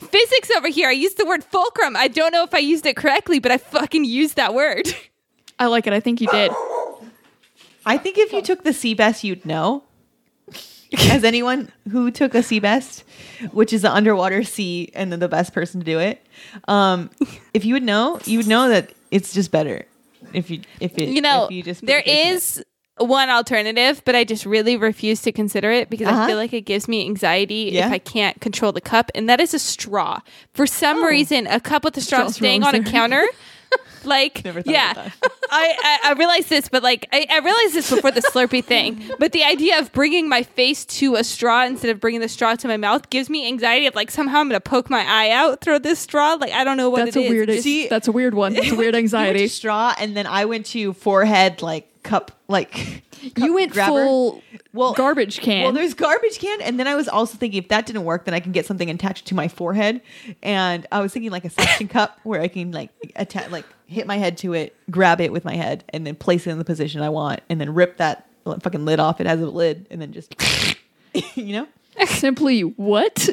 physics 0.00 0.50
over 0.56 0.68
here. 0.68 0.88
I 0.88 0.92
used 0.92 1.18
the 1.18 1.26
word 1.26 1.44
fulcrum. 1.44 1.96
I 1.96 2.08
don't 2.08 2.32
know 2.32 2.42
if 2.44 2.54
I 2.54 2.58
used 2.58 2.86
it 2.86 2.96
correctly, 2.96 3.38
but 3.38 3.50
I 3.52 3.58
fucking 3.58 4.04
used 4.04 4.36
that 4.36 4.54
word. 4.54 4.86
I 5.58 5.66
like 5.66 5.86
it. 5.86 5.92
I 5.92 6.00
think 6.00 6.20
you 6.20 6.26
did. 6.28 6.50
I 7.86 7.98
think 7.98 8.18
if 8.18 8.32
you 8.32 8.42
took 8.42 8.64
the 8.64 8.72
sea 8.72 8.94
bass, 8.94 9.22
you'd 9.24 9.46
know. 9.46 9.83
As 11.10 11.24
anyone 11.24 11.70
who 11.90 12.10
took 12.10 12.34
a 12.34 12.42
sea 12.42 12.60
best, 12.60 13.04
which 13.52 13.72
is 13.72 13.82
the 13.82 13.92
underwater 13.92 14.42
sea, 14.44 14.90
and 14.94 15.10
then 15.10 15.18
the 15.20 15.28
best 15.28 15.52
person 15.52 15.80
to 15.80 15.84
do 15.86 15.98
it, 15.98 16.24
um, 16.68 17.10
if 17.52 17.64
you 17.64 17.74
would 17.74 17.82
know, 17.82 18.20
you 18.24 18.38
would 18.38 18.46
know 18.46 18.68
that 18.68 18.92
it's 19.10 19.32
just 19.32 19.50
better 19.50 19.86
if 20.32 20.50
you 20.50 20.60
if 20.80 20.96
it 20.98 21.08
You 21.08 21.20
know, 21.20 21.46
if 21.46 21.50
you 21.52 21.62
just 21.62 21.84
there 21.84 21.98
your 21.98 22.04
face 22.04 22.26
in 22.26 22.32
it. 22.32 22.34
is 22.36 22.64
one 22.98 23.28
alternative, 23.28 24.02
but 24.04 24.14
I 24.14 24.22
just 24.22 24.46
really 24.46 24.76
refuse 24.76 25.20
to 25.22 25.32
consider 25.32 25.70
it 25.72 25.90
because 25.90 26.06
I 26.06 26.12
Uh-huh. 26.12 26.26
feel 26.28 26.36
like 26.36 26.52
it 26.52 26.60
gives 26.62 26.86
me 26.86 27.04
anxiety 27.06 27.70
Yeah. 27.72 27.86
if 27.86 27.92
I 27.92 27.98
can't 27.98 28.40
control 28.40 28.70
the 28.70 28.80
cup, 28.80 29.10
and 29.16 29.28
that 29.28 29.40
is 29.40 29.52
a 29.52 29.58
straw. 29.58 30.20
For 30.52 30.64
some 30.66 31.02
Oh. 31.02 31.06
reason, 31.08 31.48
a 31.48 31.58
cup 31.58 31.82
with 31.84 31.96
a 31.96 32.00
straw 32.00 32.20
Straw's 32.20 32.36
staying 32.36 32.62
on 32.62 32.74
a 32.76 32.82
counter. 32.84 33.24
Like 34.04 34.44
Never 34.44 34.60
thought 34.60 34.70
yeah, 34.70 34.92
I, 35.50 35.98
I 36.04 36.10
I 36.10 36.12
realized 36.12 36.50
this, 36.50 36.68
but 36.68 36.82
like 36.82 37.08
I, 37.10 37.26
I 37.30 37.38
realized 37.38 37.72
this 37.72 37.88
before 37.88 38.10
the 38.10 38.20
Slurpee 38.20 38.62
thing. 38.62 39.02
But 39.18 39.32
the 39.32 39.42
idea 39.44 39.78
of 39.78 39.92
bringing 39.92 40.28
my 40.28 40.42
face 40.42 40.84
to 41.00 41.14
a 41.14 41.24
straw 41.24 41.64
instead 41.64 41.90
of 41.90 42.00
bringing 42.00 42.20
the 42.20 42.28
straw 42.28 42.54
to 42.54 42.68
my 42.68 42.76
mouth 42.76 43.08
gives 43.08 43.30
me 43.30 43.46
anxiety 43.48 43.86
of 43.86 43.94
like 43.94 44.10
somehow 44.10 44.40
I'm 44.40 44.48
gonna 44.50 44.60
poke 44.60 44.90
my 44.90 45.02
eye 45.08 45.30
out 45.30 45.62
through 45.62 45.78
this 45.78 46.00
straw. 46.00 46.34
Like 46.34 46.52
I 46.52 46.64
don't 46.64 46.76
know 46.76 46.90
what 46.90 47.06
That's 47.06 47.16
it 47.16 47.20
a 47.20 47.22
is. 47.24 47.30
weird. 47.30 47.48
Just- 47.48 47.62
See- 47.62 47.88
that's 47.88 48.06
a 48.06 48.12
weird 48.12 48.34
one. 48.34 48.52
That's 48.52 48.66
a 48.72 48.76
weird 48.76 48.80
You 48.80 48.86
went 48.88 48.96
anxiety. 48.96 49.38
to 49.38 49.48
straw, 49.48 49.94
and 49.98 50.14
then 50.14 50.26
I 50.26 50.44
went 50.44 50.66
to 50.66 50.92
forehead 50.92 51.62
like 51.62 51.88
cup 52.04 52.32
like. 52.48 53.02
You 53.38 53.54
went 53.54 53.72
grabber. 53.72 54.04
full 54.04 54.42
Well, 54.74 54.92
garbage 54.92 55.40
can. 55.40 55.62
Well, 55.62 55.72
there's 55.72 55.94
garbage 55.94 56.38
can, 56.38 56.60
and 56.60 56.78
then 56.78 56.86
I 56.86 56.94
was 56.94 57.08
also 57.08 57.38
thinking 57.38 57.62
if 57.62 57.68
that 57.68 57.86
didn't 57.86 58.04
work, 58.04 58.26
then 58.26 58.34
I 58.34 58.40
can 58.40 58.52
get 58.52 58.66
something 58.66 58.90
attached 58.90 59.24
to 59.28 59.34
my 59.34 59.48
forehead, 59.48 60.02
and 60.42 60.86
I 60.92 61.00
was 61.00 61.14
thinking 61.14 61.30
like 61.30 61.46
a 61.46 61.48
suction 61.48 61.88
cup 61.88 62.20
where 62.24 62.42
I 62.42 62.48
can 62.48 62.70
like 62.70 62.90
attach, 63.16 63.50
like 63.50 63.64
hit 63.86 64.06
my 64.06 64.18
head 64.18 64.36
to 64.38 64.52
it, 64.52 64.76
grab 64.90 65.22
it 65.22 65.32
with 65.32 65.42
my 65.42 65.56
head, 65.56 65.84
and 65.88 66.06
then 66.06 66.16
place 66.16 66.46
it 66.46 66.50
in 66.50 66.58
the 66.58 66.66
position 66.66 67.00
I 67.00 67.08
want, 67.08 67.40
and 67.48 67.58
then 67.58 67.72
rip 67.72 67.96
that 67.96 68.28
fucking 68.44 68.84
lid 68.84 69.00
off. 69.00 69.22
It 69.22 69.26
has 69.26 69.40
a 69.40 69.48
lid, 69.48 69.86
and 69.90 70.02
then 70.02 70.12
just 70.12 70.34
you 71.34 71.54
know 71.54 71.66
Simply 72.06 72.62
what? 72.62 73.28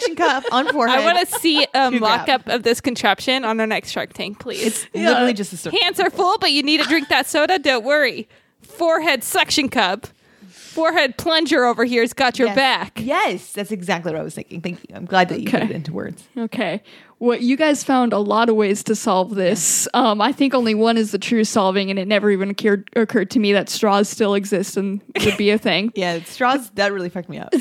Suction 0.00 0.16
cup 0.16 0.44
on 0.52 0.68
forehead. 0.72 0.98
I 0.98 1.04
want 1.04 1.28
to 1.28 1.38
see 1.38 1.62
a 1.64 1.90
To 1.90 2.00
mock-up 2.00 2.46
of 2.48 2.62
this 2.62 2.80
contraption 2.80 3.44
on 3.44 3.60
our 3.60 3.66
next 3.66 3.90
Shark 3.90 4.12
Tank, 4.12 4.38
please. 4.40 4.60
It's 4.66 4.86
literally 4.94 5.32
just 5.34 5.52
a 5.52 5.56
circle. 5.56 5.78
Hands 5.82 5.98
are 6.00 6.10
full, 6.10 6.38
but 6.38 6.52
you 6.52 6.62
need 6.62 6.80
to 6.82 6.88
drink 6.88 7.08
that 7.08 7.26
soda. 7.26 7.58
Don't 7.58 7.84
worry. 7.84 8.28
Forehead 8.62 9.22
suction 9.24 9.68
cup. 9.68 10.06
Forehead 10.48 11.16
plunger 11.18 11.64
over 11.64 11.84
here's 11.84 12.12
got 12.12 12.38
your 12.38 12.48
Yes. 12.48 12.56
back. 12.56 12.92
Yes, 13.02 13.52
that's 13.52 13.72
exactly 13.72 14.12
what 14.12 14.20
I 14.20 14.22
was 14.24 14.34
thinking. 14.34 14.60
Thank 14.60 14.80
you. 14.88 14.94
I'm 14.94 15.04
glad 15.04 15.28
that 15.30 15.40
you 15.40 15.50
put 15.50 15.62
it 15.62 15.70
into 15.72 15.92
words. 15.92 16.22
okay. 16.36 16.82
Well, 17.22 17.38
you 17.38 17.58
guys 17.58 17.84
found 17.84 18.14
a 18.14 18.18
lot 18.18 18.48
of 18.48 18.56
ways 18.56 18.82
to 18.84 18.96
solve 18.96 19.34
this. 19.34 19.86
Um, 19.92 20.22
I 20.22 20.32
think 20.32 20.54
only 20.54 20.74
one 20.74 20.96
is 20.96 21.10
the 21.12 21.18
true 21.18 21.44
solving, 21.44 21.90
and 21.90 21.98
it 21.98 22.08
never 22.08 22.30
even 22.30 22.48
occurred, 22.48 22.88
occurred 22.96 23.30
to 23.32 23.38
me 23.38 23.52
that 23.52 23.68
straws 23.68 24.08
still 24.08 24.32
exist 24.34 24.78
and 24.78 25.02
would 25.22 25.36
be 25.36 25.50
a 25.50 25.58
thing. 25.58 25.92
Yeah, 26.00 26.20
straws. 26.24 26.70
That 26.70 26.94
really 26.94 27.10
fucked 27.10 27.28
me 27.28 27.38
up. 27.38 27.50
You 27.54 27.58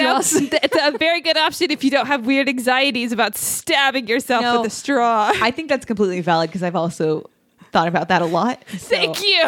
know, 0.00 0.20
straws. 0.22 0.34
it's 0.34 0.76
a 0.80 0.96
very 0.98 1.20
good 1.20 1.36
option 1.36 1.72
if 1.72 1.82
you 1.82 1.90
don't 1.90 2.06
have 2.06 2.26
weird 2.26 2.48
anxieties 2.48 3.10
about 3.10 3.34
stabbing 3.36 4.06
yourself 4.06 4.42
No. 4.42 4.60
with 4.60 4.68
a 4.68 4.74
straw. 4.74 5.32
I 5.34 5.50
think 5.50 5.68
that's 5.68 5.84
completely 5.84 6.20
valid 6.20 6.50
because 6.50 6.62
I've 6.62 6.76
also 6.76 7.28
thought 7.72 7.88
about 7.88 8.06
that 8.08 8.22
a 8.22 8.26
lot. 8.26 8.62
So 8.70 8.76
Thank 8.78 9.20
you. 9.20 9.42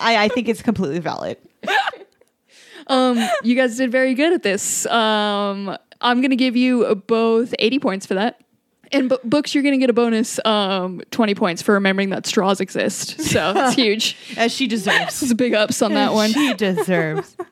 I, 0.00 0.24
I 0.24 0.28
think 0.28 0.48
it's 0.48 0.62
completely 0.62 0.98
valid. 0.98 1.36
Um, 2.88 3.18
you 3.44 3.54
guys 3.54 3.76
did 3.76 3.92
very 3.92 4.14
good 4.14 4.32
at 4.32 4.42
this. 4.42 4.86
Um, 4.86 5.76
I'm 6.00 6.20
gonna 6.20 6.34
give 6.36 6.56
you 6.56 6.96
both 7.06 7.54
80 7.60 7.78
points 7.78 8.06
for 8.06 8.14
that. 8.14 8.40
And 8.92 9.08
bu- 9.08 9.18
books, 9.24 9.54
you're 9.54 9.64
gonna 9.64 9.78
get 9.78 9.90
a 9.90 9.94
bonus 9.94 10.38
um, 10.44 11.02
20 11.10 11.34
points 11.34 11.62
for 11.62 11.74
remembering 11.74 12.10
that 12.10 12.26
straws 12.26 12.60
exist. 12.60 13.20
So 13.20 13.52
that's 13.54 13.74
huge. 13.74 14.16
As 14.36 14.52
she 14.52 14.66
deserves. 14.66 15.22
It's 15.22 15.32
big 15.34 15.54
ups 15.54 15.82
on 15.82 15.94
that 15.94 16.12
one. 16.12 16.32
She 16.32 16.54
deserves. 16.54 17.36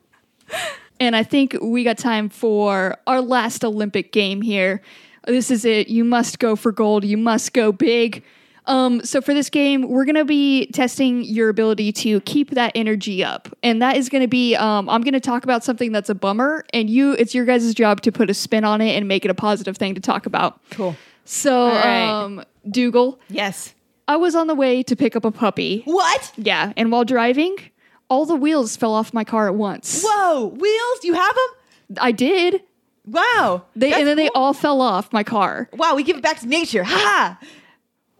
And 0.99 1.15
I 1.15 1.23
think 1.23 1.57
we 1.61 1.83
got 1.83 1.97
time 1.97 2.29
for 2.29 2.97
our 3.05 3.19
last 3.19 3.65
Olympic 3.65 4.11
game 4.11 4.41
here. 4.41 4.81
This 5.27 5.51
is 5.51 5.65
it. 5.65 5.89
You 5.89 6.05
must 6.05 6.39
go 6.39 6.55
for 6.55 6.71
gold. 6.71 7.03
You 7.03 7.17
must 7.17 7.53
go 7.53 7.71
big. 7.71 8.23
Um, 8.67 9.03
so 9.03 9.21
for 9.21 9.33
this 9.33 9.49
game, 9.49 9.87
we're 9.89 10.05
gonna 10.05 10.25
be 10.25 10.67
testing 10.67 11.23
your 11.23 11.49
ability 11.49 11.91
to 11.91 12.19
keep 12.21 12.51
that 12.51 12.71
energy 12.73 13.23
up, 13.23 13.49
and 13.61 13.81
that 13.81 13.95
is 13.95 14.09
gonna 14.09 14.27
be. 14.27 14.55
Um, 14.55 14.89
I'm 14.89 15.01
gonna 15.01 15.19
talk 15.19 15.43
about 15.43 15.63
something 15.63 15.91
that's 15.91 16.09
a 16.09 16.15
bummer, 16.15 16.65
and 16.73 16.89
you, 16.89 17.11
it's 17.13 17.35
your 17.35 17.45
guys' 17.45 17.73
job 17.75 18.01
to 18.01 18.11
put 18.11 18.29
a 18.29 18.33
spin 18.33 18.63
on 18.63 18.81
it 18.81 18.95
and 18.95 19.07
make 19.07 19.23
it 19.23 19.29
a 19.29 19.35
positive 19.35 19.77
thing 19.77 19.93
to 19.95 20.01
talk 20.01 20.25
about. 20.25 20.59
Cool. 20.71 20.95
So, 21.25 21.69
right. 21.69 22.07
um, 22.23 22.43
Dougal, 22.69 23.19
Yes. 23.29 23.73
I 24.07 24.15
was 24.17 24.35
on 24.35 24.45
the 24.47 24.53
way 24.55 24.83
to 24.83 24.95
pick 24.95 25.15
up 25.15 25.25
a 25.25 25.31
puppy. 25.31 25.81
What? 25.85 26.31
Yeah, 26.37 26.73
and 26.77 26.91
while 26.91 27.03
driving, 27.05 27.55
all 28.07 28.25
the 28.27 28.35
wheels 28.35 28.75
fell 28.77 28.93
off 28.93 29.13
my 29.13 29.23
car 29.23 29.47
at 29.47 29.55
once. 29.55 30.03
Whoa, 30.05 30.45
wheels? 30.45 30.99
You 31.03 31.13
have 31.15 31.33
them? 31.35 31.97
I 31.99 32.11
did. 32.11 32.61
Wow. 33.07 33.63
They 33.75 33.93
and 33.93 34.07
then 34.07 34.15
they 34.17 34.29
all 34.29 34.53
fell 34.53 34.79
off 34.81 35.11
my 35.11 35.23
car. 35.23 35.69
Wow, 35.73 35.95
we 35.95 36.03
give 36.03 36.17
it 36.17 36.23
back 36.23 36.39
to 36.41 36.47
nature. 36.47 36.83
Ha! 36.83 37.39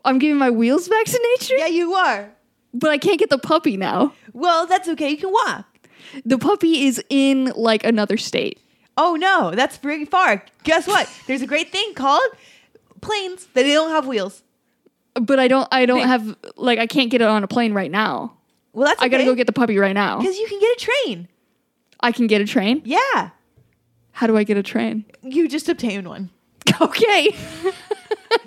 I'm 0.03 0.17
giving 0.19 0.37
my 0.37 0.49
wheels 0.51 0.87
back 0.87 1.05
to 1.05 1.35
nature, 1.39 1.55
Yeah, 1.57 1.67
you 1.67 1.93
are. 1.93 2.29
but 2.73 2.89
I 2.91 2.97
can't 2.97 3.17
get 3.19 3.29
the 3.29 3.37
puppy 3.39 3.77
now. 3.77 4.13
Well, 4.33 4.65
that's 4.67 4.87
okay. 4.89 5.09
You 5.11 5.17
can 5.17 5.31
walk. 5.31 5.65
The 6.25 6.37
puppy 6.37 6.85
is 6.85 7.03
in 7.09 7.51
like 7.55 7.83
another 7.83 8.17
state. 8.17 8.59
Oh 8.97 9.15
no, 9.15 9.51
that's 9.51 9.77
very 9.77 10.05
far. 10.05 10.43
Guess 10.63 10.87
what? 10.87 11.09
There's 11.27 11.41
a 11.41 11.47
great 11.47 11.71
thing 11.71 11.93
called 11.95 12.23
planes 13.01 13.45
that 13.53 13.63
they 13.63 13.73
don't 13.73 13.89
have 13.91 14.07
wheels. 14.07 14.43
But 15.13 15.39
I 15.39 15.47
don't 15.47 15.67
I 15.71 15.85
don't 15.85 16.05
have 16.07 16.35
like 16.57 16.79
I 16.79 16.87
can't 16.87 17.09
get 17.09 17.21
it 17.21 17.27
on 17.27 17.43
a 17.43 17.47
plane 17.47 17.73
right 17.73 17.89
now. 17.91 18.33
Well, 18.73 18.87
that's 18.87 19.01
I 19.01 19.07
gotta 19.07 19.23
go 19.23 19.33
get 19.35 19.47
the 19.47 19.53
puppy 19.53 19.77
right 19.77 19.93
now. 19.93 20.19
because 20.19 20.37
you 20.37 20.47
can 20.47 20.59
get 20.59 20.71
a 20.81 20.85
train. 21.05 21.27
I 22.01 22.11
can 22.11 22.27
get 22.27 22.41
a 22.41 22.45
train. 22.45 22.81
Yeah, 22.83 23.29
How 24.11 24.27
do 24.27 24.35
I 24.37 24.43
get 24.43 24.57
a 24.57 24.63
train? 24.63 25.05
you 25.23 25.47
just 25.47 25.69
obtained 25.69 26.07
one. 26.07 26.29
Okay. 26.81 27.33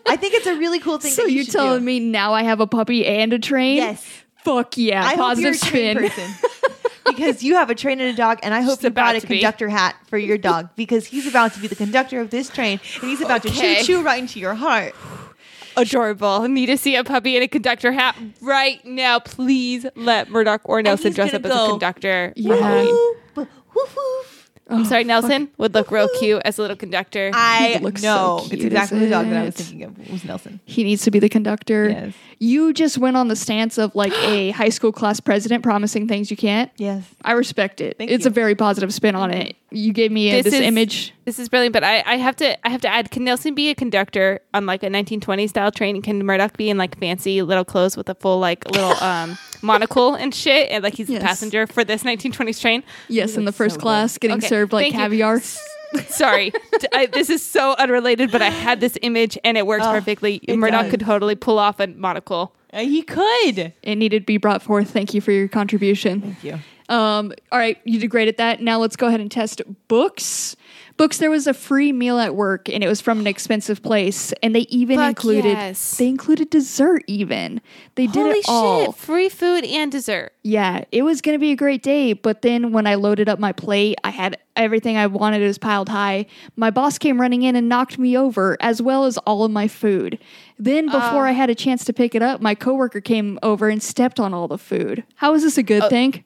I 0.07 0.17
think 0.17 0.35
it's 0.35 0.47
a 0.47 0.57
really 0.59 0.81
cool 0.81 0.99
thing. 0.99 1.13
so 1.13 1.23
that 1.23 1.31
you 1.31 1.37
you're 1.37 1.45
should 1.45 1.53
telling 1.53 1.81
do. 1.81 1.85
me 1.87 2.01
now 2.01 2.35
I 2.35 2.43
have 2.43 2.61
a 2.61 2.67
puppy 2.67 3.07
and 3.07 3.33
a 3.33 3.39
train? 3.39 3.77
Yes. 3.77 4.05
Fuck 4.45 4.77
yeah. 4.77 5.03
I 5.03 5.15
hope 5.15 5.39
you're 5.39 5.53
Positive 5.53 5.55
a 5.55 5.59
train 5.59 5.97
spin. 5.97 6.11
person 6.11 6.51
because 7.17 7.43
you 7.43 7.55
have 7.55 7.71
a 7.71 7.75
train 7.75 8.01
and 8.01 8.09
a 8.09 8.17
dog, 8.17 8.39
and 8.43 8.55
I 8.55 8.61
hope 8.61 8.79
She's 8.79 8.85
you 8.85 8.91
brought 8.91 9.11
about 9.11 9.17
a 9.17 9.21
to 9.21 9.27
be. 9.27 9.39
conductor 9.39 9.69
hat 9.69 9.97
for 10.09 10.19
your 10.19 10.39
dog 10.39 10.69
because 10.77 11.07
he's 11.07 11.27
about 11.27 11.53
to 11.55 11.61
be 11.61 11.67
the 11.69 11.77
conductor 11.77 12.21
of 12.21 12.31
this 12.31 12.49
train, 12.49 12.81
and 13.01 13.11
he's 13.11 13.21
about 13.21 13.43
to 13.43 13.49
Okay. 13.49 13.77
choo 13.83 13.99
choo 13.99 14.03
right 14.03 14.19
into 14.21 14.39
your 14.41 14.55
heart. 14.55 14.95
Adorable. 15.77 16.49
Need 16.49 16.67
to 16.67 16.77
see 16.77 16.97
a 16.97 17.05
puppy 17.05 17.37
in 17.37 17.43
a 17.43 17.49
conductor 17.49 17.93
hat 17.93 18.17
right 18.41 18.85
now. 18.85 19.21
Please 19.21 19.87
let 19.95 20.29
Murdoch 20.29 20.63
or 20.65 20.83
Nelson 20.83 21.13
dress 21.13 21.33
up 21.35 21.43
gonna 21.43 21.55
as 21.55 21.61
a 21.61 21.71
conductor. 21.71 22.33
Yeah. 22.37 22.83
Woof, 22.85 23.49
woof, 23.75 23.97
woof. 23.97 24.38
I'm 24.69 24.85
sorry, 24.85 25.05
Nelson 25.05 25.49
would 25.57 25.75
look 25.75 25.91
real 25.91 26.09
cute 26.19 26.43
as 26.45 26.59
a 26.59 26.62
little 26.62 26.77
conductor. 26.77 27.31
I 27.33 27.79
looks 27.81 28.03
know 28.03 28.41
so 28.43 28.53
it's 28.53 28.64
exactly 28.64 28.99
the 29.01 29.09
dog 29.09 29.29
that 29.31 29.37
I 29.37 29.45
was 29.47 29.55
thinking 29.55 29.85
of. 29.85 29.99
It 29.99 30.11
was 30.11 30.25
Nelson. 30.25 30.61
He 30.64 30.85
needs 30.85 31.03
to 31.03 31.11
be 31.11 31.19
the 31.19 31.29
conductor. 31.29 31.89
Yes. 31.89 32.14
You 32.39 32.73
just 32.73 32.99
went 32.99 33.16
on 33.16 33.29
the 33.29 33.37
stance 33.37 33.79
of 33.79 33.95
like 33.95 34.12
a 34.12 34.51
high 34.53 34.69
school 34.69 34.93
class 34.93 35.21
president 35.21 35.62
promising 35.62 36.07
things 36.07 36.31
you 36.31 36.37
can't. 36.37 36.71
Yes. 36.77 37.05
I 37.25 37.33
respect 37.33 37.81
it. 37.81 37.97
Thank 37.99 38.11
it's 38.11 38.25
you. 38.25 38.31
a 38.31 38.33
very 38.33 38.55
positive 38.55 38.93
spin 38.93 39.14
on 39.14 39.33
it. 39.33 39.57
You 39.71 39.93
gave 39.93 40.12
me 40.12 40.31
uh, 40.31 40.43
this, 40.43 40.55
is, 40.55 40.61
image. 40.61 41.14
This 41.25 41.39
is 41.39 41.49
brilliant, 41.49 41.73
but 41.73 41.85
I, 41.85 42.03
I 42.07 42.16
have 42.16 42.37
to 42.37 42.66
I 42.66 42.71
have 42.71 42.81
to 42.83 42.89
add. 42.89 43.11
Can 43.11 43.25
Nelson 43.25 43.55
be 43.55 43.71
a 43.71 43.75
conductor 43.75 44.41
on 44.55 44.66
like 44.66 44.83
a 44.83 44.89
1920s 44.89 45.51
style 45.51 45.71
train? 45.71 45.97
And 45.97 46.05
Can 46.05 46.25
Murdoch 46.25 46.57
be 46.57 46.71
in 46.71 46.79
like 46.79 46.99
fancy 46.99 47.43
little 47.43 47.64
clothes 47.64 47.97
with 47.97 48.09
a 48.09 48.14
full 48.14 48.39
like 48.39 48.71
little 48.71 48.93
um 49.03 49.37
monocle 49.63 50.15
and 50.15 50.35
shit, 50.35 50.71
and 50.71 50.83
like 50.85 50.95
he's 50.95 51.09
Yes. 51.09 51.21
the 51.21 51.27
passenger 51.27 51.67
for 51.67 51.85
this 51.85 52.03
1920s 52.05 52.61
train? 52.61 52.83
Yes, 53.09 53.37
in 53.37 53.45
the 53.45 53.53
first 53.53 53.77
so 53.77 53.81
class, 53.81 54.19
getting 54.19 54.39
Okay, 54.39 54.49
served 54.49 54.73
like 54.73 54.85
thank 54.93 54.95
caviar. 54.97 55.41
Sorry, 56.09 56.51
D- 56.51 56.87
I, 56.93 57.07
this 57.07 57.31
is 57.31 57.43
so 57.43 57.75
unrelated, 57.79 58.31
but 58.31 58.43
I 58.43 58.51
had 58.51 58.79
this 58.81 58.99
image 59.01 59.39
and 59.43 59.57
it 59.57 59.67
works 59.67 59.87
Oh, 59.87 59.93
perfectly. 59.93 60.37
it 60.43 60.57
Murdoch 60.59 60.83
does. 60.83 60.91
could 60.91 61.01
totally 61.01 61.35
pull 61.35 61.59
off 61.59 61.81
a 61.81 61.87
monocle. 61.87 62.55
Uh, 62.73 62.81
he 62.81 63.01
could. 63.03 63.73
It 63.83 63.97
needed 63.97 64.21
to 64.23 64.27
be 64.27 64.37
brought 64.37 64.61
forth. 64.63 64.91
Thank 64.91 65.15
you 65.15 65.23
for 65.23 65.33
your 65.33 65.49
contribution. 65.49 66.21
Thank 66.21 66.45
you. 66.45 66.59
Um, 66.89 67.32
all 67.53 67.59
right, 67.59 67.78
you 67.84 68.01
did 68.01 68.09
great 68.09 68.28
at 68.28 68.39
that. 68.39 68.62
Now 68.62 68.78
let's 68.78 68.97
go 68.97 69.09
ahead 69.09 69.20
and 69.20 69.30
test 69.30 69.62
books. 69.89 70.57
Books. 70.97 71.18
There 71.18 71.30
was 71.30 71.47
a 71.47 71.55
free 71.55 71.93
meal 71.93 72.18
at 72.18 72.34
work, 72.34 72.68
and 72.68 72.82
it 72.82 72.89
was 72.89 73.01
from 73.01 73.20
an 73.20 73.26
expensive 73.28 73.82
place, 73.82 74.32
and 74.43 74.53
they 74.55 74.62
even 74.62 74.97
Fuck 74.97 75.11
included 75.11 75.53
yes. 75.53 75.97
they 75.97 76.09
included 76.09 76.51
dessert. 76.51 77.05
Even 77.07 77.61
they 77.95 78.07
did 78.07 78.16
Holy 78.16 78.39
it 78.39 78.45
all. 78.49 78.86
shit! 78.86 78.95
Free 78.97 79.28
food 79.28 79.64
and 79.64 79.93
dessert. 79.93 80.32
Yeah, 80.43 80.84
it 80.91 81.03
was 81.03 81.20
gonna 81.20 81.39
be 81.39 81.53
a 81.53 81.57
great 81.57 81.82
day, 81.84 82.14
but 82.14 82.43
then 82.43 82.72
when 82.72 82.86
I 82.86 82.97
loaded 82.97 83.28
up 83.28 83.39
my 83.39 83.53
plate, 83.53 83.97
I 84.03 84.11
had 84.11 84.39
everything 84.57 84.97
I 84.97 85.07
wanted 85.07 85.41
It 85.41 85.47
was 85.47 85.59
piled 85.59 85.89
high. 85.89 86.26
My 86.57 86.70
boss 86.70 86.99
came 86.99 87.20
running 87.20 87.43
in 87.43 87.55
and 87.55 87.68
knocked 87.68 87.97
me 87.99 88.16
over, 88.16 88.57
as 88.61 88.82
well 88.82 89.05
as 89.05 89.18
all 89.18 89.45
of 89.45 89.53
my 89.53 89.68
food. 89.68 90.18
Then, 90.59 90.86
before 90.86 91.26
I 91.28 91.30
had 91.32 91.49
a 91.49 91.55
chance 91.55 91.84
to 91.84 91.93
pick 91.93 92.16
it 92.16 92.22
up, 92.22 92.41
my 92.41 92.57
coworker 92.57 93.01
came 93.01 93.39
over 93.43 93.68
and 93.68 93.80
stepped 93.80 94.18
on 94.18 94.34
all 94.34 94.49
the 94.49 94.59
food. 94.59 95.05
How 95.16 95.34
is 95.34 95.45
this 95.45 95.59
a 95.59 95.62
good 95.62 95.89
thing? 95.89 96.24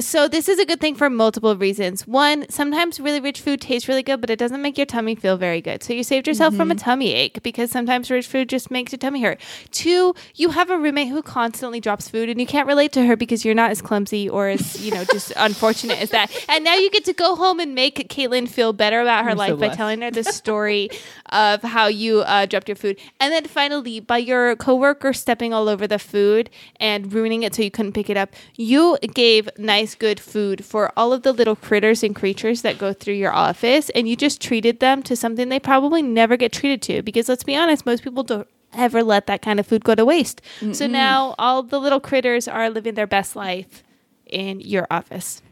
So 0.00 0.26
this 0.26 0.48
is 0.48 0.58
a 0.58 0.66
good 0.66 0.80
thing 0.80 0.96
for 0.96 1.08
multiple 1.08 1.56
reasons. 1.56 2.04
One, 2.06 2.46
sometimes 2.48 2.98
really 2.98 3.20
rich 3.20 3.40
food 3.40 3.60
tastes 3.60 3.88
really 3.88 4.02
good, 4.02 4.20
but 4.20 4.28
it 4.28 4.38
doesn't 4.40 4.60
make 4.60 4.76
your 4.76 4.86
tummy 4.86 5.14
feel 5.14 5.36
very 5.36 5.60
good. 5.60 5.84
So 5.84 5.92
you 5.92 6.02
saved 6.02 6.26
yourself 6.26 6.56
from 6.56 6.70
a 6.72 6.74
tummy 6.74 7.12
ache 7.12 7.42
because 7.44 7.70
sometimes 7.70 8.10
rich 8.10 8.26
food 8.26 8.48
just 8.48 8.72
makes 8.72 8.90
your 8.90 8.98
tummy 8.98 9.22
hurt. 9.22 9.40
Two, 9.70 10.14
you 10.34 10.50
have 10.50 10.68
a 10.70 10.76
roommate 10.78 11.08
who 11.08 11.22
constantly 11.22 11.80
drops 11.80 12.08
food 12.08 12.28
and 12.28 12.40
you 12.40 12.46
can't 12.46 12.66
relate 12.66 12.90
to 12.92 13.06
her 13.06 13.16
because 13.16 13.44
you're 13.44 13.54
not 13.54 13.70
as 13.70 13.80
clumsy 13.80 14.28
or 14.28 14.48
as, 14.48 14.84
you 14.84 14.90
know, 14.90 15.04
just 15.04 15.32
unfortunate 15.36 16.00
as 16.00 16.10
that. 16.10 16.30
And 16.48 16.64
now 16.64 16.74
you 16.74 16.90
get 16.90 17.04
to 17.04 17.12
go 17.12 17.36
home 17.36 17.60
and 17.60 17.74
make 17.74 18.08
Caitlin 18.08 18.48
feel 18.48 18.72
better 18.72 19.00
about 19.00 19.24
her 19.24 19.30
I'm 19.30 19.36
so 19.36 19.38
life 19.38 19.50
by 19.52 19.56
blessed. 19.56 19.76
telling 19.76 20.00
her 20.00 20.10
the 20.10 20.24
story 20.40 20.88
of 21.30 21.62
how 21.62 21.86
you 21.86 22.20
uh, 22.22 22.46
dropped 22.46 22.68
your 22.68 22.76
food. 22.76 22.98
And 23.20 23.32
then 23.32 23.44
finally, 23.44 24.00
by 24.00 24.18
your 24.18 24.56
coworker 24.56 25.12
stepping 25.12 25.52
all 25.52 25.68
over 25.68 25.86
the 25.86 25.98
food 25.98 26.50
and 26.80 27.12
ruining 27.12 27.42
it 27.44 27.54
so 27.54 27.62
you 27.62 27.70
couldn't 27.70 27.92
pick 27.92 28.10
it 28.10 28.16
up, 28.16 28.30
you 28.56 28.96
gave 29.14 29.48
nice, 29.58 29.83
good 29.94 30.20
food 30.20 30.64
for 30.64 30.92
all 30.96 31.12
of 31.12 31.22
the 31.22 31.32
little 31.32 31.56
critters 31.56 32.04
and 32.04 32.14
creatures 32.14 32.62
that 32.62 32.78
go 32.78 32.92
through 32.92 33.14
your 33.14 33.32
office. 33.32 33.90
And 33.90 34.08
you 34.08 34.14
just 34.14 34.40
treated 34.40 34.78
them 34.78 35.02
to 35.02 35.16
something 35.16 35.48
they 35.48 35.58
probably 35.58 36.00
never 36.00 36.36
get 36.36 36.52
treated 36.52 36.80
to. 36.82 37.02
Because 37.02 37.28
let's 37.28 37.42
be 37.42 37.56
honest, 37.56 37.84
most 37.84 38.04
people 38.04 38.22
don't 38.22 38.46
ever 38.72 39.02
let 39.02 39.26
that 39.26 39.42
kind 39.42 39.58
of 39.58 39.66
food 39.66 39.82
go 39.84 39.94
to 39.96 40.04
waste. 40.04 40.40
So 40.72 40.86
now 40.86 41.34
all 41.38 41.62
the 41.64 41.80
little 41.80 42.00
critters 42.00 42.46
are 42.48 42.70
living 42.70 42.94
their 42.94 43.06
best 43.06 43.34
life 43.36 43.82
in 44.26 44.60
your 44.60 44.86
office. 44.90 45.42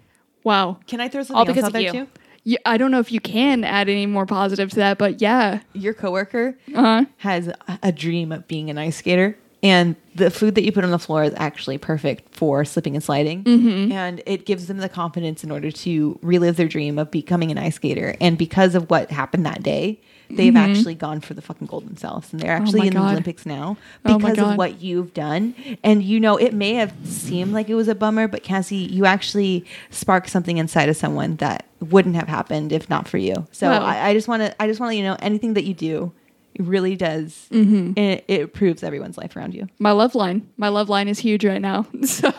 Wow. 0.45 0.78
Can 0.87 1.01
I 1.01 1.09
throw 1.09 1.20
All 1.20 1.24
something 1.26 1.47
because 1.55 1.64
else 1.64 1.74
out 1.74 1.80
of 1.80 1.93
there 1.93 1.95
you. 1.95 2.07
too? 2.07 2.11
Yeah, 2.45 2.59
I 2.66 2.76
don't 2.76 2.91
know 2.91 2.99
if 2.99 3.12
you 3.12 3.20
can 3.20 3.62
add 3.62 3.89
any 3.89 4.07
more 4.07 4.26
positive 4.26 4.70
to 4.70 4.76
that, 4.76 4.99
but 4.99 5.20
yeah. 5.20 5.61
Your 5.74 5.95
coworker 5.95 6.59
Uh-huh. 6.74 7.05
has 7.18 7.47
a- 7.47 7.57
a 7.85 7.93
dream 7.93 8.33
of 8.33 8.49
being 8.49 8.68
an 8.68 8.78
ice 8.78 8.97
skater, 8.97 9.37
and 9.62 9.96
the 10.14 10.30
food 10.30 10.54
that 10.56 10.64
you 10.64 10.72
put 10.72 10.84
on 10.84 10.90
the 10.90 10.98
floor 10.98 11.24
is 11.24 11.32
actually 11.36 11.78
perfect 11.78 12.34
for 12.34 12.64
slipping 12.64 12.94
and 12.94 13.02
sliding, 13.02 13.44
Mm-hmm. 13.44 13.92
and 13.92 14.22
it 14.26 14.44
gives 14.46 14.66
them 14.66 14.78
the 14.78 14.88
confidence 14.88 15.42
in 15.44 15.50
order 15.50 15.70
to 15.70 16.18
relive 16.22 16.56
their 16.56 16.68
dream 16.68 16.98
of 16.98 17.10
becoming 17.10 17.50
an 17.50 17.58
ice 17.58 17.76
skater. 17.76 18.14
And 18.20 18.36
because 18.36 18.74
of 18.74 18.90
what 18.90 19.10
happened 19.10 19.46
that 19.46 19.62
day, 19.62 20.00
they've 20.30 20.56
actually 20.56 20.94
gone 20.94 21.20
for 21.20 21.34
the 21.34 21.42
fucking 21.42 21.66
gold 21.66 21.86
themselves, 21.86 22.32
and 22.32 22.40
they're 22.40 22.50
actually 22.52 22.80
Mm-hmm. 22.80 22.82
Oh 22.82 22.86
in 22.88 22.92
God. 22.94 23.06
the 23.08 23.12
Olympics 23.12 23.46
now 23.46 23.76
Oh 24.06 24.18
because 24.18 24.36
God. 24.36 24.52
of 24.52 24.58
what 24.58 24.80
you've 24.80 25.14
done. 25.14 25.54
And 25.84 26.02
you 26.02 26.18
know, 26.20 26.36
it 26.36 26.52
may 26.54 26.74
have 26.74 26.92
seemed 27.04 27.52
like 27.52 27.68
it 27.68 27.74
was 27.74 27.88
a 27.88 27.94
bummer, 27.94 28.28
but 28.28 28.42
Cassie, 28.42 28.76
you 28.76 29.04
actually 29.06 29.64
sparked 29.90 30.28
something 30.30 30.56
inside 30.58 30.88
of 30.88 30.96
someone 30.96 31.36
that 31.36 31.66
wouldn't 31.80 32.14
have 32.16 32.28
happened 32.28 32.72
if 32.72 32.88
not 32.90 33.08
for 33.08 33.18
you. 33.18 33.46
So 33.52 33.68
Wow. 33.68 33.82
I, 33.84 34.08
I 34.08 34.14
just 34.14 34.26
want 34.28 34.42
to, 34.42 34.62
I 34.62 34.66
just 34.66 34.80
want 34.80 34.88
to, 34.92 34.96
let 34.96 34.98
you 34.98 35.04
know, 35.04 35.16
anything 35.20 35.54
that 35.54 35.64
you 35.64 35.74
do, 35.74 36.12
it 36.55 36.62
really 36.62 36.96
does. 36.96 37.48
Mm-hmm. 37.50 37.98
It, 37.98 38.24
it 38.28 38.40
improves 38.42 38.82
everyone's 38.82 39.16
life 39.16 39.34
around 39.36 39.55
you. 39.55 39.68
My 39.78 39.92
love 39.92 40.14
line. 40.14 40.48
My 40.57 40.68
love 40.68 40.88
line 40.88 41.09
is 41.09 41.18
huge 41.18 41.44
right 41.44 41.61
now. 41.61 41.86
So, 42.05 42.30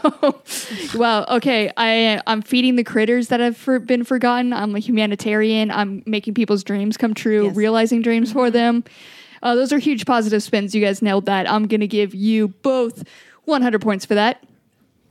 wow. 0.95 1.26
Okay, 1.30 1.72
I 1.78 2.22
I'm 2.28 2.41
feeding 2.41 2.76
the 2.76 2.84
critters 2.84 3.30
that 3.30 3.39
have 3.39 3.57
for, 3.57 3.80
been 3.80 4.03
forgotten. 4.03 4.53
I'm 4.53 4.76
a 4.76 4.80
humanitarian. 4.80 5.72
I'm 5.72 6.03
making 6.05 6.34
people's 6.36 6.64
dreams 6.64 6.95
come 6.97 7.14
true, 7.14 7.45
Yes. 7.47 7.55
realizing 7.55 8.01
dreams 8.01 8.32
for 8.32 8.51
them. 8.51 8.84
Uh, 9.41 9.55
those 9.55 9.74
are 9.74 9.80
huge 9.80 10.05
positive 10.05 10.41
spins. 10.43 10.74
You 10.76 10.82
guys 10.84 11.01
nailed 11.01 11.26
that. 11.26 11.49
I'm 11.49 11.68
gonna 11.68 11.88
give 11.88 12.14
you 12.14 12.49
both 12.49 13.03
100 13.45 13.82
points 13.82 14.05
for 14.05 14.16
that. 14.16 14.43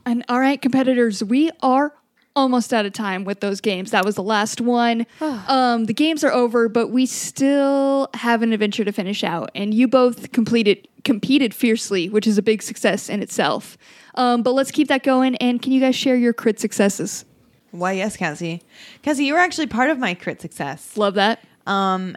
And 0.07 0.24
all 0.28 0.40
right, 0.40 0.61
competitors, 0.61 1.22
we 1.22 1.50
are 1.62 1.92
almost 2.35 2.72
out 2.72 2.87
of 2.87 2.93
time 2.93 3.24
with 3.24 3.41
those 3.41 3.61
games. 3.61 3.91
That 3.91 4.05
was 4.05 4.14
the 4.14 4.22
last 4.22 4.61
one. 4.61 5.07
um, 5.20 5.85
the 5.85 5.95
games 5.95 6.24
are 6.24 6.33
over, 6.33 6.68
but 6.68 6.89
we 6.89 7.07
still 7.07 8.09
have 8.14 8.43
an 8.43 8.53
adventure 8.53 8.85
to 8.85 8.93
finish 8.93 9.22
out. 9.24 9.51
And 9.55 9.74
you 9.74 9.89
both 9.89 10.33
completed 10.33 10.89
competed 11.05 11.53
fiercely, 11.53 12.09
which 12.09 12.26
is 12.26 12.39
a 12.39 12.43
big 12.43 12.62
success 12.62 13.09
in 13.09 13.22
itself. 13.22 13.76
Um, 14.14 14.43
but 14.43 14.53
let's 14.53 14.70
keep 14.70 14.89
that 14.89 15.03
going. 15.03 15.37
And 15.37 15.61
can 15.61 15.72
you 15.72 15.80
guys 15.80 15.97
share 15.97 16.14
your 16.16 16.33
crit 16.33 16.61
successes? 16.61 17.24
Why, 17.72 17.93
yes, 17.93 18.16
Cassie. 18.16 18.62
Cassie, 19.03 19.24
you 19.24 19.33
were 19.33 19.41
actually 19.41 19.66
part 19.66 19.91
of 19.91 19.99
my 19.99 20.14
crit 20.14 20.41
success. 20.41 20.97
Love 20.97 21.14
that. 21.14 21.43
Um, 21.66 22.16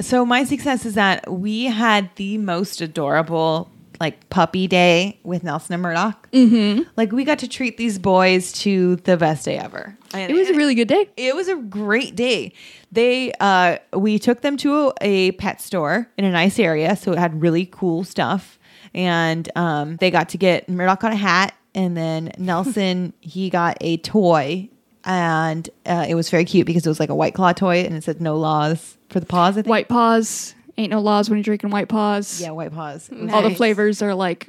so 0.00 0.24
my 0.24 0.44
success 0.44 0.84
is 0.84 0.94
that 0.94 1.30
we 1.30 1.64
had 1.64 2.10
the 2.16 2.38
most 2.38 2.80
adorable 2.80 3.70
like 4.00 4.28
puppy 4.30 4.66
day 4.66 5.20
with 5.22 5.44
Nelson 5.44 5.74
and 5.74 5.82
Murdoch. 5.82 6.28
Mm-hmm. 6.32 6.82
Like 6.96 7.12
we 7.12 7.24
got 7.24 7.38
to 7.40 7.48
treat 7.48 7.76
these 7.76 7.98
boys 7.98 8.50
to 8.62 8.96
the 8.96 9.16
best 9.16 9.44
day 9.44 9.58
ever. 9.58 9.96
And 10.14 10.32
It 10.32 10.34
was 10.34 10.48
a 10.48 10.54
really 10.54 10.74
good 10.74 10.88
day. 10.88 11.08
it 11.16 11.36
was 11.36 11.48
a 11.48 11.56
great 11.56 12.16
day. 12.16 12.52
They 12.90 13.32
uh 13.40 13.76
we 13.92 14.18
took 14.18 14.40
them 14.40 14.56
to 14.58 14.92
a 15.00 15.32
pet 15.32 15.60
store 15.60 16.08
in 16.16 16.24
a 16.24 16.30
nice 16.32 16.58
area, 16.58 16.96
so 16.96 17.12
it 17.12 17.18
had 17.18 17.40
really 17.42 17.66
cool 17.70 18.02
stuff. 18.04 18.58
and 18.94 19.48
um, 19.54 19.96
they 19.96 20.10
got 20.10 20.30
to 20.30 20.38
get 20.38 20.68
Murdoch 20.68 21.00
got 21.00 21.12
a 21.12 21.16
hat, 21.16 21.54
and 21.74 21.96
then 21.96 22.32
Nelson 22.38 23.12
he 23.20 23.48
got 23.50 23.76
a 23.80 23.98
toy, 23.98 24.68
and 25.04 25.68
uh, 25.86 26.06
it 26.08 26.14
was 26.14 26.30
very 26.30 26.44
cute 26.44 26.66
because 26.66 26.84
it 26.86 26.88
was 26.88 26.98
like 27.00 27.10
a 27.10 27.14
White 27.14 27.34
Claw 27.34 27.52
toy, 27.52 27.78
and 27.84 27.94
it 27.94 28.02
said 28.02 28.20
"No 28.20 28.36
laws 28.36 28.96
for 29.10 29.20
the 29.20 29.26
paws." 29.26 29.52
I 29.56 29.62
think. 29.62 29.68
White 29.68 29.88
paws. 29.88 30.54
Ain't 30.80 30.90
no 30.90 31.00
laws 31.00 31.28
when 31.28 31.36
you're 31.38 31.44
drinking 31.44 31.68
white 31.70 31.88
paws. 31.88 32.40
Yeah, 32.40 32.52
White 32.52 32.72
paws. 32.72 33.10
Was 33.10 33.30
All 33.30 33.42
the 33.42 33.54
flavors 33.54 34.00
are 34.00 34.14
like 34.14 34.48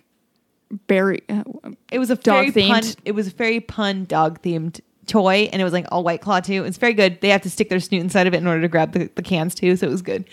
berry. 0.88 1.24
uh, 1.28 1.44
It 1.92 2.00
was 2.00 2.10
a 2.10 2.16
Dog 2.16 2.54
very 2.54 2.70
pun, 2.70 2.84
themed. 2.84 2.96
It 3.04 3.12
was 3.12 3.28
a 3.28 3.32
very 3.32 3.60
pun 3.60 4.06
dog 4.06 4.42
themed 4.42 4.80
toy, 5.12 5.50
and 5.52 5.62
it 5.62 5.64
was 5.64 5.74
like 5.74 5.86
all 5.92 6.04
white 6.04 6.22
claw 6.22 6.40
too. 6.40 6.64
It's 6.64 6.78
very 6.78 6.94
good. 6.94 7.20
They 7.22 7.30
have 7.30 7.42
to 7.42 7.50
stick 7.50 7.70
their 7.70 7.80
snoot 7.80 8.02
inside 8.02 8.28
of 8.28 8.34
it 8.34 8.38
in 8.38 8.48
order 8.48 8.62
to 8.62 8.68
grab 8.68 8.94
the, 8.94 9.10
the 9.16 9.22
cans 9.22 9.54
too, 9.54 9.76
so 9.76 9.88
it 9.88 9.90
was 9.90 10.02
good. 10.02 10.26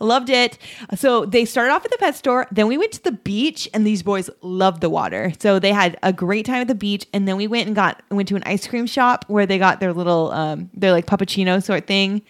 Loved 0.00 0.30
it. 0.30 0.58
So 0.94 1.24
they 1.24 1.44
started 1.44 1.72
off 1.72 1.84
at 1.84 1.90
the 1.90 1.98
pet 1.98 2.14
store. 2.14 2.46
Then 2.52 2.68
we 2.68 2.78
went 2.78 2.92
to 2.92 3.02
the 3.02 3.12
beach, 3.12 3.68
and 3.74 3.86
these 3.86 4.02
boys 4.02 4.30
loved 4.42 4.80
the 4.80 4.90
water. 4.90 5.32
So 5.40 5.58
they 5.58 5.72
had 5.72 5.98
a 6.02 6.12
great 6.12 6.46
time 6.46 6.60
at 6.60 6.68
the 6.68 6.74
beach. 6.74 7.06
And 7.12 7.26
then 7.26 7.36
we 7.36 7.48
went 7.48 7.66
and 7.66 7.74
got 7.74 8.02
went 8.10 8.28
to 8.28 8.36
an 8.36 8.42
ice 8.46 8.68
cream 8.68 8.86
shop 8.86 9.24
where 9.28 9.46
they 9.46 9.58
got 9.58 9.80
their 9.80 9.92
little 9.92 10.30
um 10.32 10.70
their 10.74 10.92
like 10.92 11.06
puppuccino 11.06 11.62
sort 11.62 11.86
thing. 11.86 12.22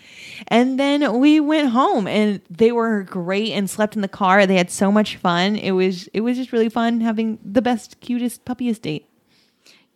And 0.47 0.79
then 0.79 1.19
we 1.19 1.41
went 1.41 1.71
home, 1.71 2.07
and 2.07 2.41
they 2.49 2.73
were 2.73 3.03
great 3.03 3.53
and 3.53 3.69
slept 3.69 3.97
in 3.97 4.03
the 4.03 4.09
car. 4.09 4.47
They 4.47 4.57
had 4.57 4.71
so 4.71 4.91
much 4.91 5.17
fun. 5.17 5.57
It 5.57 5.73
was 5.73 6.09
it 6.15 6.21
was 6.21 6.37
just 6.37 6.53
really 6.53 6.69
fun 6.69 7.01
having 7.01 7.39
the 7.45 7.61
best, 7.61 8.01
cutest, 8.01 8.45
puppiest 8.45 8.83
date. 8.83 9.07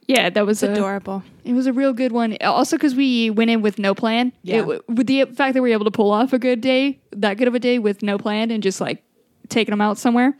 Yeah, 0.06 0.30
that 0.30 0.46
was 0.46 0.62
a, 0.62 0.72
adorable. 0.72 1.22
It 1.44 1.52
was 1.52 1.66
a 1.66 1.72
real 1.72 1.92
good 1.92 2.12
one. 2.12 2.36
Also, 2.40 2.76
because 2.76 2.94
we 2.94 3.30
went 3.30 3.50
in 3.50 3.62
with 3.62 3.78
no 3.78 3.94
plan. 3.94 4.32
Yeah. 4.42 4.68
It 4.68 4.88
with 4.88 5.06
the 5.06 5.24
fact 5.26 5.54
that 5.54 5.62
we 5.62 5.70
were 5.70 5.74
able 5.74 5.84
to 5.84 5.90
pull 5.90 6.10
off 6.10 6.32
a 6.32 6.38
good 6.38 6.60
day, 6.60 6.98
that 7.12 7.34
good 7.34 7.48
of 7.48 7.54
a 7.54 7.60
day 7.60 7.78
with 7.78 8.02
no 8.02 8.18
plan 8.18 8.50
and 8.50 8.62
just 8.62 8.80
like 8.80 9.02
taking 9.48 9.72
them 9.72 9.80
out 9.80 9.98
somewhere 9.98 10.36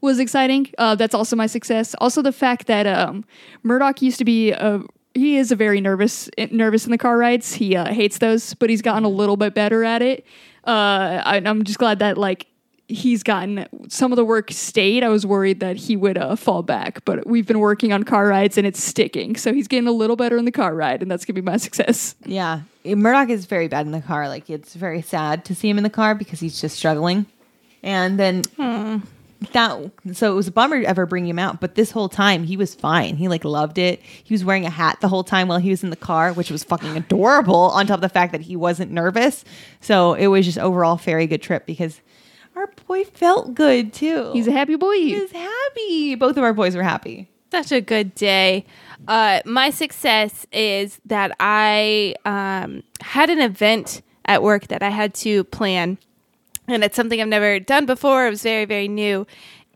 was 0.00 0.18
exciting. 0.18 0.70
Uh, 0.78 0.94
that's 0.94 1.14
also 1.14 1.36
my 1.36 1.46
success. 1.46 1.94
Also, 1.98 2.22
the 2.22 2.32
fact 2.32 2.66
that 2.66 2.86
um, 2.86 3.24
Murdoch 3.62 4.02
used 4.02 4.18
to 4.18 4.24
be 4.24 4.52
a 4.52 4.82
he 5.14 5.38
is 5.38 5.50
a 5.50 5.56
very 5.56 5.80
nervous 5.80 6.28
nervous 6.50 6.84
in 6.84 6.90
the 6.90 6.98
car 6.98 7.16
rides. 7.16 7.54
He 7.54 7.74
uh, 7.74 7.92
hates 7.92 8.18
those, 8.18 8.54
but 8.54 8.68
he's 8.68 8.82
gotten 8.82 9.04
a 9.04 9.08
little 9.08 9.36
bit 9.36 9.54
better 9.54 9.82
at 9.82 10.02
it. 10.02 10.26
Uh, 10.66 11.22
I, 11.24 11.42
I'm 11.44 11.64
just 11.64 11.78
glad 11.78 12.00
that 12.00 12.18
like 12.18 12.46
he's 12.88 13.22
gotten 13.22 13.66
some 13.88 14.12
of 14.12 14.16
the 14.16 14.24
work 14.24 14.50
stayed. 14.50 15.02
I 15.02 15.08
was 15.08 15.26
worried 15.26 15.60
that 15.60 15.76
he 15.76 15.96
would 15.96 16.18
uh, 16.18 16.36
fall 16.36 16.62
back, 16.62 17.04
but 17.04 17.26
we've 17.26 17.46
been 17.46 17.58
working 17.58 17.92
on 17.92 18.04
car 18.04 18.28
rides 18.28 18.56
and 18.56 18.66
it's 18.66 18.82
sticking. 18.82 19.36
So 19.36 19.52
he's 19.52 19.68
getting 19.68 19.88
a 19.88 19.92
little 19.92 20.16
better 20.16 20.36
in 20.36 20.44
the 20.44 20.52
car 20.52 20.74
ride, 20.74 21.02
and 21.02 21.10
that's 21.10 21.24
gonna 21.24 21.34
be 21.34 21.40
my 21.42 21.56
success. 21.56 22.14
Yeah, 22.24 22.60
Murdoch 22.84 23.30
is 23.30 23.46
very 23.46 23.68
bad 23.68 23.86
in 23.86 23.92
the 23.92 24.02
car. 24.02 24.28
Like 24.28 24.48
it's 24.48 24.74
very 24.74 25.02
sad 25.02 25.44
to 25.46 25.54
see 25.54 25.68
him 25.68 25.78
in 25.78 25.84
the 25.84 25.90
car 25.90 26.14
because 26.14 26.40
he's 26.40 26.60
just 26.60 26.76
struggling. 26.76 27.26
And 27.82 28.18
then 28.18 28.42
that, 29.52 29.90
so 30.12 30.32
it 30.32 30.34
was 30.34 30.48
a 30.48 30.52
bummer 30.52 30.80
to 30.80 30.86
ever 30.86 31.06
bring 31.06 31.26
him 31.26 31.38
out. 31.38 31.60
But 31.60 31.74
this 31.74 31.90
whole 31.90 32.08
time 32.08 32.44
he 32.44 32.56
was 32.56 32.74
fine. 32.74 33.16
He 33.16 33.28
like 33.28 33.44
loved 33.44 33.78
it. 33.78 34.00
He 34.00 34.34
was 34.34 34.44
wearing 34.44 34.64
a 34.64 34.70
hat 34.70 35.00
the 35.00 35.08
whole 35.08 35.24
time 35.24 35.48
while 35.48 35.58
he 35.58 35.70
was 35.70 35.84
in 35.84 35.90
the 35.90 35.96
car, 35.96 36.32
which 36.32 36.50
was 36.50 36.64
fucking 36.64 36.96
adorable. 36.96 37.70
On 37.70 37.86
top 37.86 37.96
of 37.96 38.00
the 38.00 38.08
fact 38.08 38.32
that 38.32 38.42
he 38.42 38.56
wasn't 38.56 38.90
nervous, 38.90 39.44
so 39.80 40.14
it 40.14 40.28
was 40.28 40.46
just 40.46 40.58
overall 40.58 40.96
very 40.96 41.26
good 41.26 41.42
trip 41.42 41.66
because 41.66 42.00
our 42.56 42.68
boy 42.86 43.04
felt 43.04 43.54
good 43.54 43.92
too. 43.92 44.32
He's 44.32 44.48
a 44.48 44.52
happy 44.52 44.76
boy. 44.76 44.94
He's 44.94 45.32
happy. 45.32 46.14
Both 46.14 46.36
of 46.36 46.44
our 46.44 46.54
boys 46.54 46.74
were 46.74 46.82
happy. 46.82 47.28
Such 47.50 47.70
a 47.70 47.80
good 47.80 48.14
day. 48.14 48.64
Uh, 49.06 49.40
my 49.44 49.70
success 49.70 50.46
is 50.50 51.00
that 51.04 51.36
I 51.38 52.14
um, 52.24 52.82
had 53.00 53.30
an 53.30 53.40
event 53.40 54.02
at 54.24 54.42
work 54.42 54.68
that 54.68 54.82
I 54.82 54.88
had 54.88 55.14
to 55.14 55.44
plan, 55.44 55.98
and 56.66 56.82
it's 56.82 56.96
something 56.96 57.20
I've 57.20 57.28
never 57.28 57.60
done 57.60 57.86
before. 57.86 58.26
It 58.26 58.30
was 58.30 58.42
very, 58.42 58.64
very 58.64 58.88
new. 58.88 59.26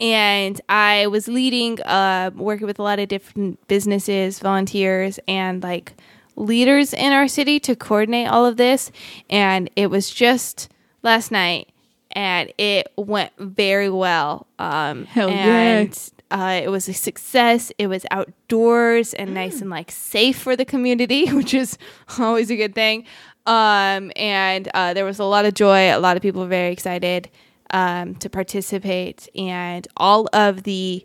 And 0.01 0.61
I 0.69 1.07
was 1.09 1.29
leading, 1.29 1.81
uh, 1.83 2.31
working 2.35 2.67
with 2.67 2.79
a 2.79 2.83
lot 2.83 2.99
of 2.99 3.09
different 3.09 3.67
businesses, 3.69 4.39
volunteers, 4.39 5.21
and 5.29 5.63
like 5.63 5.93
leaders 6.37 6.95
in 6.95 7.13
our 7.13 7.29
city 7.29 7.61
to 7.61 7.77
coordinate 7.77 8.29
all 8.29 8.47
of 8.47 8.57
this. 8.57 8.91
And 9.29 9.71
it 9.77 9.91
was 9.91 10.11
just 10.11 10.71
last 11.03 11.31
night, 11.31 11.69
and 12.13 12.53
it 12.59 12.93
went 12.97 13.33
very 13.39 13.91
well. 13.91 14.47
Um, 14.59 15.05
Hell 15.07 15.31
yeah. 15.31 15.87
uh, 16.31 16.61
it 16.63 16.69
was 16.69 16.89
a 16.89 16.95
success. 16.95 17.73
It 17.79 17.87
was 17.89 18.05
outdoors 18.11 19.15
and 19.15 19.35
nice 19.35 19.61
and 19.61 19.71
like 19.71 19.91
safe 19.91 20.39
for 20.39 20.57
the 20.57 20.65
community, 20.65 21.27
which 21.33 21.55
is 21.55 21.79
always 22.19 22.51
a 22.51 22.57
good 22.57 22.75
thing. 22.75 23.05
Um, 23.47 24.13
and 24.17 24.69
uh, 24.75 24.95
there 24.95 25.05
was 25.05 25.19
a 25.19 25.25
lot 25.25 25.45
of 25.45 25.55
joy. 25.55 25.95
A 25.95 25.99
lot 25.99 26.17
of 26.17 26.23
people 26.23 26.43
were 26.43 26.49
very 26.49 26.73
excited 26.73 27.31
um, 27.73 28.15
to 28.17 28.29
participate, 28.29 29.29
and 29.35 29.87
all 29.97 30.29
of 30.33 30.65
the 30.65 31.05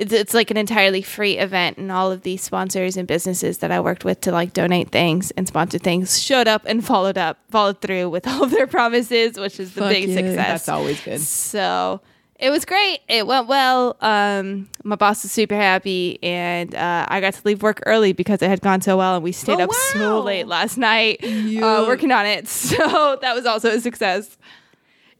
it's, 0.00 0.12
it's 0.12 0.34
like 0.34 0.50
an 0.50 0.56
entirely 0.56 1.02
free 1.02 1.38
event, 1.38 1.76
and 1.78 1.92
all 1.92 2.10
of 2.10 2.22
these 2.22 2.42
sponsors 2.42 2.96
and 2.96 3.06
businesses 3.06 3.58
that 3.58 3.70
I 3.70 3.80
worked 3.80 4.04
with 4.04 4.20
to 4.22 4.32
like 4.32 4.52
donate 4.52 4.90
things 4.90 5.30
and 5.32 5.46
sponsor 5.46 5.78
things 5.78 6.20
showed 6.20 6.48
up 6.48 6.62
and 6.66 6.84
followed 6.84 7.18
up, 7.18 7.38
followed 7.50 7.80
through 7.80 8.08
with 8.10 8.26
all 8.30 8.42
of 8.44 8.50
their 8.50 8.66
promises, 8.66 9.38
which 9.38 9.60
is 9.60 9.74
the 9.74 9.82
Fuck 9.82 9.90
big 9.90 10.08
yeah. 10.08 10.16
success. 10.16 10.36
That's 10.36 10.68
always 10.68 11.00
good. 11.02 11.20
So 11.20 12.00
it 12.38 12.48
was 12.48 12.64
great. 12.64 13.00
It 13.08 13.26
went 13.26 13.48
well. 13.48 13.98
Um, 14.00 14.70
my 14.82 14.96
boss 14.96 15.22
was 15.22 15.30
super 15.32 15.54
happy, 15.54 16.18
and 16.22 16.74
uh, 16.74 17.04
I 17.08 17.20
got 17.20 17.34
to 17.34 17.42
leave 17.44 17.62
work 17.62 17.82
early 17.84 18.14
because 18.14 18.40
it 18.40 18.48
had 18.48 18.62
gone 18.62 18.80
so 18.80 18.96
well, 18.96 19.14
and 19.16 19.22
we 19.22 19.32
stayed 19.32 19.60
Oh, 19.60 19.64
up 19.64 19.72
so 19.92 20.20
late 20.22 20.46
last 20.46 20.78
night 20.78 21.22
Yeah. 21.22 21.66
uh, 21.82 21.86
working 21.86 22.10
on 22.10 22.24
it. 22.24 22.48
So 22.70 23.18
that 23.20 23.34
was 23.34 23.44
also 23.44 23.68
a 23.70 23.80
success. 23.80 24.38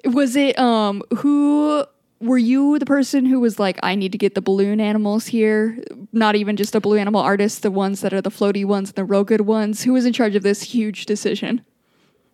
Was 0.06 0.34
it 0.36 0.58
um 0.58 1.02
who 1.18 1.84
were 2.20 2.38
you 2.38 2.78
the 2.78 2.86
person 2.86 3.24
who 3.24 3.40
was 3.40 3.58
like 3.58 3.78
I 3.82 3.94
need 3.94 4.12
to 4.12 4.18
get 4.18 4.34
the 4.34 4.42
balloon 4.42 4.80
animals 4.80 5.26
here? 5.26 5.82
Not 6.12 6.36
even 6.36 6.56
just 6.56 6.74
a 6.74 6.80
balloon 6.80 7.00
animal 7.00 7.20
artist, 7.20 7.62
the 7.62 7.70
ones 7.70 8.02
that 8.02 8.12
are 8.12 8.20
the 8.20 8.30
floaty 8.30 8.64
ones 8.64 8.90
and 8.90 8.96
the 8.96 9.04
real 9.04 9.24
good 9.24 9.42
ones. 9.42 9.82
Who 9.84 9.92
was 9.94 10.04
in 10.04 10.12
charge 10.12 10.36
of 10.36 10.42
this 10.42 10.62
huge 10.62 11.06
decision? 11.06 11.64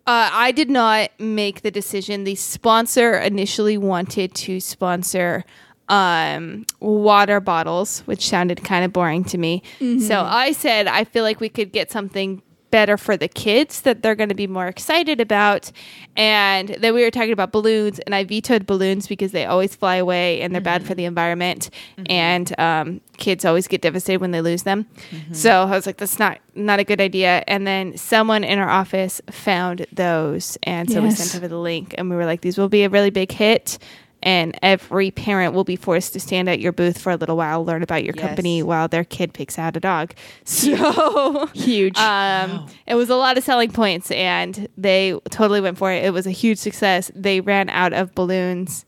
Uh, 0.05 0.29
I 0.31 0.51
did 0.51 0.69
not 0.69 1.09
make 1.19 1.61
the 1.61 1.71
decision. 1.71 2.23
The 2.23 2.35
sponsor 2.35 3.17
initially 3.17 3.77
wanted 3.77 4.33
to 4.35 4.59
sponsor 4.61 5.43
um, 5.89 6.65
water 6.79 7.39
bottles, 7.39 7.99
which 8.01 8.27
sounded 8.27 8.63
kind 8.63 8.85
of 8.85 8.93
boring 8.93 9.23
to 9.25 9.37
me. 9.37 9.63
So 9.99 10.21
I 10.21 10.51
said, 10.53 10.87
I 10.87 11.03
feel 11.03 11.23
like 11.23 11.39
we 11.41 11.49
could 11.49 11.71
get 11.73 11.91
something 11.91 12.41
better 12.71 12.97
for 12.97 13.17
the 13.17 13.27
kids 13.27 13.81
that 13.81 14.01
they're 14.01 14.15
going 14.15 14.29
to 14.29 14.35
be 14.35 14.47
more 14.47 14.67
excited 14.67 15.21
about. 15.21 15.71
And 16.15 16.69
then 16.79 16.93
we 16.93 17.03
were 17.03 17.11
talking 17.11 17.31
about 17.31 17.51
balloons, 17.51 17.99
and 17.99 18.13
I 18.13 18.23
vetoed 18.23 18.65
balloons 18.65 19.07
because 19.07 19.31
they 19.31 19.45
always 19.45 19.75
fly 19.75 19.95
away 19.95 20.41
and 20.41 20.53
they're 20.53 20.61
bad 20.61 20.81
for 20.81 20.89
mm-hmm. 20.89 20.97
the 20.97 21.05
environment. 21.05 21.69
Mm-hmm. 21.97 22.11
And 22.11 22.59
um, 22.59 23.01
kids 23.17 23.45
always 23.45 23.67
get 23.67 23.81
devastated 23.81 24.21
when 24.21 24.31
they 24.31 24.41
lose 24.41 24.63
them. 24.63 24.85
Mm-hmm. 25.11 25.33
So 25.33 25.63
I 25.63 25.71
was 25.71 25.85
like, 25.85 25.97
that's 25.97 26.19
not 26.19 26.39
not 26.55 26.79
a 26.79 26.83
good 26.83 26.99
idea. 26.99 27.43
And 27.47 27.67
then 27.67 27.95
someone 27.97 28.43
in 28.43 28.57
our 28.57 28.69
office 28.69 29.21
found 29.29 29.85
those, 29.91 30.57
and 30.63 30.89
so 30.89 31.01
we 31.01 31.11
sent 31.11 31.35
over 31.35 31.47
the 31.47 31.59
link, 31.59 31.93
and 31.97 32.09
we 32.09 32.15
were 32.15 32.25
like, 32.25 32.41
these 32.41 32.57
will 32.57 32.69
be 32.69 32.83
a 32.83 32.89
really 32.89 33.11
big 33.11 33.31
hit. 33.31 33.77
And 34.23 34.57
every 34.63 35.11
parent 35.11 35.53
will 35.53 35.63
be 35.63 35.75
forced 35.75 36.13
to 36.13 36.19
stand 36.19 36.49
at 36.49 36.59
your 36.59 36.71
booth 36.71 36.97
for 36.99 37.11
a 37.11 37.15
little 37.15 37.37
while, 37.37 37.63
learn 37.63 37.83
about 37.83 38.03
your 38.03 38.15
Yes. 38.17 38.25
company 38.25 38.63
while 38.63 38.87
their 38.87 39.03
kid 39.03 39.31
picks 39.33 39.59
out 39.59 39.77
a 39.77 39.79
dog. 39.79 40.13
So 40.45 41.45
Huge. 41.53 41.97
um, 41.97 42.65
it 42.87 42.95
was 42.95 43.09
a 43.09 43.15
lot 43.15 43.37
of 43.37 43.43
selling 43.43 43.71
points, 43.71 44.09
and 44.11 44.67
they 44.77 45.17
totally 45.29 45.61
went 45.61 45.77
for 45.77 45.91
it. 45.91 46.03
It 46.03 46.13
was 46.13 46.25
a 46.25 46.31
huge 46.31 46.57
success. 46.57 47.11
They 47.15 47.41
ran 47.41 47.69
out 47.69 47.93
of 47.93 48.15
balloons, 48.15 48.85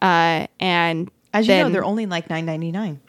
uh, 0.00 0.46
and 0.60 1.10
As 1.32 1.48
you 1.48 1.54
know, 1.56 1.68
they're 1.70 1.84
only 1.84 2.06
like 2.06 2.30
nine 2.30 2.46
ninety 2.46 2.70
nine. 2.72 3.00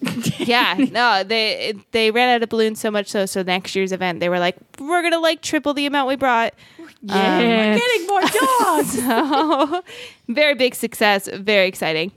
yeah, 0.38 0.74
no, 0.92 1.24
they 1.24 1.74
they 1.90 2.10
ran 2.12 2.28
out 2.36 2.42
of 2.42 2.48
balloons 2.50 2.80
so 2.80 2.90
much 2.90 3.08
so. 3.08 3.26
So 3.26 3.42
next 3.42 3.74
year's 3.74 3.90
event, 3.92 4.20
they 4.20 4.28
were 4.28 4.38
like, 4.38 4.56
we're 4.78 5.02
gonna 5.02 5.18
like 5.18 5.42
triple 5.42 5.74
the 5.74 5.86
amount 5.86 6.06
we 6.08 6.14
brought. 6.16 6.54
Yeah. 7.02 7.38
We're 7.38 7.78
getting 7.78 8.06
more 8.06 8.20
dogs. 8.20 8.98
So 8.98 9.82
very 10.28 10.54
big 10.54 10.74
success, 10.74 11.28
very 11.32 11.66
exciting. 11.66 12.12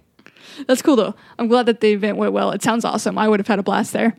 That's 0.68 0.82
cool 0.82 0.96
though. 0.96 1.16
I'm 1.40 1.48
glad 1.48 1.66
that 1.68 1.82
the 1.82 1.92
event 1.92 2.18
went 2.18 2.34
well. 2.34 2.52
It 2.52 2.62
sounds 2.62 2.86
awesome. 2.86 3.18
I 3.18 3.28
would 3.28 3.40
have 3.40 3.48
had 3.48 3.60
a 3.60 3.64
blast 3.64 3.94
there. 3.94 4.16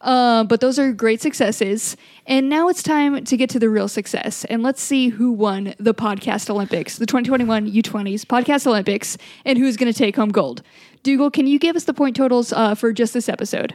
Uh, 0.00 0.44
but 0.44 0.60
those 0.60 0.78
are 0.78 0.92
great 0.92 1.20
successes. 1.20 1.96
And 2.26 2.48
now 2.48 2.68
it's 2.68 2.82
time 2.82 3.24
to 3.24 3.36
get 3.36 3.50
to 3.50 3.58
the 3.58 3.68
real 3.68 3.88
success. 3.88 4.44
And 4.46 4.62
let's 4.62 4.80
see 4.80 5.08
who 5.08 5.30
won 5.32 5.74
the 5.78 5.94
Podcast 5.94 6.48
Olympics, 6.48 6.96
the 6.96 7.06
2021 7.06 7.70
U20s 7.70 8.24
Podcast 8.24 8.66
Olympics, 8.66 9.18
and 9.44 9.58
who's 9.58 9.76
going 9.76 9.92
to 9.92 9.98
take 9.98 10.16
home 10.16 10.30
gold. 10.30 10.62
Dougal, 11.02 11.30
can 11.30 11.46
you 11.46 11.58
give 11.58 11.76
us 11.76 11.84
the 11.84 11.94
point 11.94 12.16
totals 12.16 12.52
uh, 12.52 12.74
for 12.74 12.92
just 12.92 13.12
this 13.14 13.28
episode? 13.28 13.74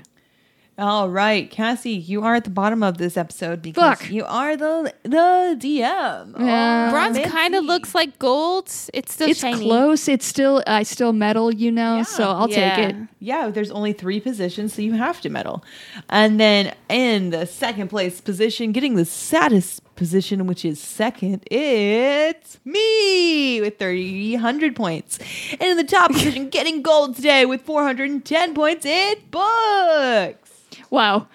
All 0.77 1.09
right, 1.09 1.49
Cassie, 1.49 1.91
you 1.91 2.23
are 2.23 2.35
at 2.35 2.43
the 2.43 2.49
bottom 2.49 2.83
of 2.83 2.97
this 2.97 3.15
episode 3.15 3.61
because 3.61 3.97
Fuck. 3.99 4.11
you 4.11 4.25
are 4.25 4.57
the 4.57 4.93
the 5.03 5.55
DM. 5.57 6.37
Yeah. 6.37 6.87
Oh, 6.89 6.91
Bronze 6.91 7.17
kind 7.31 7.55
of 7.55 7.63
looks 7.63 7.95
like 7.95 8.19
gold. 8.19 8.65
It's 8.93 9.13
still 9.13 9.29
it's 9.29 9.39
shiny. 9.39 9.63
close. 9.63 10.09
It's 10.09 10.25
still, 10.25 10.61
I 10.67 10.83
still 10.83 11.13
metal, 11.13 11.53
you 11.53 11.71
know, 11.71 11.97
Yeah. 11.97 12.03
so 12.03 12.29
I'll 12.29 12.49
Yeah. 12.49 12.75
take 12.75 12.89
it. 12.89 12.95
Yeah, 13.21 13.47
there's 13.51 13.71
only 13.71 13.93
three 13.93 14.19
positions, 14.19 14.73
so 14.73 14.81
you 14.81 14.91
have 14.93 15.21
to 15.21 15.29
medal. 15.29 15.63
And 16.09 16.41
then 16.41 16.73
in 16.89 17.29
the 17.29 17.45
second 17.47 17.87
place 17.87 18.19
position, 18.19 18.73
getting 18.73 18.95
the 18.95 19.05
saddest 19.05 19.81
position, 19.95 20.45
which 20.45 20.65
is 20.65 20.77
second, 20.81 21.41
it's 21.49 22.59
me 22.65 23.61
with 23.61 23.79
300 23.79 24.75
points. 24.75 25.19
And 25.53 25.61
in 25.63 25.77
the 25.77 25.85
top 25.85 26.11
position, 26.11 26.49
getting 26.49 26.81
gold 26.81 27.15
today 27.15 27.45
with 27.45 27.61
410 27.61 28.53
points, 28.53 28.85
it's 28.85 29.21
Books. 29.31 30.44
Wow. 30.89 31.27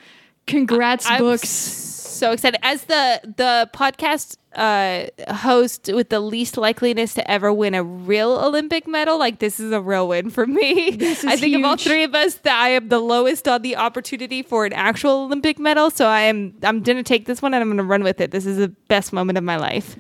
Congrats, 0.47 1.07
I'm 1.09 1.19
books. 1.21 1.49
so 1.49 2.33
excited 2.33 2.59
as 2.63 2.85
the 2.85 3.21
the 3.37 3.71
podcast 3.73 4.37
uh 4.57 5.07
host 5.33 5.89
with 5.95 6.09
the 6.09 6.19
least 6.19 6.57
likeliness 6.57 7.15
to 7.15 7.31
ever 7.31 7.53
win 7.53 7.73
a 7.73 7.85
real 7.85 8.33
olympic 8.33 8.89
medal 8.89 9.17
like 9.17 9.39
this 9.39 9.61
is 9.61 9.71
a 9.71 9.81
real 9.81 10.09
win 10.09 10.29
for 10.29 10.45
me 10.45 10.91
This 10.91 11.25
i 11.25 11.35
is 11.35 11.41
think 11.41 11.55
of 11.55 11.65
all 11.65 11.77
three 11.77 12.03
of 12.03 12.17
us 12.17 12.35
that 12.39 12.61
i 12.61 12.71
am 12.71 12.89
the 12.89 12.99
lowest 12.99 13.47
on 13.47 13.63
the 13.63 13.77
opportunity 13.77 14.43
for 14.43 14.67
an 14.67 14.73
actual 14.73 15.23
olympic 15.23 15.61
medal 15.61 15.89
so 15.89 16.09
i 16.09 16.23
am 16.23 16.53
i'm 16.65 16.83
gonna 16.83 17.05
take 17.05 17.27
this 17.27 17.41
one 17.41 17.55
and 17.55 17.63
i'm 17.63 17.71
gonna 17.71 17.85
run 17.85 18.03
with 18.03 18.21
it 18.21 18.33
this 18.33 18.45
is 18.45 18.57
the 18.57 18.69
best 18.89 19.13
moment 19.13 19.39
of 19.39 19.45
my 19.45 19.57
life 19.57 19.95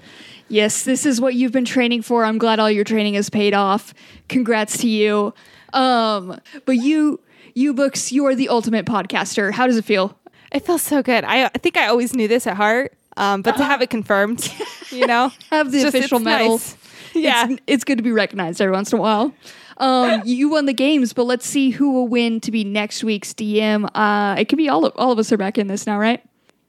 Yes, 0.52 0.82
this 0.82 1.06
is 1.06 1.20
what 1.20 1.36
you've 1.36 1.52
been 1.52 1.64
training 1.64 2.02
for. 2.02 2.24
I'm 2.24 2.36
glad 2.36 2.58
all 2.58 2.68
your 2.68 2.82
training 2.82 3.14
has 3.14 3.30
paid 3.30 3.54
off. 3.54 3.94
Congrats 4.28 4.78
to 4.78 4.88
you. 4.88 5.32
Um, 5.72 6.40
but 6.66 6.72
you, 6.72 7.20
you 7.54 7.74
books, 7.74 8.12
you 8.12 8.26
are 8.26 8.34
the 8.34 8.48
ultimate 8.48 8.86
podcaster. 8.86 9.52
How 9.52 9.66
does 9.66 9.76
it 9.76 9.84
feel? 9.84 10.16
it 10.52 10.66
feels 10.66 10.82
so 10.82 11.00
good 11.00 11.22
i, 11.22 11.44
I 11.44 11.48
think 11.58 11.76
i 11.76 11.86
always 11.86 12.12
knew 12.12 12.26
this 12.26 12.44
at 12.44 12.56
heart 12.56 12.92
um 13.16 13.40
but 13.40 13.56
to 13.56 13.62
have 13.62 13.82
it 13.82 13.88
confirmed 13.88 14.52
you 14.90 15.06
know 15.06 15.30
Have 15.50 15.70
the 15.70 15.82
just- 15.82 15.94
official 15.94 16.18
medal. 16.18 16.54
nice. 16.58 16.76
yeah 17.14 17.46
It's, 17.50 17.62
it's 17.68 17.84
good 17.84 17.98
to 17.98 18.02
be 18.02 18.10
recognized 18.10 18.60
every 18.60 18.72
once 18.72 18.92
in 18.92 18.98
a 18.98 19.00
while. 19.02 19.32
Um, 19.76 20.22
you 20.26 20.48
won 20.48 20.66
the 20.66 20.72
games, 20.72 21.12
but 21.12 21.22
let's 21.24 21.46
see 21.46 21.70
who 21.70 21.92
will 21.92 22.08
win 22.08 22.40
to 22.40 22.50
be 22.50 22.64
next 22.64 23.04
week's 23.04 23.32
DM. 23.32 23.88
Uh, 23.94 24.34
it 24.40 24.46
could 24.48 24.56
be 24.58 24.68
all 24.68 24.84
of 24.84 24.92
all 24.96 25.12
of 25.12 25.20
us 25.20 25.30
are 25.30 25.36
back 25.36 25.56
in 25.56 25.68
this 25.68 25.86
now, 25.86 25.98
right? 26.00 26.20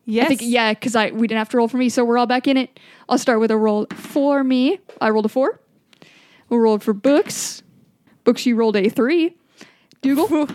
yes 0.06 0.26
I 0.26 0.28
think 0.30 0.42
yeah, 0.44 0.74
because 0.76 0.96
I 0.96 1.10
we 1.10 1.26
didn't 1.28 1.40
have 1.40 1.50
to 1.50 1.58
roll 1.58 1.68
for 1.68 1.78
me, 1.78 1.90
so 1.90 2.06
we're 2.06 2.20
all 2.20 2.28
back 2.28 2.48
in 2.48 2.56
it. 2.58 2.80
I'll 3.10 3.18
start 3.18 3.40
with 3.40 3.50
a 3.50 3.58
roll 3.58 3.88
for 3.96 4.44
me. 4.44 4.80
I 5.02 5.10
rolled 5.10 5.26
a 5.26 5.30
four. 5.30 5.60
We 6.50 6.58
rolled 6.58 6.84
for 6.84 6.94
books. 6.94 7.64
Books, 8.26 8.46
you 8.46 8.56
rolled 8.56 8.76
a 8.76 8.90
three. 8.90 9.36
Dougal, 10.04 10.48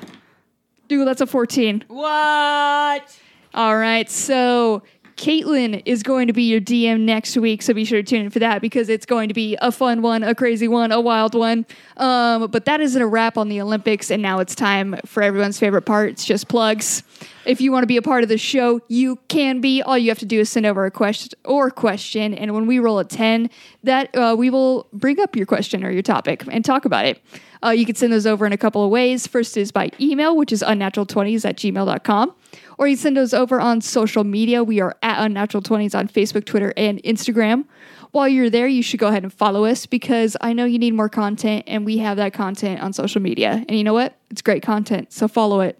Dougal, 0.88 1.06
that's 1.06 1.20
a 1.20 1.26
fourteen. 1.26 1.84
What? 1.88 3.18
All 3.54 3.76
right, 3.76 4.10
so 4.10 4.82
Caitlin 5.16 5.82
is 5.86 6.02
going 6.02 6.26
to 6.26 6.34
be 6.34 6.42
your 6.42 6.60
DM 6.60 7.00
next 7.00 7.38
week, 7.38 7.62
so 7.62 7.72
be 7.72 7.86
sure 7.86 7.98
to 7.98 8.02
tune 8.02 8.26
in 8.26 8.30
for 8.30 8.38
that 8.38 8.60
because 8.60 8.90
it's 8.90 9.06
going 9.06 9.28
to 9.28 9.34
be 9.34 9.56
a 9.62 9.72
fun 9.72 10.02
one, 10.02 10.22
a 10.22 10.34
crazy 10.34 10.68
one, 10.68 10.92
a 10.92 11.00
wild 11.00 11.34
one. 11.34 11.64
Um, 11.96 12.50
but 12.50 12.66
that 12.66 12.82
isn't 12.82 13.00
a 13.00 13.06
wrap 13.06 13.38
on 13.38 13.48
the 13.48 13.60
Olympics, 13.62 14.10
and 14.10 14.20
now 14.22 14.40
it's 14.40 14.54
time 14.54 14.96
for 15.06 15.22
everyone's 15.22 15.58
favorite 15.58 15.82
part. 15.82 16.10
It's 16.10 16.24
just 16.24 16.48
plugs. 16.48 17.02
If 17.46 17.62
you 17.62 17.72
want 17.72 17.84
to 17.84 17.86
be 17.86 17.96
a 17.96 18.02
part 18.02 18.24
of 18.24 18.28
the 18.28 18.36
show, 18.36 18.80
you 18.88 19.18
can 19.28 19.62
be. 19.62 19.80
All 19.80 19.96
you 19.96 20.10
have 20.10 20.18
to 20.18 20.26
do 20.26 20.40
is 20.40 20.50
send 20.50 20.66
over 20.66 20.84
a 20.84 20.90
question 20.90 21.38
or 21.46 21.70
question, 21.70 22.34
and 22.34 22.52
when 22.52 22.66
we 22.66 22.78
roll 22.78 22.98
a 22.98 23.04
ten, 23.04 23.48
that 23.84 24.14
uh, 24.14 24.34
we 24.36 24.50
will 24.50 24.86
bring 24.92 25.18
up 25.20 25.34
your 25.34 25.46
question 25.46 25.82
or 25.82 25.90
your 25.90 26.02
topic 26.02 26.44
and 26.50 26.62
talk 26.62 26.84
about 26.84 27.06
it. 27.06 27.22
Uh, 27.64 27.70
you 27.70 27.86
can 27.86 27.94
send 27.94 28.12
those 28.12 28.26
over 28.26 28.44
in 28.44 28.52
a 28.52 28.58
couple 28.58 28.84
of 28.84 28.90
ways. 28.90 29.26
First 29.26 29.56
is 29.56 29.72
by 29.72 29.90
email, 29.98 30.36
which 30.36 30.52
is 30.52 30.62
unnatural20s 30.62 31.48
at 31.48 31.56
gmail.com 31.56 32.34
or 32.78 32.86
you 32.88 32.96
send 32.96 33.16
those 33.16 33.34
over 33.34 33.60
on 33.60 33.80
social 33.80 34.24
media. 34.24 34.62
We 34.64 34.80
are 34.80 34.96
at 35.02 35.24
Unnatural 35.24 35.62
20s 35.62 35.94
on 35.94 36.08
Facebook, 36.08 36.44
Twitter, 36.44 36.72
and 36.76 37.02
Instagram. 37.02 37.64
While 38.12 38.28
you're 38.28 38.50
there, 38.50 38.66
you 38.66 38.82
should 38.82 39.00
go 39.00 39.08
ahead 39.08 39.24
and 39.24 39.32
follow 39.32 39.64
us 39.64 39.84
because 39.86 40.36
I 40.40 40.52
know 40.52 40.64
you 40.64 40.78
need 40.78 40.94
more 40.94 41.08
content, 41.08 41.64
and 41.66 41.84
we 41.84 41.98
have 41.98 42.16
that 42.16 42.32
content 42.32 42.80
on 42.80 42.92
social 42.92 43.20
media. 43.20 43.64
And 43.68 43.76
you 43.76 43.84
know 43.84 43.94
what? 43.94 44.16
It's 44.30 44.42
great 44.42 44.62
content, 44.62 45.12
so 45.12 45.28
follow 45.28 45.60
it. 45.60 45.78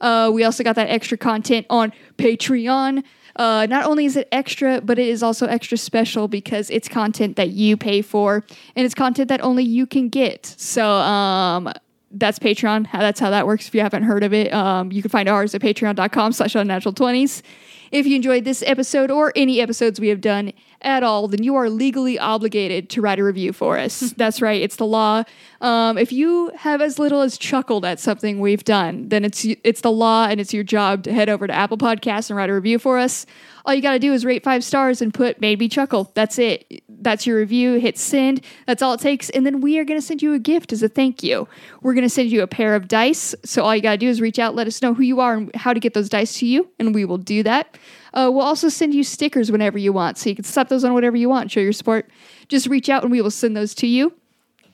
Uh, 0.00 0.30
we 0.32 0.44
also 0.44 0.62
got 0.62 0.76
that 0.76 0.88
extra 0.88 1.16
content 1.16 1.66
on 1.70 1.92
Patreon. 2.18 3.02
Uh, 3.36 3.66
not 3.70 3.86
only 3.86 4.04
is 4.04 4.16
it 4.16 4.28
extra, 4.32 4.80
but 4.80 4.98
it 4.98 5.06
is 5.06 5.22
also 5.22 5.46
extra 5.46 5.78
special 5.78 6.26
because 6.28 6.70
it's 6.70 6.88
content 6.88 7.36
that 7.36 7.50
you 7.50 7.76
pay 7.76 8.02
for, 8.02 8.44
and 8.74 8.84
it's 8.84 8.94
content 8.94 9.28
that 9.28 9.40
only 9.40 9.64
you 9.64 9.86
can 9.86 10.08
get. 10.08 10.44
So, 10.44 10.84
um, 10.84 11.72
that's 12.10 12.38
Patreon. 12.38 12.90
That's 12.92 13.20
how 13.20 13.30
that 13.30 13.46
works. 13.46 13.68
If 13.68 13.74
you 13.74 13.80
haven't 13.80 14.04
heard 14.04 14.24
of 14.24 14.32
it, 14.32 14.52
um, 14.52 14.90
you 14.92 15.02
can 15.02 15.10
find 15.10 15.28
ours 15.28 15.54
at 15.54 15.60
patreon.com 15.60 16.32
slash 16.32 16.54
unnatural 16.54 16.92
twenties. 16.92 17.42
If 17.90 18.06
you 18.06 18.16
enjoyed 18.16 18.44
this 18.44 18.62
episode 18.66 19.10
or 19.10 19.32
any 19.34 19.60
episodes 19.60 19.98
we 20.00 20.08
have 20.08 20.20
done 20.20 20.52
at 20.82 21.02
all, 21.02 21.28
then 21.28 21.42
you 21.42 21.56
are 21.56 21.68
legally 21.68 22.18
obligated 22.18 22.88
to 22.90 23.00
write 23.00 23.18
a 23.18 23.24
review 23.24 23.52
for 23.52 23.78
us. 23.78 24.00
That's 24.16 24.40
right, 24.40 24.60
it's 24.60 24.76
the 24.76 24.86
law. 24.86 25.24
Um, 25.60 25.98
if 25.98 26.12
you 26.12 26.52
have 26.56 26.80
as 26.80 26.98
little 26.98 27.20
as 27.20 27.36
chuckled 27.36 27.84
at 27.84 27.98
something 27.98 28.38
we've 28.38 28.64
done, 28.64 29.08
then 29.08 29.24
it's 29.24 29.44
it's 29.64 29.80
the 29.80 29.90
law 29.90 30.26
and 30.26 30.40
it's 30.40 30.54
your 30.54 30.62
job 30.62 31.02
to 31.04 31.12
head 31.12 31.28
over 31.28 31.46
to 31.46 31.52
Apple 31.52 31.78
Podcasts 31.78 32.30
and 32.30 32.36
write 32.36 32.50
a 32.50 32.54
review 32.54 32.78
for 32.78 32.98
us. 32.98 33.26
All 33.66 33.74
you 33.74 33.82
got 33.82 33.92
to 33.92 33.98
do 33.98 34.12
is 34.12 34.24
rate 34.24 34.44
five 34.44 34.62
stars 34.64 35.02
and 35.02 35.12
put 35.12 35.40
made 35.40 35.58
me 35.58 35.68
chuckle. 35.68 36.10
That's 36.14 36.38
it. 36.38 36.82
That's 36.88 37.26
your 37.26 37.38
review. 37.38 37.74
Hit 37.74 37.98
send. 37.98 38.40
That's 38.66 38.82
all 38.82 38.94
it 38.94 39.00
takes. 39.00 39.30
And 39.30 39.44
then 39.44 39.60
we 39.60 39.78
are 39.78 39.84
going 39.84 40.00
to 40.00 40.06
send 40.06 40.22
you 40.22 40.32
a 40.32 40.38
gift 40.38 40.72
as 40.72 40.82
a 40.82 40.88
thank 40.88 41.22
you. 41.22 41.48
We're 41.82 41.94
going 41.94 42.04
to 42.06 42.08
send 42.08 42.30
you 42.30 42.42
a 42.42 42.46
pair 42.46 42.74
of 42.74 42.88
dice. 42.88 43.34
So 43.44 43.64
all 43.64 43.74
you 43.74 43.82
got 43.82 43.92
to 43.92 43.98
do 43.98 44.08
is 44.08 44.20
reach 44.20 44.38
out, 44.38 44.54
let 44.54 44.66
us 44.66 44.80
know 44.80 44.94
who 44.94 45.02
you 45.02 45.20
are 45.20 45.34
and 45.34 45.54
how 45.54 45.74
to 45.74 45.80
get 45.80 45.92
those 45.92 46.08
dice 46.08 46.38
to 46.38 46.46
you, 46.46 46.70
and 46.78 46.94
we 46.94 47.04
will 47.04 47.18
do 47.18 47.42
that. 47.42 47.76
Uh, 48.14 48.30
we'll 48.32 48.44
also 48.44 48.68
send 48.68 48.94
you 48.94 49.04
stickers 49.04 49.50
whenever 49.50 49.78
you 49.78 49.92
want. 49.92 50.18
So 50.18 50.30
you 50.30 50.36
can 50.36 50.44
slap 50.44 50.68
those 50.68 50.84
on 50.84 50.94
whatever 50.94 51.16
you 51.16 51.28
want, 51.28 51.50
show 51.50 51.60
your 51.60 51.72
support. 51.72 52.10
Just 52.48 52.66
reach 52.66 52.88
out 52.88 53.02
and 53.02 53.12
we 53.12 53.20
will 53.20 53.30
send 53.30 53.56
those 53.56 53.74
to 53.76 53.86
you. 53.86 54.12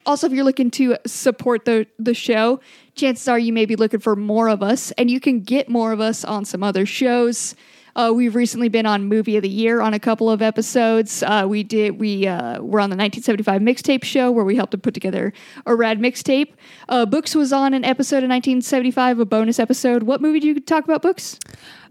Also, 0.07 0.27
if 0.27 0.33
you're 0.33 0.45
looking 0.45 0.71
to 0.71 0.97
support 1.07 1.65
the 1.65 1.87
the 1.99 2.13
show, 2.13 2.61
chances 2.95 3.27
are 3.27 3.39
you 3.39 3.53
may 3.53 3.65
be 3.65 3.75
looking 3.75 4.01
for 4.01 4.15
more 4.15 4.49
of 4.49 4.63
us, 4.63 4.91
and 4.93 5.11
you 5.11 5.19
can 5.19 5.41
get 5.41 5.69
more 5.69 5.93
of 5.93 6.01
us 6.01 6.25
on 6.25 6.45
some 6.45 6.63
other 6.63 6.85
shows. 6.85 7.55
Uh, 7.97 8.13
we've 8.13 8.35
recently 8.35 8.69
been 8.69 8.87
on 8.87 9.05
Movie 9.05 9.37
of 9.37 9.43
the 9.43 9.49
Year 9.49 9.81
on 9.81 9.95
a 9.95 10.01
couple 10.01 10.29
of 10.29 10.43
episodes. 10.43 11.23
Uh, 11.23 11.47
we 11.49 11.63
did 11.63 11.99
we 12.01 12.27
uh, 12.27 12.61
were 12.61 12.81
on 12.81 12.91
the 12.91 12.97
1975 12.97 13.61
mixtape 13.63 14.05
show 14.05 14.33
where 14.33 14.45
we 14.45 14.57
helped 14.57 14.73
to 14.73 14.79
put 14.79 14.95
together 14.95 15.33
a 15.65 15.77
rad 15.77 16.01
mixtape. 16.01 16.55
Uh, 16.89 17.07
Books 17.07 17.35
was 17.35 17.53
on 17.53 17.73
an 17.73 17.85
episode 17.85 18.19
of 18.25 18.31
1975, 18.31 19.21
a 19.21 19.25
bonus 19.25 19.59
episode. 19.61 20.03
What 20.03 20.21
movie 20.21 20.41
do 20.41 20.49
you 20.49 20.61
talk 20.61 20.85
about? 20.85 21.03
Books. 21.03 21.39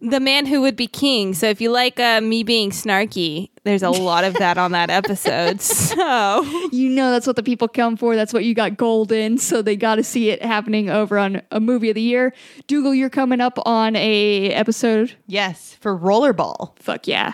The 0.05 0.19
man 0.19 0.45
who 0.45 0.61
would 0.61 0.75
be 0.75 0.85
king. 0.87 1.33
So 1.33 1.47
if 1.47 1.61
you 1.61 1.71
like 1.71 1.99
uh, 1.99 2.19
me 2.21 2.43
being 2.43 2.71
snarky, 2.71 3.49
there's 3.63 3.83
a 3.83 3.89
lot 3.89 4.25
of 4.25 4.33
that 4.35 4.57
on 4.57 4.73
that 4.73 4.89
episode. 4.89 5.61
So 5.93 6.43
You 6.71 6.89
know 6.89 7.11
that's 7.11 7.25
what 7.27 7.35
the 7.37 7.43
people 7.43 7.67
come 7.67 7.95
for. 7.97 8.15
That's 8.15 8.33
what 8.33 8.43
you 8.43 8.53
got 8.53 8.75
gold 8.77 9.11
in. 9.11 9.37
So 9.37 9.61
they 9.61 9.75
got 9.75 9.95
to 9.95 10.03
see 10.03 10.29
it 10.29 10.43
happening 10.43 10.89
over 10.89 11.17
on 11.17 11.41
a 11.51 11.59
movie 11.59 11.89
of 11.89 11.95
the 11.95 12.01
year. 12.01 12.33
Dougal, 12.67 12.93
you're 12.93 13.09
coming 13.09 13.39
up 13.41 13.57
on 13.65 13.95
a 13.95 14.51
episode 14.51 15.13
Yes, 15.27 15.77
for 15.79 15.97
rollerball. 15.97 16.77
fuck 16.79 17.07
yeah. 17.07 17.33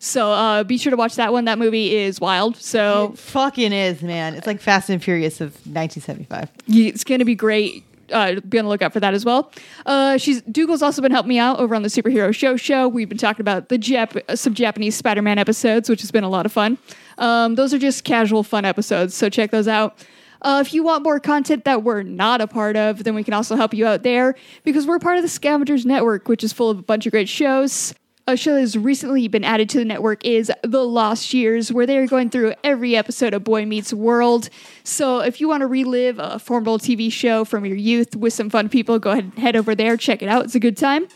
So 0.00 0.32
uh, 0.32 0.64
be 0.64 0.78
sure 0.78 0.90
to 0.90 0.96
watch 0.96 1.14
that 1.14 1.32
one. 1.32 1.44
That 1.44 1.58
movie 1.60 1.94
is 1.94 2.20
wild. 2.20 2.56
So 2.56 3.10
It 3.12 3.18
fucking 3.20 3.72
is, 3.72 4.02
man. 4.02 4.34
It's 4.34 4.48
like 4.48 4.60
Fast 4.60 4.90
and 4.90 5.00
Furious 5.02 5.40
of 5.40 5.50
1975. 5.66 6.48
it's 6.68 7.04
going 7.04 7.20
to 7.20 7.24
be 7.24 7.36
great. 7.36 7.84
Uh, 8.12 8.40
be 8.40 8.58
on 8.58 8.64
the 8.64 8.68
lookout 8.68 8.92
for 8.92 9.00
that 9.00 9.14
as 9.14 9.24
well. 9.24 9.50
Uh, 9.86 10.18
she's 10.18 10.42
Dougal's 10.42 10.82
also 10.82 11.02
been 11.02 11.12
helping 11.12 11.30
me 11.30 11.38
out 11.38 11.58
over 11.58 11.74
on 11.74 11.82
the 11.82 11.88
Superhero 11.88 12.34
Show 12.34 12.56
show. 12.56 12.88
We've 12.88 13.08
been 13.08 13.18
talking 13.18 13.40
about 13.42 13.68
the 13.68 13.78
Jap- 13.78 14.22
uh, 14.28 14.36
some 14.36 14.54
Japanese 14.54 14.96
Spider-Man 14.96 15.38
episodes, 15.38 15.88
which 15.88 16.00
has 16.00 16.10
been 16.10 16.24
a 16.24 16.28
lot 16.28 16.46
of 16.46 16.52
fun. 16.52 16.78
Um, 17.18 17.54
those 17.54 17.72
are 17.74 17.78
just 17.78 18.04
casual, 18.04 18.42
fun 18.42 18.64
episodes, 18.64 19.14
so 19.14 19.28
check 19.28 19.50
those 19.50 19.68
out. 19.68 20.04
Uh, 20.42 20.62
if 20.64 20.74
you 20.74 20.82
want 20.82 21.04
more 21.04 21.20
content 21.20 21.64
that 21.64 21.84
we're 21.84 22.02
not 22.02 22.40
a 22.40 22.46
part 22.46 22.76
of, 22.76 23.04
then 23.04 23.14
we 23.14 23.22
can 23.22 23.32
also 23.32 23.54
help 23.54 23.72
you 23.72 23.86
out 23.86 24.02
there 24.02 24.34
because 24.64 24.86
we're 24.86 24.98
part 24.98 25.16
of 25.16 25.22
the 25.22 25.28
Scavengers 25.28 25.86
Network, 25.86 26.28
which 26.28 26.42
is 26.42 26.52
full 26.52 26.68
of 26.68 26.78
a 26.78 26.82
bunch 26.82 27.06
of 27.06 27.12
great 27.12 27.28
shows. 27.28 27.94
A 28.28 28.36
show 28.36 28.54
that 28.54 28.60
has 28.60 28.78
recently 28.78 29.26
been 29.26 29.42
added 29.42 29.68
to 29.70 29.78
the 29.78 29.84
network 29.84 30.24
is 30.24 30.50
The 30.62 30.84
Lost 30.84 31.34
Years, 31.34 31.72
where 31.72 31.86
they're 31.86 32.06
going 32.06 32.30
through 32.30 32.54
every 32.62 32.94
episode 32.94 33.34
of 33.34 33.42
Boy 33.42 33.66
Meets 33.66 33.92
World. 33.92 34.48
So 34.84 35.18
if 35.18 35.40
you 35.40 35.48
want 35.48 35.62
to 35.62 35.66
relive 35.66 36.20
a 36.20 36.38
formidable 36.38 36.78
TV 36.78 37.10
show 37.10 37.44
from 37.44 37.66
your 37.66 37.76
youth 37.76 38.14
with 38.14 38.32
some 38.32 38.48
fun 38.48 38.68
people, 38.68 39.00
go 39.00 39.10
ahead 39.10 39.24
and 39.24 39.38
head 39.40 39.56
over 39.56 39.74
there, 39.74 39.96
check 39.96 40.22
it 40.22 40.28
out. 40.28 40.44
It's 40.44 40.54
a 40.54 40.60
good 40.60 40.76
time. 40.76 41.08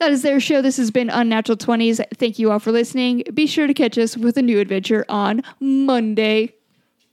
That 0.00 0.10
is 0.10 0.22
their 0.22 0.40
show. 0.40 0.60
This 0.60 0.78
has 0.78 0.90
been 0.90 1.10
Unnatural 1.10 1.56
20s. 1.56 2.04
Thank 2.16 2.40
you 2.40 2.50
all 2.50 2.58
for 2.58 2.72
listening. 2.72 3.22
Be 3.32 3.46
sure 3.46 3.68
to 3.68 3.74
catch 3.74 3.96
us 3.96 4.16
with 4.16 4.36
a 4.36 4.42
new 4.42 4.58
adventure 4.58 5.04
on 5.08 5.44
Monday. 5.60 6.54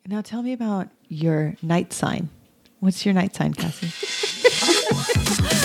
Now 0.08 0.22
tell 0.22 0.42
me 0.42 0.54
about 0.54 0.90
your 1.08 1.56
night 1.62 1.94
sign. 1.94 2.30
What's 2.80 3.06
your 3.06 3.14
night 3.14 3.36
sign, 3.36 3.54
Cassie? 3.54 3.92